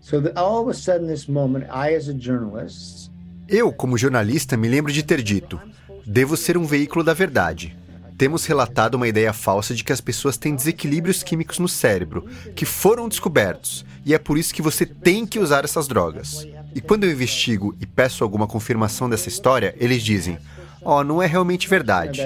So 0.00 0.22
that 0.22 0.38
all 0.38 0.62
of 0.62 0.70
a 0.70 0.74
sudden 0.74 1.08
this 1.08 1.26
moment, 1.26 1.64
I 1.64 1.94
as 1.94 2.08
a 2.08 2.12
journalist, 2.12 3.10
eu 3.48 3.72
como 3.72 3.98
jornalista 3.98 4.56
me 4.56 4.68
lembro 4.68 4.92
de 4.92 5.02
ter 5.02 5.22
dito: 5.22 5.60
devo 6.06 6.36
ser 6.36 6.56
um 6.56 6.64
veículo 6.64 7.04
da 7.04 7.12
verdade. 7.12 7.76
Temos 8.18 8.44
relatado 8.44 8.96
uma 8.96 9.06
ideia 9.06 9.32
falsa 9.32 9.72
de 9.72 9.84
que 9.84 9.92
as 9.92 10.00
pessoas 10.00 10.36
têm 10.36 10.56
desequilíbrios 10.56 11.22
químicos 11.22 11.60
no 11.60 11.68
cérebro, 11.68 12.26
que 12.56 12.64
foram 12.64 13.08
descobertos, 13.08 13.86
e 14.04 14.12
é 14.12 14.18
por 14.18 14.36
isso 14.36 14.52
que 14.52 14.60
você 14.60 14.84
tem 14.84 15.24
que 15.24 15.38
usar 15.38 15.64
essas 15.64 15.86
drogas. 15.86 16.44
E 16.74 16.80
quando 16.80 17.04
eu 17.04 17.12
investigo 17.12 17.76
e 17.80 17.86
peço 17.86 18.24
alguma 18.24 18.48
confirmação 18.48 19.08
dessa 19.08 19.28
história, 19.28 19.72
eles 19.78 20.02
dizem: 20.02 20.36
Ó, 20.82 20.98
oh, 20.98 21.04
não 21.04 21.22
é 21.22 21.26
realmente 21.26 21.68
verdade. 21.68 22.20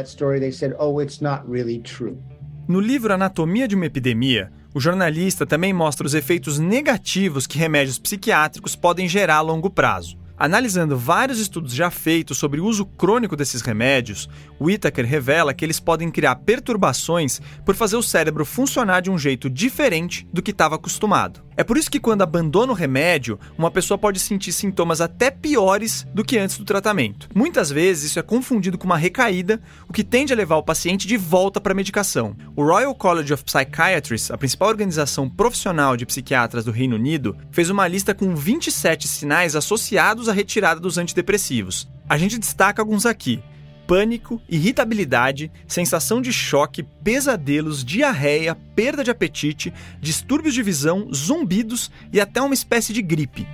No 2.67 2.81
livro 2.81 3.13
Anatomia 3.13 3.69
de 3.69 3.75
uma 3.75 3.85
Epidemia, 3.85 4.51
o 4.73 4.81
jornalista 4.81 5.45
também 5.45 5.75
mostra 5.75 6.07
os 6.07 6.15
efeitos 6.15 6.59
negativos 6.59 7.47
que 7.47 7.59
remédios 7.59 7.99
psiquiátricos 7.99 8.75
podem 8.75 9.07
gerar 9.07 9.37
a 9.37 9.41
longo 9.43 9.69
prazo. 9.69 10.22
Analisando 10.43 10.99
vários 10.99 11.39
estudos 11.39 11.73
já 11.73 11.89
feitos 11.89 12.37
sobre 12.37 12.61
o 12.61 12.65
uso 12.65 12.85
crônico 12.85 13.37
desses 13.37 13.63
remédios, 13.63 14.29
Whittaker 14.61 15.07
revela 15.07 15.55
que 15.55 15.65
eles 15.65 15.79
podem 15.79 16.11
criar 16.11 16.35
perturbações 16.35 17.41
por 17.65 17.77
fazer 17.77 17.95
o 17.95 18.03
cérebro 18.03 18.45
funcionar 18.45 19.03
de 19.03 19.09
um 19.09 19.17
jeito 19.17 19.49
diferente 19.49 20.27
do 20.33 20.43
que 20.43 20.51
estava 20.51 20.75
acostumado. 20.75 21.45
É 21.57 21.63
por 21.63 21.77
isso 21.77 21.91
que 21.91 22.01
quando 22.01 22.23
abandona 22.23 22.73
o 22.73 22.75
remédio, 22.75 23.39
uma 23.59 23.71
pessoa 23.71 23.99
pode 23.99 24.19
sentir 24.19 24.53
sintomas 24.53 25.01
até 25.01 25.31
piores 25.31 26.07
do 26.13 26.25
que 26.25 26.39
antes 26.39 26.59
do 26.59 26.65
tratamento. 26.65 27.29
Muitas 27.35 27.71
vezes 27.71 28.05
isso 28.05 28.19
é 28.19 28.23
confundido 28.23 28.79
com 28.79 28.87
uma 28.87 28.97
recaída, 28.97 29.61
o 29.87 29.93
que 29.93 30.03
tende 30.03 30.33
a 30.33 30.37
levar 30.37 30.57
o 30.57 30.63
paciente 30.63 31.07
de 31.07 31.17
volta 31.17 31.61
para 31.61 31.73
a 31.73 31.77
medicação. 31.77 32.35
O 32.57 32.65
Royal 32.65 32.95
College 32.95 33.35
of 33.35 33.45
Psychiatrists, 33.45 34.31
a 34.31 34.39
principal 34.39 34.71
organização 34.71 35.29
profissional 35.29 35.97
de 35.97 36.07
psiquiatras 36.07 36.65
do 36.65 36.73
Reino 36.73 36.97
Unido, 36.97 37.37
fez 37.51 37.69
uma 37.69 37.87
lista 37.87 38.15
com 38.15 38.35
27 38.35 39.07
sinais 39.07 39.55
associados 39.55 40.29
à 40.33 40.35
retirada 40.35 40.81
dos 40.81 40.99
antidepressivos. 40.99 41.89
A 42.09 42.19
gente 42.19 42.39
destaca 42.39 42.83
alguns 42.83 43.07
aqui: 43.07 43.43
pânico, 43.87 44.41
irritabilidade, 44.49 45.51
sensação 45.67 46.21
de 46.21 46.33
choque, 46.33 46.83
pesadelos, 46.83 47.85
diarreia, 47.85 48.57
perda 48.75 49.05
de 49.05 49.11
apetite, 49.11 49.73
distúrbios 50.01 50.55
de 50.55 50.63
visão, 50.63 51.13
zumbidos 51.13 51.91
e 52.13 52.21
até 52.21 52.41
uma 52.41 52.55
espécie 52.55 52.93
de 52.93 53.03
gripe. 53.03 53.47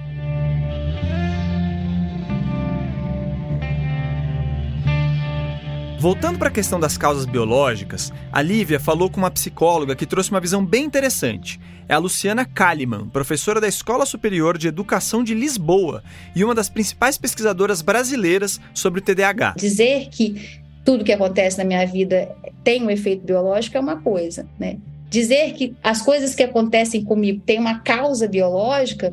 Voltando 6.00 6.38
para 6.38 6.46
a 6.46 6.52
questão 6.52 6.78
das 6.78 6.96
causas 6.96 7.26
biológicas, 7.26 8.12
a 8.30 8.40
Lívia 8.40 8.78
falou 8.78 9.10
com 9.10 9.16
uma 9.16 9.32
psicóloga 9.32 9.96
que 9.96 10.06
trouxe 10.06 10.30
uma 10.30 10.38
visão 10.38 10.64
bem 10.64 10.84
interessante. 10.84 11.58
É 11.88 11.94
a 11.94 11.98
Luciana 11.98 12.44
Kalimann, 12.44 13.08
professora 13.08 13.60
da 13.60 13.66
Escola 13.66 14.06
Superior 14.06 14.56
de 14.56 14.68
Educação 14.68 15.24
de 15.24 15.34
Lisboa 15.34 16.04
e 16.36 16.44
uma 16.44 16.54
das 16.54 16.68
principais 16.68 17.18
pesquisadoras 17.18 17.82
brasileiras 17.82 18.60
sobre 18.72 19.00
o 19.00 19.02
TDAH. 19.02 19.54
Dizer 19.56 20.08
que 20.08 20.60
tudo 20.84 21.02
que 21.02 21.12
acontece 21.12 21.58
na 21.58 21.64
minha 21.64 21.84
vida 21.84 22.28
tem 22.62 22.80
um 22.80 22.90
efeito 22.90 23.26
biológico 23.26 23.76
é 23.76 23.80
uma 23.80 23.96
coisa, 23.96 24.46
né? 24.56 24.76
Dizer 25.10 25.52
que 25.54 25.74
as 25.82 26.00
coisas 26.00 26.32
que 26.32 26.44
acontecem 26.44 27.02
comigo 27.02 27.42
têm 27.44 27.58
uma 27.58 27.80
causa 27.80 28.28
biológica 28.28 29.12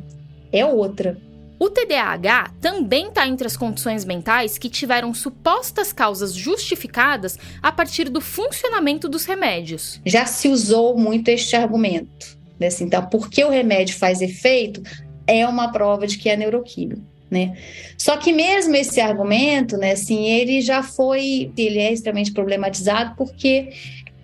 é 0.51 0.63
outra. 0.63 1.17
O 1.58 1.70
TDAH 1.70 2.51
também 2.60 3.08
está 3.08 3.28
entre 3.28 3.47
as 3.47 3.56
condições 3.56 4.03
mentais 4.03 4.58
que 4.58 4.70
tiveram 4.70 5.14
supostas 5.14 5.93
causas 5.93 6.34
justificadas 6.34 7.38
a 7.62 7.72
partir 7.72 8.10
do 8.10 8.20
funcionamento 8.20 9.08
dos 9.08 9.26
remédios. 9.26 10.01
Já 10.06 10.26
se 10.26 10.49
usou 10.49 10.97
muito 10.97 11.30
este 11.30 11.56
argumento. 11.56 12.38
Né? 12.60 12.68
Assim, 12.68 12.86
então, 12.86 13.06
porque 13.08 13.43
o 13.43 13.49
remédio 13.49 13.97
faz 13.97 14.22
efeito, 14.22 14.82
é 15.26 15.47
uma 15.47 15.72
prova 15.72 16.06
de 16.06 16.18
que 16.18 16.30
é 16.30 16.36
neuroquímico. 16.36 17.01
Né? 17.30 17.58
Só 17.97 18.18
que 18.18 18.32
mesmo 18.32 18.76
esse 18.76 19.01
argumento, 19.01 19.78
né, 19.78 19.93
assim, 19.93 20.26
ele 20.26 20.62
já 20.62 20.84
foi, 20.84 21.51
ele 21.58 21.80
é 21.80 21.91
extremamente 21.91 22.32
problematizado 22.32 23.16
porque 23.16 23.70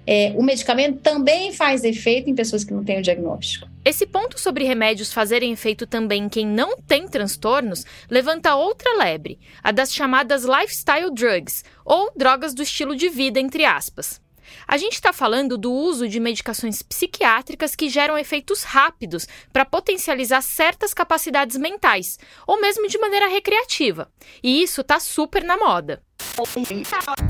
é, 0.05 0.33
o 0.35 0.43
medicamento 0.43 0.99
também 0.99 1.53
faz 1.53 1.83
efeito 1.83 2.29
em 2.29 2.35
pessoas 2.35 2.63
que 2.63 2.73
não 2.73 2.83
têm 2.83 2.99
o 2.99 3.01
diagnóstico. 3.01 3.67
Esse 3.83 4.05
ponto 4.05 4.39
sobre 4.39 4.63
remédios 4.63 5.13
fazerem 5.13 5.51
efeito 5.51 5.87
também 5.87 6.23
em 6.23 6.29
quem 6.29 6.45
não 6.45 6.77
tem 6.77 7.07
transtornos 7.07 7.83
levanta 8.09 8.55
outra 8.55 8.97
lebre, 8.97 9.39
a 9.63 9.71
das 9.71 9.93
chamadas 9.93 10.43
lifestyle 10.43 11.11
drugs, 11.13 11.63
ou 11.85 12.11
drogas 12.15 12.53
do 12.53 12.63
estilo 12.63 12.95
de 12.95 13.09
vida, 13.09 13.39
entre 13.39 13.65
aspas. 13.65 14.21
A 14.67 14.77
gente 14.77 14.93
está 14.93 15.13
falando 15.13 15.57
do 15.57 15.71
uso 15.71 16.07
de 16.07 16.19
medicações 16.19 16.81
psiquiátricas 16.81 17.75
que 17.75 17.89
geram 17.89 18.17
efeitos 18.17 18.63
rápidos 18.63 19.27
para 19.51 19.65
potencializar 19.65 20.41
certas 20.41 20.93
capacidades 20.93 21.57
mentais, 21.57 22.19
ou 22.45 22.59
mesmo 22.59 22.87
de 22.87 22.97
maneira 22.97 23.27
recreativa. 23.27 24.11
E 24.43 24.61
isso 24.61 24.81
está 24.81 24.99
super 24.99 25.43
na 25.43 25.57
moda. 25.57 26.01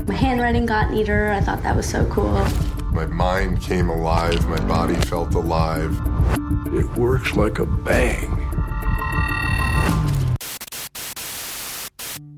My 0.06 0.14
handwriting 0.14 0.66
got 0.66 0.90
neater. 0.90 1.30
I 1.32 1.40
thought 1.40 1.62
that 1.62 1.76
was 1.76 1.86
so 1.86 2.04
cool. 2.06 2.32
My 2.92 3.06
mind 3.06 3.60
came 3.60 3.90
alive. 3.90 4.46
My 4.48 4.60
body 4.60 4.94
felt 5.06 5.34
alive. 5.34 5.96
It 6.74 6.86
works 6.98 7.34
like 7.36 7.60
a 7.60 7.66
bang. 7.66 8.30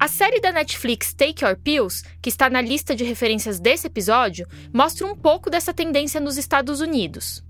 A 0.01 0.09
série 0.09 0.41
da 0.41 0.53
Netflix 0.53 1.15
Take 1.15 1.45
Your 1.45 1.57
Pills, 1.57 2.03
que 2.21 2.29
está 2.29 2.51
na 2.51 2.61
lista 2.61 2.95
de 2.95 3.05
referências 3.05 3.59
desse 3.59 3.87
episódio, 3.87 4.47
mostra 4.73 5.07
um 5.07 5.17
pouco 5.17 5.49
dessa 5.49 5.73
tendência 5.73 6.21
nos 6.21 6.37
Estados 6.37 6.81
Unidos. 6.81 7.43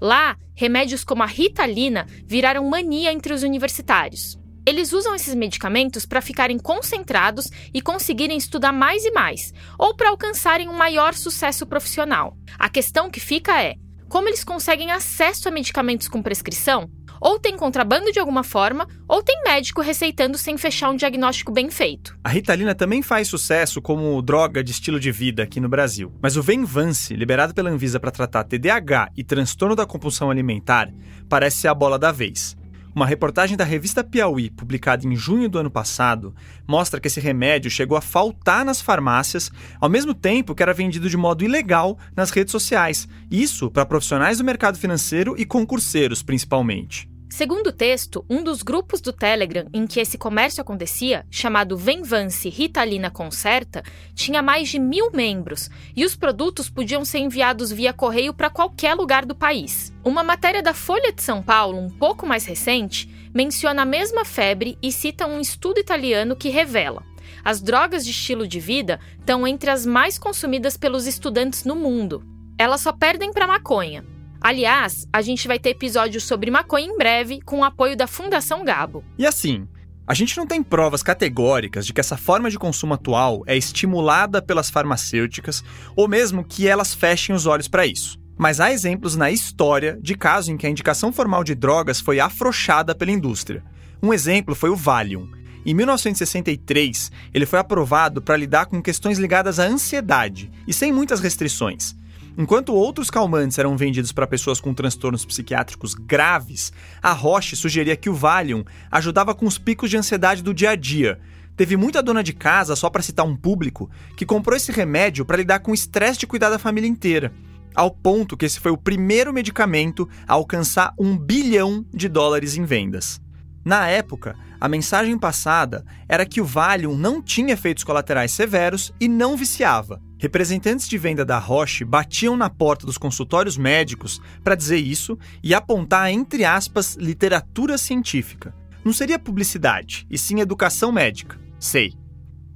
Lá, 0.00 0.36
remédios 0.54 1.04
como 1.04 1.22
a 1.22 1.26
Ritalina 1.26 2.06
viraram 2.26 2.68
mania 2.68 3.12
entre 3.12 3.32
os 3.32 3.42
universitários. 3.42 4.38
Eles 4.64 4.92
usam 4.92 5.14
esses 5.14 5.34
medicamentos 5.34 6.06
para 6.06 6.20
ficarem 6.20 6.58
concentrados 6.58 7.50
e 7.74 7.82
conseguirem 7.82 8.36
estudar 8.36 8.72
mais 8.72 9.04
e 9.04 9.10
mais, 9.10 9.52
ou 9.78 9.94
para 9.94 10.10
alcançarem 10.10 10.68
um 10.68 10.76
maior 10.76 11.14
sucesso 11.14 11.66
profissional. 11.66 12.36
A 12.58 12.68
questão 12.68 13.10
que 13.10 13.18
fica 13.18 13.60
é: 13.60 13.74
como 14.08 14.28
eles 14.28 14.44
conseguem 14.44 14.92
acesso 14.92 15.48
a 15.48 15.50
medicamentos 15.50 16.06
com 16.06 16.22
prescrição? 16.22 16.88
Ou 17.20 17.38
tem 17.38 17.56
contrabando 17.56 18.10
de 18.10 18.18
alguma 18.18 18.42
forma, 18.42 18.86
ou 19.08 19.22
tem 19.22 19.42
médico 19.44 19.80
receitando 19.80 20.36
sem 20.36 20.58
fechar 20.58 20.90
um 20.90 20.96
diagnóstico 20.96 21.52
bem 21.52 21.70
feito. 21.70 22.18
A 22.24 22.28
Ritalina 22.28 22.74
também 22.74 23.00
faz 23.00 23.28
sucesso 23.28 23.80
como 23.80 24.20
droga 24.20 24.62
de 24.62 24.72
estilo 24.72 24.98
de 24.98 25.12
vida 25.12 25.44
aqui 25.44 25.60
no 25.60 25.68
Brasil. 25.68 26.12
Mas 26.20 26.36
o 26.36 26.42
Venvance, 26.42 27.14
liberado 27.14 27.54
pela 27.54 27.70
Anvisa 27.70 28.00
para 28.00 28.10
tratar 28.10 28.42
TDAH 28.44 29.10
e 29.16 29.22
transtorno 29.22 29.76
da 29.76 29.86
compulsão 29.86 30.30
alimentar, 30.30 30.92
parece 31.28 31.58
ser 31.58 31.68
a 31.68 31.74
bola 31.74 31.96
da 31.96 32.10
vez. 32.10 32.56
Uma 32.94 33.06
reportagem 33.06 33.56
da 33.56 33.64
revista 33.64 34.04
Piauí, 34.04 34.50
publicada 34.50 35.06
em 35.06 35.16
junho 35.16 35.48
do 35.48 35.58
ano 35.58 35.70
passado, 35.70 36.34
mostra 36.66 37.00
que 37.00 37.08
esse 37.08 37.20
remédio 37.20 37.70
chegou 37.70 37.96
a 37.96 38.02
faltar 38.02 38.64
nas 38.64 38.82
farmácias, 38.82 39.50
ao 39.80 39.88
mesmo 39.88 40.12
tempo 40.12 40.54
que 40.54 40.62
era 40.62 40.74
vendido 40.74 41.08
de 41.08 41.16
modo 41.16 41.44
ilegal 41.44 41.98
nas 42.14 42.30
redes 42.30 42.52
sociais. 42.52 43.08
Isso 43.30 43.70
para 43.70 43.86
profissionais 43.86 44.38
do 44.38 44.44
mercado 44.44 44.78
financeiro 44.78 45.34
e 45.38 45.46
concurseiros, 45.46 46.22
principalmente. 46.22 47.11
Segundo 47.32 47.68
o 47.68 47.72
texto, 47.72 48.26
um 48.28 48.44
dos 48.44 48.62
grupos 48.62 49.00
do 49.00 49.10
Telegram 49.10 49.66
em 49.72 49.86
que 49.86 49.98
esse 49.98 50.18
comércio 50.18 50.60
acontecia, 50.60 51.24
chamado 51.30 51.78
Venvance 51.78 52.46
Ritalina 52.50 53.10
Concerta, 53.10 53.82
tinha 54.14 54.42
mais 54.42 54.68
de 54.68 54.78
mil 54.78 55.10
membros 55.10 55.70
e 55.96 56.04
os 56.04 56.14
produtos 56.14 56.68
podiam 56.68 57.06
ser 57.06 57.20
enviados 57.20 57.72
via 57.72 57.90
correio 57.90 58.34
para 58.34 58.50
qualquer 58.50 58.94
lugar 58.94 59.24
do 59.24 59.34
país. 59.34 59.90
Uma 60.04 60.22
matéria 60.22 60.62
da 60.62 60.74
Folha 60.74 61.10
de 61.10 61.22
São 61.22 61.42
Paulo, 61.42 61.78
um 61.78 61.88
pouco 61.88 62.26
mais 62.26 62.44
recente, 62.44 63.08
menciona 63.32 63.80
a 63.80 63.86
mesma 63.86 64.26
febre 64.26 64.76
e 64.82 64.92
cita 64.92 65.26
um 65.26 65.40
estudo 65.40 65.80
italiano 65.80 66.36
que 66.36 66.50
revela. 66.50 67.02
As 67.42 67.62
drogas 67.62 68.04
de 68.04 68.10
estilo 68.10 68.46
de 68.46 68.60
vida 68.60 69.00
estão 69.18 69.46
entre 69.46 69.70
as 69.70 69.86
mais 69.86 70.18
consumidas 70.18 70.76
pelos 70.76 71.06
estudantes 71.06 71.64
no 71.64 71.76
mundo. 71.76 72.22
Elas 72.58 72.82
só 72.82 72.92
perdem 72.92 73.32
para 73.32 73.46
maconha, 73.46 74.04
Aliás, 74.42 75.06
a 75.12 75.22
gente 75.22 75.46
vai 75.46 75.56
ter 75.56 75.70
episódio 75.70 76.20
sobre 76.20 76.50
maconha 76.50 76.86
em 76.86 76.96
breve 76.96 77.40
com 77.42 77.60
o 77.60 77.64
apoio 77.64 77.96
da 77.96 78.08
Fundação 78.08 78.64
Gabo. 78.64 79.04
E 79.16 79.24
assim, 79.24 79.68
a 80.04 80.14
gente 80.14 80.36
não 80.36 80.48
tem 80.48 80.60
provas 80.64 81.00
categóricas 81.00 81.86
de 81.86 81.92
que 81.92 82.00
essa 82.00 82.16
forma 82.16 82.50
de 82.50 82.58
consumo 82.58 82.94
atual 82.94 83.44
é 83.46 83.56
estimulada 83.56 84.42
pelas 84.42 84.68
farmacêuticas 84.68 85.62
ou 85.94 86.08
mesmo 86.08 86.42
que 86.42 86.66
elas 86.66 86.92
fechem 86.92 87.36
os 87.36 87.46
olhos 87.46 87.68
para 87.68 87.86
isso. 87.86 88.18
Mas 88.36 88.58
há 88.58 88.72
exemplos 88.72 89.14
na 89.14 89.30
história 89.30 89.96
de 90.02 90.16
casos 90.16 90.48
em 90.48 90.56
que 90.56 90.66
a 90.66 90.70
indicação 90.70 91.12
formal 91.12 91.44
de 91.44 91.54
drogas 91.54 92.00
foi 92.00 92.18
afrouxada 92.18 92.96
pela 92.96 93.12
indústria. 93.12 93.62
Um 94.02 94.12
exemplo 94.12 94.56
foi 94.56 94.70
o 94.70 94.76
Valium. 94.76 95.30
Em 95.64 95.72
1963, 95.72 97.12
ele 97.32 97.46
foi 97.46 97.60
aprovado 97.60 98.20
para 98.20 98.36
lidar 98.36 98.66
com 98.66 98.82
questões 98.82 99.20
ligadas 99.20 99.60
à 99.60 99.66
ansiedade 99.66 100.50
e 100.66 100.72
sem 100.72 100.90
muitas 100.90 101.20
restrições. 101.20 101.94
Enquanto 102.36 102.74
outros 102.74 103.10
calmantes 103.10 103.58
eram 103.58 103.76
vendidos 103.76 104.10
para 104.10 104.26
pessoas 104.26 104.58
com 104.58 104.72
transtornos 104.72 105.24
psiquiátricos 105.24 105.94
graves, 105.94 106.72
a 107.02 107.12
Roche 107.12 107.54
sugeria 107.54 107.96
que 107.96 108.08
o 108.08 108.14
Valium 108.14 108.64
ajudava 108.90 109.34
com 109.34 109.46
os 109.46 109.58
picos 109.58 109.90
de 109.90 109.98
ansiedade 109.98 110.42
do 110.42 110.54
dia 110.54 110.70
a 110.70 110.76
dia. 110.76 111.20
Teve 111.56 111.76
muita 111.76 112.02
dona 112.02 112.22
de 112.22 112.32
casa, 112.32 112.74
só 112.74 112.88
para 112.88 113.02
citar 113.02 113.26
um 113.26 113.36
público, 113.36 113.90
que 114.16 114.24
comprou 114.24 114.56
esse 114.56 114.72
remédio 114.72 115.26
para 115.26 115.36
lidar 115.36 115.58
com 115.60 115.72
o 115.72 115.74
estresse 115.74 116.20
de 116.20 116.26
cuidar 116.26 116.48
da 116.48 116.58
família 116.58 116.88
inteira. 116.88 117.32
Ao 117.74 117.90
ponto 117.90 118.36
que 118.36 118.46
esse 118.46 118.58
foi 118.58 118.70
o 118.70 118.78
primeiro 118.78 119.32
medicamento 119.32 120.08
a 120.26 120.32
alcançar 120.32 120.94
um 120.98 121.16
bilhão 121.16 121.84
de 121.92 122.08
dólares 122.08 122.56
em 122.56 122.64
vendas. 122.64 123.21
Na 123.64 123.88
época, 123.88 124.36
a 124.60 124.68
mensagem 124.68 125.16
passada 125.16 125.84
era 126.08 126.26
que 126.26 126.40
o 126.40 126.44
Valium 126.44 126.96
não 126.96 127.22
tinha 127.22 127.54
efeitos 127.54 127.84
colaterais 127.84 128.32
severos 128.32 128.92
e 129.00 129.06
não 129.08 129.36
viciava. 129.36 130.00
Representantes 130.18 130.88
de 130.88 130.98
venda 130.98 131.24
da 131.24 131.38
Roche 131.38 131.84
batiam 131.84 132.36
na 132.36 132.48
porta 132.48 132.86
dos 132.86 132.98
consultórios 132.98 133.56
médicos 133.56 134.20
para 134.42 134.54
dizer 134.54 134.78
isso 134.78 135.18
e 135.42 135.54
apontar, 135.54 136.10
entre 136.10 136.44
aspas, 136.44 136.96
literatura 136.96 137.78
científica. 137.78 138.54
Não 138.84 138.92
seria 138.92 139.18
publicidade, 139.18 140.06
e 140.10 140.18
sim 140.18 140.40
educação 140.40 140.90
médica. 140.90 141.40
Sei. 141.58 141.94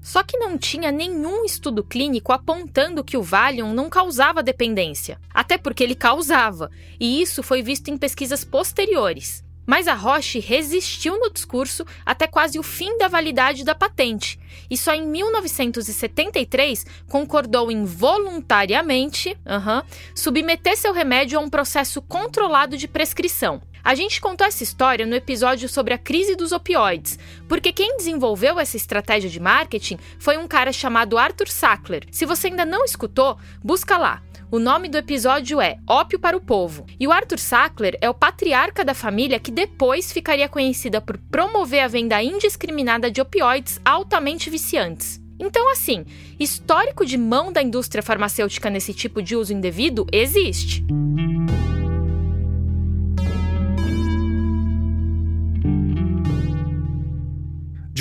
Só 0.00 0.22
que 0.22 0.38
não 0.38 0.56
tinha 0.56 0.92
nenhum 0.92 1.44
estudo 1.44 1.82
clínico 1.82 2.32
apontando 2.32 3.02
que 3.02 3.16
o 3.16 3.22
Valium 3.22 3.72
não 3.72 3.90
causava 3.90 4.42
dependência, 4.42 5.20
até 5.34 5.58
porque 5.58 5.82
ele 5.82 5.96
causava, 5.96 6.70
e 7.00 7.20
isso 7.20 7.42
foi 7.42 7.62
visto 7.62 7.88
em 7.88 7.98
pesquisas 7.98 8.44
posteriores. 8.44 9.44
Mas 9.66 9.88
a 9.88 9.94
Roche 9.94 10.38
resistiu 10.38 11.18
no 11.18 11.30
discurso 11.30 11.84
até 12.04 12.26
quase 12.26 12.58
o 12.58 12.62
fim 12.62 12.96
da 12.98 13.08
validade 13.08 13.64
da 13.64 13.74
patente, 13.74 14.38
e 14.70 14.76
só 14.76 14.94
em 14.94 15.06
1973 15.06 16.84
concordou 17.08 17.70
em 17.70 17.84
voluntariamente 17.84 19.36
uhum, 19.46 19.82
submeter 20.14 20.76
seu 20.76 20.92
remédio 20.92 21.38
a 21.38 21.42
um 21.42 21.48
processo 21.48 22.00
controlado 22.02 22.76
de 22.76 22.88
prescrição. 22.88 23.60
A 23.86 23.94
gente 23.94 24.20
contou 24.20 24.44
essa 24.44 24.64
história 24.64 25.06
no 25.06 25.14
episódio 25.14 25.68
sobre 25.68 25.94
a 25.94 25.98
crise 25.98 26.34
dos 26.34 26.50
opioides, 26.50 27.16
porque 27.48 27.72
quem 27.72 27.96
desenvolveu 27.96 28.58
essa 28.58 28.76
estratégia 28.76 29.30
de 29.30 29.38
marketing 29.38 29.96
foi 30.18 30.36
um 30.36 30.48
cara 30.48 30.72
chamado 30.72 31.16
Arthur 31.16 31.46
Sackler. 31.46 32.02
Se 32.10 32.26
você 32.26 32.48
ainda 32.48 32.64
não 32.64 32.84
escutou, 32.84 33.38
busca 33.62 33.96
lá. 33.96 34.22
O 34.48 34.60
nome 34.60 34.88
do 34.88 34.96
episódio 34.96 35.60
é 35.60 35.76
Ópio 35.88 36.20
para 36.20 36.36
o 36.36 36.40
Povo. 36.40 36.86
E 37.00 37.06
o 37.06 37.12
Arthur 37.12 37.38
Sackler 37.38 37.98
é 38.00 38.08
o 38.08 38.14
patriarca 38.14 38.84
da 38.84 38.94
família 38.94 39.40
que 39.40 39.50
depois 39.50 40.12
ficaria 40.12 40.48
conhecida 40.48 41.00
por 41.00 41.18
promover 41.18 41.80
a 41.80 41.88
venda 41.88 42.22
indiscriminada 42.22 43.10
de 43.10 43.20
opioides 43.20 43.80
altamente 43.84 44.35
viciantes. 44.50 45.20
Então, 45.38 45.70
assim, 45.70 46.04
histórico 46.38 47.04
de 47.04 47.16
mão 47.16 47.52
da 47.52 47.62
indústria 47.62 48.02
farmacêutica 48.02 48.68
nesse 48.70 48.92
tipo 48.92 49.22
de 49.22 49.36
uso 49.36 49.52
indevido 49.52 50.06
existe. 50.12 50.84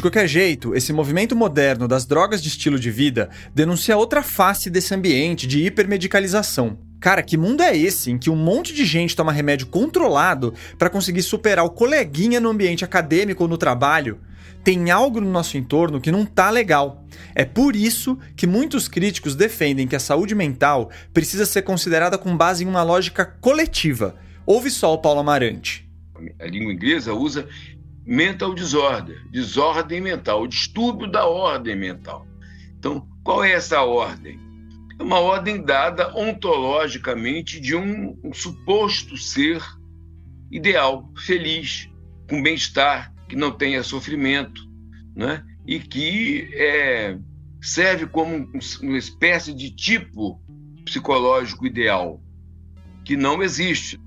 qualquer 0.06 0.28
jeito, 0.28 0.76
esse 0.76 0.94
movimento 0.94 1.36
moderno 1.36 1.88
das 1.88 2.06
drogas 2.06 2.40
de 2.40 2.48
estilo 2.48 2.78
de 2.78 2.92
vida 2.92 3.28
denuncia 3.56 3.98
outra 3.98 4.22
face 4.22 4.70
desse 4.70 4.94
ambiente 4.94 5.48
de 5.48 5.66
hipermedicalização. 5.66 6.78
Cara, 7.00 7.24
que 7.24 7.36
mundo 7.36 7.64
é 7.64 7.76
esse 7.76 8.12
em 8.12 8.18
que 8.20 8.30
um 8.30 8.36
monte 8.36 8.72
de 8.72 8.86
gente 8.86 9.16
toma 9.16 9.32
remédio 9.32 9.66
controlado 9.66 10.54
para 10.78 10.92
conseguir 10.92 11.24
superar 11.24 11.66
o 11.66 11.72
coleguinha 11.72 12.40
no 12.40 12.50
ambiente 12.50 12.86
acadêmico 12.86 13.42
ou 13.42 13.50
no 13.50 13.58
trabalho? 13.58 14.20
Tem 14.64 14.90
algo 14.90 15.22
no 15.22 15.30
nosso 15.30 15.58
entorno 15.58 16.02
que 16.02 16.12
não 16.12 16.26
tá 16.26 16.50
legal. 16.50 17.06
É 17.34 17.46
por 17.46 17.76
isso 17.76 18.18
que 18.36 18.48
muitos 18.48 18.88
críticos 18.88 19.36
defendem 19.36 19.88
que 19.88 19.96
a 19.96 20.00
saúde 20.00 20.34
mental 20.34 20.90
precisa 21.14 21.46
ser 21.46 21.62
considerada 21.62 22.18
com 22.18 22.36
base 22.36 22.64
em 22.64 22.68
uma 22.68 22.84
lógica 22.84 23.26
coletiva. 23.26 24.16
Ouve 24.46 24.72
só 24.72 24.94
o 24.94 24.98
Paulo 24.98 25.20
Amarante. 25.20 25.88
A 26.40 26.46
língua 26.46 26.74
inglesa 26.74 27.14
usa 27.14 27.48
mental 28.06 28.54
disorder, 28.54 29.20
desordem 29.32 30.00
mental, 30.00 30.48
distúrbio 30.48 31.08
da 31.08 31.26
ordem 31.26 31.76
mental. 31.76 32.26
Então, 32.78 33.08
qual 33.24 33.44
é 33.44 33.52
essa 33.52 33.82
ordem? 33.82 34.40
É 35.00 35.04
uma 35.04 35.20
ordem 35.20 35.62
dada 35.62 36.16
ontologicamente 36.16 37.60
de 37.60 37.76
um, 37.76 38.18
um 38.24 38.34
suposto 38.34 39.18
ser 39.18 39.62
ideal, 40.52 41.12
feliz, 41.26 41.90
com 42.30 42.42
bem-estar, 42.42 43.12
que 43.28 43.36
não 43.36 43.52
tenha 43.52 43.84
sofrimento, 43.84 44.62
né? 45.16 45.44
e 45.68 45.80
que 45.80 46.50
é, 46.54 47.18
serve 47.62 48.06
como 48.06 48.48
uma 48.82 48.98
espécie 48.98 49.54
de 49.54 49.72
tipo 49.72 50.40
psicológico 50.86 51.66
ideal, 51.66 52.22
que 53.04 53.18
não 53.18 53.42
existe. 53.42 54.00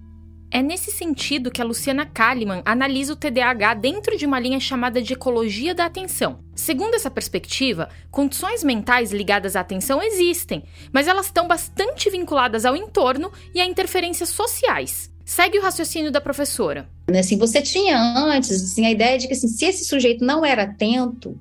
É 0.50 0.62
nesse 0.62 0.90
sentido 0.90 1.50
que 1.50 1.60
a 1.60 1.64
Luciana 1.64 2.06
Kalimann 2.06 2.62
analisa 2.64 3.12
o 3.12 3.16
TDAH 3.16 3.74
dentro 3.74 4.16
de 4.16 4.24
uma 4.24 4.40
linha 4.40 4.58
chamada 4.58 5.02
de 5.02 5.12
ecologia 5.12 5.74
da 5.74 5.84
atenção. 5.84 6.42
Segundo 6.54 6.94
essa 6.94 7.10
perspectiva, 7.10 7.90
condições 8.10 8.64
mentais 8.64 9.12
ligadas 9.12 9.56
à 9.56 9.60
atenção 9.60 10.02
existem, 10.02 10.64
mas 10.90 11.06
elas 11.06 11.26
estão 11.26 11.46
bastante 11.46 12.08
vinculadas 12.08 12.64
ao 12.64 12.74
entorno 12.74 13.30
e 13.54 13.60
a 13.60 13.66
interferências 13.66 14.30
sociais. 14.30 15.12
Segue 15.28 15.58
o 15.58 15.62
raciocínio 15.62 16.10
da 16.10 16.22
professora. 16.22 16.88
Né, 17.06 17.18
assim, 17.18 17.36
você 17.36 17.60
tinha 17.60 18.00
antes 18.00 18.50
assim, 18.50 18.86
a 18.86 18.90
ideia 18.90 19.18
de 19.18 19.26
que 19.26 19.34
assim, 19.34 19.46
se 19.46 19.66
esse 19.66 19.84
sujeito 19.84 20.24
não 20.24 20.42
era 20.42 20.62
atento, 20.62 21.38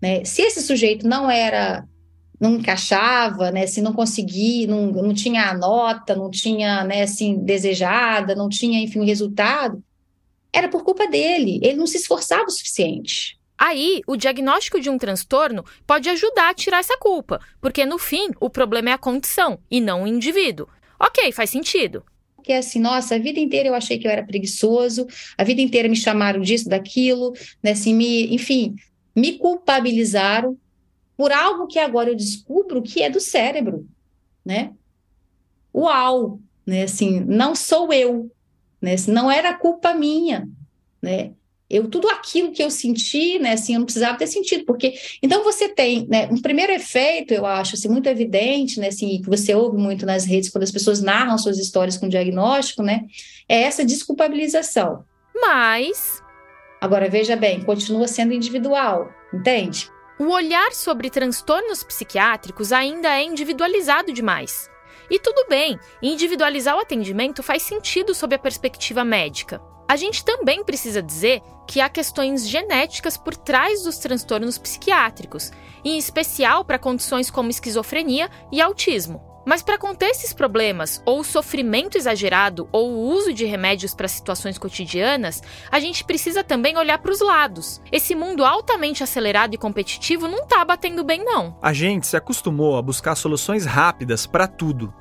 né, 0.00 0.22
se 0.26 0.42
esse 0.42 0.62
sujeito 0.62 1.08
não 1.08 1.30
era 1.30 1.88
não 2.38 2.56
encaixava, 2.56 3.50
né, 3.50 3.66
se 3.66 3.80
não 3.80 3.94
conseguia, 3.94 4.66
não, 4.66 4.92
não 4.92 5.14
tinha 5.14 5.48
a 5.48 5.54
nota, 5.56 6.14
não 6.14 6.30
tinha, 6.30 6.84
né, 6.84 7.00
assim, 7.00 7.38
desejada, 7.38 8.34
não 8.34 8.46
tinha, 8.46 8.78
enfim, 8.78 9.00
o 9.00 9.06
resultado, 9.06 9.82
era 10.52 10.68
por 10.68 10.84
culpa 10.84 11.06
dele, 11.08 11.58
ele 11.62 11.78
não 11.78 11.86
se 11.86 11.96
esforçava 11.96 12.44
o 12.44 12.50
suficiente. 12.50 13.38
Aí, 13.56 14.02
o 14.06 14.16
diagnóstico 14.16 14.78
de 14.78 14.90
um 14.90 14.98
transtorno 14.98 15.64
pode 15.86 16.10
ajudar 16.10 16.50
a 16.50 16.54
tirar 16.54 16.80
essa 16.80 16.98
culpa, 16.98 17.40
porque 17.58 17.86
no 17.86 17.98
fim, 17.98 18.28
o 18.38 18.50
problema 18.50 18.90
é 18.90 18.92
a 18.92 18.98
condição 18.98 19.58
e 19.70 19.80
não 19.80 20.02
o 20.02 20.06
indivíduo. 20.06 20.68
Ok, 21.00 21.32
faz 21.32 21.48
sentido. 21.48 22.04
Que 22.48 22.54
é 22.54 22.58
assim, 22.60 22.80
nossa, 22.80 23.14
a 23.14 23.18
vida 23.18 23.38
inteira 23.38 23.68
eu 23.68 23.74
achei 23.74 23.98
que 23.98 24.06
eu 24.06 24.10
era 24.10 24.22
preguiçoso, 24.22 25.06
a 25.36 25.44
vida 25.44 25.60
inteira 25.60 25.86
me 25.86 25.94
chamaram 25.94 26.40
disso, 26.40 26.66
daquilo, 26.66 27.34
né, 27.62 27.72
assim, 27.72 27.92
me, 27.92 28.34
enfim, 28.34 28.74
me 29.14 29.36
culpabilizaram 29.36 30.56
por 31.14 31.30
algo 31.30 31.66
que 31.66 31.78
agora 31.78 32.08
eu 32.08 32.14
descubro 32.14 32.80
que 32.80 33.02
é 33.02 33.10
do 33.10 33.20
cérebro, 33.20 33.86
né? 34.42 34.72
Uau, 35.74 36.40
né? 36.64 36.84
Assim, 36.84 37.20
não 37.20 37.54
sou 37.54 37.92
eu, 37.92 38.32
né? 38.80 38.94
Assim, 38.94 39.12
não 39.12 39.30
era 39.30 39.52
culpa 39.52 39.92
minha, 39.92 40.48
né? 41.02 41.32
Eu 41.70 41.88
tudo 41.88 42.08
aquilo 42.08 42.52
que 42.52 42.62
eu 42.62 42.70
senti, 42.70 43.38
né? 43.38 43.52
Assim, 43.52 43.74
eu 43.74 43.80
não 43.80 43.84
precisava 43.84 44.16
ter 44.16 44.26
sentido, 44.26 44.64
porque 44.64 44.94
então 45.22 45.44
você 45.44 45.68
tem, 45.68 46.06
né? 46.08 46.28
Um 46.30 46.40
primeiro 46.40 46.72
efeito, 46.72 47.34
eu 47.34 47.44
acho, 47.44 47.74
assim, 47.74 47.88
muito 47.88 48.08
evidente, 48.08 48.80
né? 48.80 48.88
Assim, 48.88 49.20
que 49.20 49.28
você 49.28 49.54
ouve 49.54 49.76
muito 49.76 50.06
nas 50.06 50.24
redes 50.24 50.48
quando 50.48 50.64
as 50.64 50.70
pessoas 50.70 51.02
narram 51.02 51.36
suas 51.36 51.58
histórias 51.58 51.96
com 51.96 52.08
diagnóstico, 52.08 52.82
né? 52.82 53.04
É 53.48 53.62
essa 53.62 53.84
desculpabilização. 53.84 55.04
Mas 55.34 56.22
agora 56.80 57.08
veja 57.08 57.36
bem, 57.36 57.60
continua 57.62 58.08
sendo 58.08 58.32
individual, 58.32 59.10
entende? 59.32 59.90
O 60.18 60.32
olhar 60.32 60.72
sobre 60.72 61.10
transtornos 61.10 61.84
psiquiátricos 61.84 62.72
ainda 62.72 63.16
é 63.16 63.22
individualizado 63.22 64.12
demais. 64.12 64.68
E 65.10 65.18
tudo 65.18 65.46
bem, 65.48 65.78
individualizar 66.02 66.76
o 66.76 66.80
atendimento 66.80 67.42
faz 67.42 67.62
sentido 67.62 68.14
sob 68.14 68.34
a 68.34 68.38
perspectiva 68.38 69.04
médica. 69.04 69.60
A 69.88 69.96
gente 69.96 70.22
também 70.22 70.62
precisa 70.62 71.02
dizer 71.02 71.40
que 71.66 71.80
há 71.80 71.88
questões 71.88 72.46
genéticas 72.46 73.16
por 73.16 73.34
trás 73.34 73.84
dos 73.84 73.96
transtornos 73.96 74.58
psiquiátricos, 74.58 75.50
em 75.82 75.96
especial 75.96 76.62
para 76.62 76.78
condições 76.78 77.30
como 77.30 77.48
esquizofrenia 77.48 78.30
e 78.52 78.60
autismo. 78.60 79.22
Mas 79.46 79.62
para 79.62 79.78
conter 79.78 80.10
esses 80.10 80.34
problemas, 80.34 81.02
ou 81.06 81.20
o 81.20 81.24
sofrimento 81.24 81.96
exagerado, 81.96 82.68
ou 82.70 82.90
o 82.90 83.00
uso 83.08 83.32
de 83.32 83.46
remédios 83.46 83.94
para 83.94 84.06
situações 84.06 84.58
cotidianas, 84.58 85.42
a 85.70 85.80
gente 85.80 86.04
precisa 86.04 86.44
também 86.44 86.76
olhar 86.76 86.98
para 86.98 87.10
os 87.10 87.22
lados. 87.22 87.80
Esse 87.90 88.14
mundo 88.14 88.44
altamente 88.44 89.02
acelerado 89.02 89.54
e 89.54 89.58
competitivo 89.58 90.28
não 90.28 90.42
está 90.42 90.62
batendo 90.66 91.02
bem, 91.02 91.24
não. 91.24 91.56
A 91.62 91.72
gente 91.72 92.06
se 92.06 92.14
acostumou 92.14 92.76
a 92.76 92.82
buscar 92.82 93.14
soluções 93.14 93.64
rápidas 93.64 94.26
para 94.26 94.46
tudo. 94.46 94.92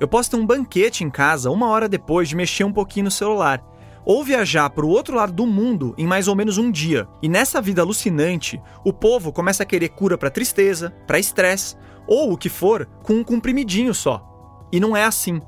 Eu 0.00 0.08
posso 0.08 0.30
ter 0.30 0.36
um 0.36 0.46
banquete 0.46 1.04
em 1.04 1.10
casa 1.10 1.50
uma 1.50 1.68
hora 1.68 1.86
depois 1.86 2.26
de 2.26 2.36
mexer 2.36 2.64
um 2.64 2.72
pouquinho 2.72 3.04
no 3.04 3.10
celular 3.10 3.62
ou 4.04 4.24
viajar 4.24 4.70
para 4.70 4.84
o 4.84 4.88
outro 4.88 5.16
lado 5.16 5.32
do 5.32 5.46
mundo 5.46 5.94
em 5.96 6.06
mais 6.06 6.28
ou 6.28 6.34
menos 6.34 6.58
um 6.58 6.70
dia. 6.70 7.06
E 7.22 7.28
nessa 7.28 7.60
vida 7.60 7.82
alucinante, 7.82 8.60
o 8.84 8.92
povo 8.92 9.32
começa 9.32 9.62
a 9.62 9.66
querer 9.66 9.90
cura 9.90 10.16
para 10.16 10.30
tristeza, 10.30 10.94
para 11.06 11.18
estresse 11.18 11.76
ou 12.06 12.32
o 12.32 12.36
que 12.36 12.48
for, 12.48 12.86
com 13.02 13.14
um 13.14 13.24
comprimidinho 13.24 13.94
só. 13.94 14.26
E 14.72 14.80
não 14.80 14.96
é 14.96 15.04
assim. 15.04 15.40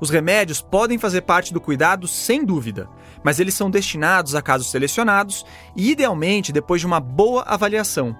Os 0.00 0.10
remédios 0.10 0.60
podem 0.60 0.98
fazer 0.98 1.22
parte 1.22 1.52
do 1.52 1.60
cuidado 1.60 2.06
sem 2.06 2.44
dúvida, 2.44 2.88
mas 3.22 3.40
eles 3.40 3.54
são 3.54 3.70
destinados 3.70 4.34
a 4.34 4.42
casos 4.42 4.70
selecionados 4.70 5.44
e, 5.76 5.90
idealmente, 5.90 6.52
depois 6.52 6.80
de 6.80 6.86
uma 6.86 7.00
boa 7.00 7.42
avaliação. 7.42 8.16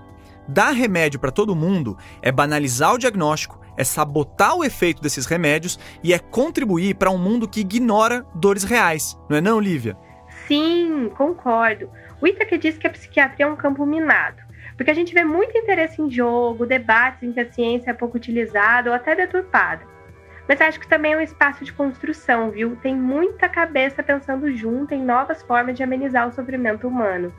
Dar 0.49 0.71
remédio 0.71 1.21
para 1.21 1.31
todo 1.31 1.55
mundo 1.55 1.97
é 2.23 2.33
banalizar 2.33 2.95
o 2.95 2.99
diagnóstico, 2.99 3.61
é 3.79 3.85
sabotar 3.85 4.57
o 4.57 4.65
efeito 4.65 5.01
desses 5.01 5.25
remédios 5.25 5.79
e 6.03 6.13
é 6.13 6.19
contribuir 6.19 6.97
para 6.97 7.11
um 7.11 7.17
mundo 7.17 7.49
que 7.49 7.61
ignora 7.61 8.27
dores 8.35 8.65
reais. 8.65 9.17
Não 9.31 9.37
é 9.37 9.41
não, 9.41 9.61
Lívia? 9.61 9.97
Sim, 10.49 11.11
concordo. 11.17 11.89
O 12.21 12.27
Itaque 12.27 12.59
diz 12.59 12.77
que 12.77 12.89
a 12.89 12.91
psiquiatria 12.91 13.47
é 13.47 13.49
um 13.49 13.55
campo 13.55 13.87
minado. 13.87 14.43
Porque 14.77 14.91
a 14.91 14.95
gente 14.95 15.15
vê 15.15 15.25
muito 15.25 15.57
interesse 15.57 16.03
em 16.03 16.11
jogo, 16.11 16.67
debates 16.67 17.23
em 17.23 17.33
que 17.33 17.41
a 17.41 17.53
ciência 17.53 17.91
é 17.91 17.95
pouco 17.95 18.17
utilizada 18.17 18.91
ou 18.91 18.97
até 18.97 19.15
deturpada. 19.15 19.87
Mas 20.49 20.61
acho 20.61 20.81
que 20.81 20.89
também 20.89 21.13
é 21.13 21.17
um 21.17 21.21
espaço 21.21 21.65
de 21.65 21.73
construção, 21.73 22.51
viu? 22.51 22.77
Tem 22.77 22.97
muita 22.97 23.49
cabeça 23.49 24.03
pensando 24.03 24.51
junto 24.57 24.95
em 24.95 25.05
novas 25.05 25.43
formas 25.43 25.77
de 25.77 25.83
amenizar 25.83 26.27
o 26.27 26.33
sofrimento 26.33 26.89
humano. 26.89 27.33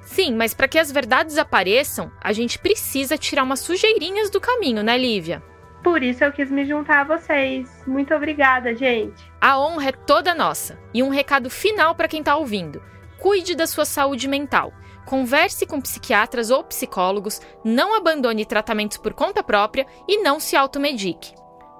Sim, 0.00 0.34
mas 0.34 0.54
para 0.54 0.68
que 0.68 0.78
as 0.78 0.90
verdades 0.90 1.38
apareçam, 1.38 2.10
a 2.20 2.32
gente 2.32 2.58
precisa 2.58 3.18
tirar 3.18 3.42
umas 3.42 3.60
sujeirinhas 3.60 4.30
do 4.30 4.40
caminho, 4.40 4.82
né, 4.82 4.96
Lívia? 4.96 5.42
Por 5.82 6.02
isso 6.02 6.22
eu 6.22 6.32
quis 6.32 6.50
me 6.50 6.64
juntar 6.64 7.00
a 7.00 7.16
vocês. 7.16 7.68
Muito 7.86 8.14
obrigada, 8.14 8.74
gente. 8.74 9.22
A 9.40 9.58
honra 9.58 9.88
é 9.88 9.92
toda 9.92 10.34
nossa. 10.34 10.78
E 10.94 11.02
um 11.02 11.08
recado 11.08 11.50
final 11.50 11.94
para 11.94 12.08
quem 12.08 12.20
está 12.20 12.36
ouvindo: 12.36 12.82
cuide 13.18 13.54
da 13.54 13.66
sua 13.66 13.84
saúde 13.84 14.28
mental 14.28 14.72
converse 15.04 15.66
com 15.66 15.80
psiquiatras 15.80 16.50
ou 16.50 16.64
psicólogos, 16.64 17.40
não 17.64 17.96
abandone 17.96 18.44
tratamentos 18.44 18.96
por 18.96 19.12
conta 19.12 19.42
própria 19.42 19.86
e 20.08 20.22
não 20.22 20.38
se 20.38 20.56
automedique. 20.56 21.34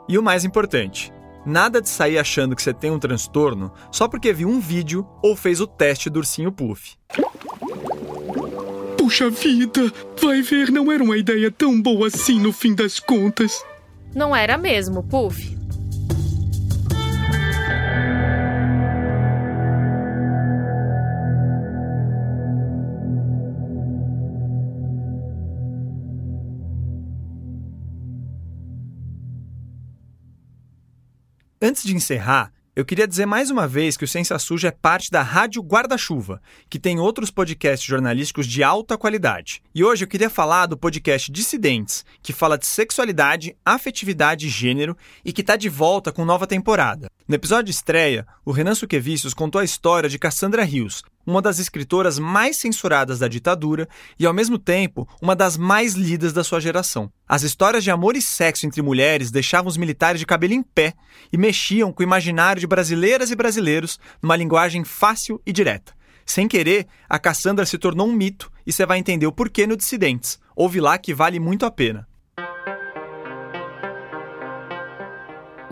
E 0.09 0.19
o 0.19 0.23
mais 0.23 0.45
importante, 0.45 1.13
nada 1.47 1.81
de 1.81 1.89
sair 1.89 2.19
achando 2.19 2.57
que 2.57 2.63
você 2.63 2.75
tem 2.75 2.91
um 2.91 2.99
transtorno 2.99 3.73
só 3.91 4.09
porque 4.09 4.33
viu 4.33 4.49
um 4.49 4.61
vídeo 4.61 5.07
ou 5.23 5.37
fez 5.37 5.61
o 5.61 5.67
teste 5.67 6.11
do 6.11 6.19
ursinho 6.19 6.53
Puff. 6.53 6.97
Puxa 8.99 9.31
vida! 9.31 9.93
Vai 10.21 10.43
ver, 10.43 10.71
não 10.71 10.91
era 10.91 11.03
uma 11.03 11.17
ideia 11.17 11.51
tão 11.51 11.81
boa 11.81 12.07
assim 12.07 12.41
no 12.41 12.53
fim 12.53 12.75
das 12.75 13.01
contas. 13.01 13.65
Não 14.15 14.37
era 14.37 14.59
mesmo, 14.59 15.03
Puff. 15.03 15.53
Antes 31.65 31.85
de 31.85 31.95
encerrar, 31.95 32.53
eu 32.75 32.87
queria 32.87 33.07
dizer 33.07 33.27
mais 33.27 33.51
uma 33.51 33.69
vez 33.69 33.99
que 33.99 34.05
o 34.05 34.09
Ciência 34.09 34.39
Suja 34.39 34.69
é 34.69 34.71
parte 34.71 35.11
da 35.11 35.21
Rádio 35.21 35.63
Guarda-Chuva, 35.63 36.41
que 36.71 36.79
tem 36.79 36.99
outros 36.99 37.31
podcasts 37.31 37.87
jornalísticos 37.87 38.47
de 38.47 38.63
alta 38.63 38.97
qualidade. 38.97 39.63
E 39.75 39.85
hoje 39.85 40.05
eu 40.05 40.09
queria 40.09 40.31
falar 40.31 40.65
do 40.65 40.77
podcast 40.77 41.31
Dissidentes, 41.31 42.03
que 42.23 42.33
fala 42.33 42.57
de 42.57 42.65
sexualidade, 42.65 43.55
afetividade 43.63 44.47
e 44.47 44.51
gênero 44.51 44.97
e 45.23 45.35
que 45.35 45.43
está 45.43 45.55
de 45.55 45.69
volta 45.69 46.11
com 46.11 46.25
nova 46.25 46.47
temporada. 46.47 47.11
No 47.29 47.35
episódio 47.35 47.71
estreia, 47.71 48.27
o 48.43 48.53
Renan 48.53 48.75
Suquevicius 48.75 49.35
contou 49.35 49.61
a 49.61 49.65
história 49.65 50.09
de 50.09 50.19
Cassandra 50.19 50.65
Rios, 50.65 51.03
uma 51.27 51.43
das 51.43 51.59
escritoras 51.59 52.19
mais 52.19 52.57
censuradas 52.57 53.19
da 53.19 53.29
ditadura 53.29 53.89
e, 54.19 54.27
ao 54.27 54.33
mesmo 54.33 54.59
tempo, 54.59 55.09
uma 55.21 55.37
das 55.37 55.57
mais 55.57 55.95
lidas 55.95 56.33
da 56.33 56.45
sua 56.45 56.61
geração. 56.61 57.11
As 57.29 57.43
histórias 57.43 57.85
de 57.85 57.91
amor 57.91 58.17
e 58.17 58.23
sexo 58.23 58.67
entre 58.67 58.83
mulheres 58.83 59.31
deixavam 59.31 59.69
os 59.69 59.77
militares 59.77 60.21
de 60.21 60.27
cabelo 60.27 60.55
em 60.55 60.63
pé 60.63 60.95
e 61.33 61.37
mexiam 61.37 61.93
com 61.93 62.03
o 62.03 62.07
imaginário 62.07 62.61
de 62.61 62.67
brasileiras 62.67 63.31
e 63.31 63.37
brasileiros 63.37 63.99
numa 64.23 64.37
linguagem 64.37 64.85
fácil 64.85 65.41
e 65.47 65.53
direta. 65.53 65.93
Sem 66.25 66.47
querer, 66.47 66.87
a 67.09 67.19
Cassandra 67.19 67.67
se 67.67 67.79
tornou 67.79 68.07
um 68.07 68.13
mito 68.13 68.51
e 68.67 68.73
você 68.73 68.87
vai 68.87 68.99
entender 68.99 69.27
o 69.27 69.33
porquê 69.33 69.67
no 69.67 69.77
Dissidentes. 69.77 70.39
Ouve 70.55 70.81
lá 70.81 70.99
que 70.99 71.15
vale 71.15 71.41
muito 71.41 71.67
a 71.67 71.71
pena. 71.71 72.07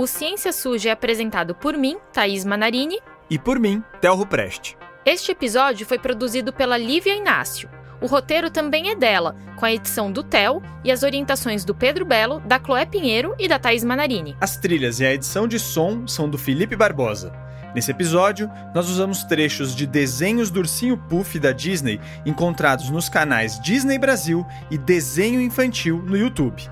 O 0.01 0.07
Ciência 0.07 0.51
Suja 0.51 0.89
é 0.89 0.93
apresentado 0.93 1.55
por 1.55 1.77
mim, 1.77 1.99
Thaís 2.11 2.45
Manarini. 2.45 2.99
E 3.29 3.39
por 3.39 3.61
mim, 3.61 3.85
Telro 4.01 4.27
Preste. 4.27 4.80
Este 5.05 5.33
episódio 5.33 5.87
foi 5.87 5.99
produzido 5.99 6.53
pela 6.53 6.77
Lívia 6.77 7.17
Inácio. 7.17 7.71
O 8.03 8.07
roteiro 8.07 8.51
também 8.51 8.91
é 8.91 8.95
dela, 8.95 9.35
com 9.57 9.65
a 9.65 9.73
edição 9.73 10.13
do 10.13 10.23
Theo 10.23 10.63
e 10.85 10.93
as 10.93 11.03
orientações 11.03 11.65
do 11.65 11.75
Pedro 11.75 12.05
Belo, 12.05 12.41
da 12.41 12.59
Chloé 12.59 12.85
Pinheiro 12.85 13.35
e 13.39 13.49
da 13.49 13.59
Thaís 13.59 13.83
Manarini. 13.83 14.37
As 14.39 14.59
trilhas 14.59 15.01
e 15.01 15.07
a 15.07 15.15
edição 15.15 15.49
de 15.49 15.59
som 15.59 16.07
são 16.07 16.29
do 16.29 16.37
Felipe 16.37 16.77
Barbosa. 16.77 17.33
Nesse 17.75 17.91
episódio, 17.91 18.51
nós 18.75 18.91
usamos 18.91 19.25
trechos 19.25 19.75
de 19.75 19.87
desenhos 19.87 20.51
do 20.51 20.61
ursinho 20.61 20.99
Puff 20.99 21.39
da 21.39 21.53
Disney 21.53 21.99
encontrados 22.27 22.91
nos 22.91 23.09
canais 23.09 23.59
Disney 23.59 23.99
Brasil 23.99 24.47
e 24.71 24.77
Desenho 24.77 25.41
Infantil 25.41 26.03
no 26.03 26.17
YouTube. 26.17 26.69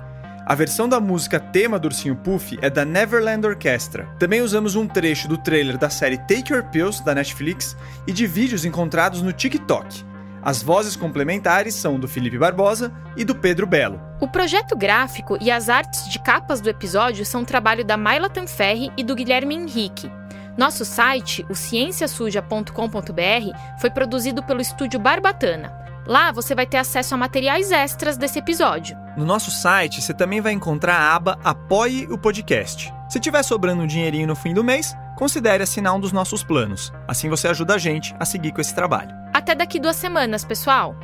A 0.49 0.55
versão 0.55 0.89
da 0.89 0.99
música 0.99 1.39
tema 1.39 1.77
do 1.77 1.89
Ursinho 1.89 2.15
Puff 2.15 2.57
é 2.59 2.71
da 2.71 2.83
Neverland 2.83 3.45
Orchestra. 3.45 4.07
Também 4.17 4.41
usamos 4.41 4.73
um 4.73 4.87
trecho 4.87 5.27
do 5.27 5.37
trailer 5.37 5.77
da 5.77 5.91
série 5.91 6.17
Take 6.17 6.51
Your 6.51 6.63
Pills 6.63 7.05
da 7.05 7.13
Netflix 7.13 7.77
e 8.07 8.11
de 8.11 8.25
vídeos 8.25 8.65
encontrados 8.65 9.21
no 9.21 9.31
TikTok. 9.31 10.03
As 10.41 10.63
vozes 10.63 10.95
complementares 10.95 11.75
são 11.75 11.99
do 11.99 12.07
Felipe 12.07 12.39
Barbosa 12.39 12.91
e 13.15 13.23
do 13.23 13.35
Pedro 13.35 13.67
Belo. 13.67 14.01
O 14.19 14.27
projeto 14.27 14.75
gráfico 14.75 15.37
e 15.39 15.51
as 15.51 15.69
artes 15.69 16.09
de 16.09 16.17
capas 16.17 16.59
do 16.59 16.67
episódio 16.67 17.23
são 17.27 17.45
trabalho 17.45 17.85
da 17.85 17.95
Maila 17.95 18.27
Tanferri 18.27 18.91
e 18.97 19.03
do 19.03 19.13
Guilherme 19.13 19.53
Henrique. 19.53 20.11
Nosso 20.57 20.83
site, 20.83 21.45
o 21.47 21.53
cienciasuja.com.br, 21.53 23.79
foi 23.79 23.91
produzido 23.91 24.41
pelo 24.41 24.61
estúdio 24.61 24.99
Barbatana. 24.99 25.88
Lá 26.09 26.31
você 26.31 26.55
vai 26.55 26.65
ter 26.65 26.77
acesso 26.77 27.13
a 27.13 27.17
materiais 27.17 27.71
extras 27.71 28.17
desse 28.17 28.39
episódio. 28.39 28.97
No 29.15 29.23
nosso 29.23 29.51
site 29.51 30.01
você 30.01 30.11
também 30.11 30.41
vai 30.41 30.51
encontrar 30.51 30.95
a 30.95 31.15
aba 31.15 31.39
Apoie 31.43 32.07
o 32.09 32.17
Podcast. 32.17 32.91
Se 33.07 33.19
tiver 33.19 33.43
sobrando 33.43 33.83
um 33.83 33.87
dinheirinho 33.87 34.25
no 34.25 34.35
fim 34.35 34.51
do 34.51 34.63
mês, 34.63 34.97
considere 35.15 35.61
assinar 35.61 35.93
um 35.93 35.99
dos 35.99 36.11
nossos 36.11 36.43
planos. 36.43 36.91
Assim 37.07 37.29
você 37.29 37.47
ajuda 37.47 37.75
a 37.75 37.77
gente 37.77 38.15
a 38.19 38.25
seguir 38.25 38.51
com 38.53 38.59
esse 38.59 38.73
trabalho. 38.73 39.15
Até 39.31 39.53
daqui 39.53 39.79
duas 39.79 39.97
semanas, 39.97 40.43
pessoal! 40.43 40.95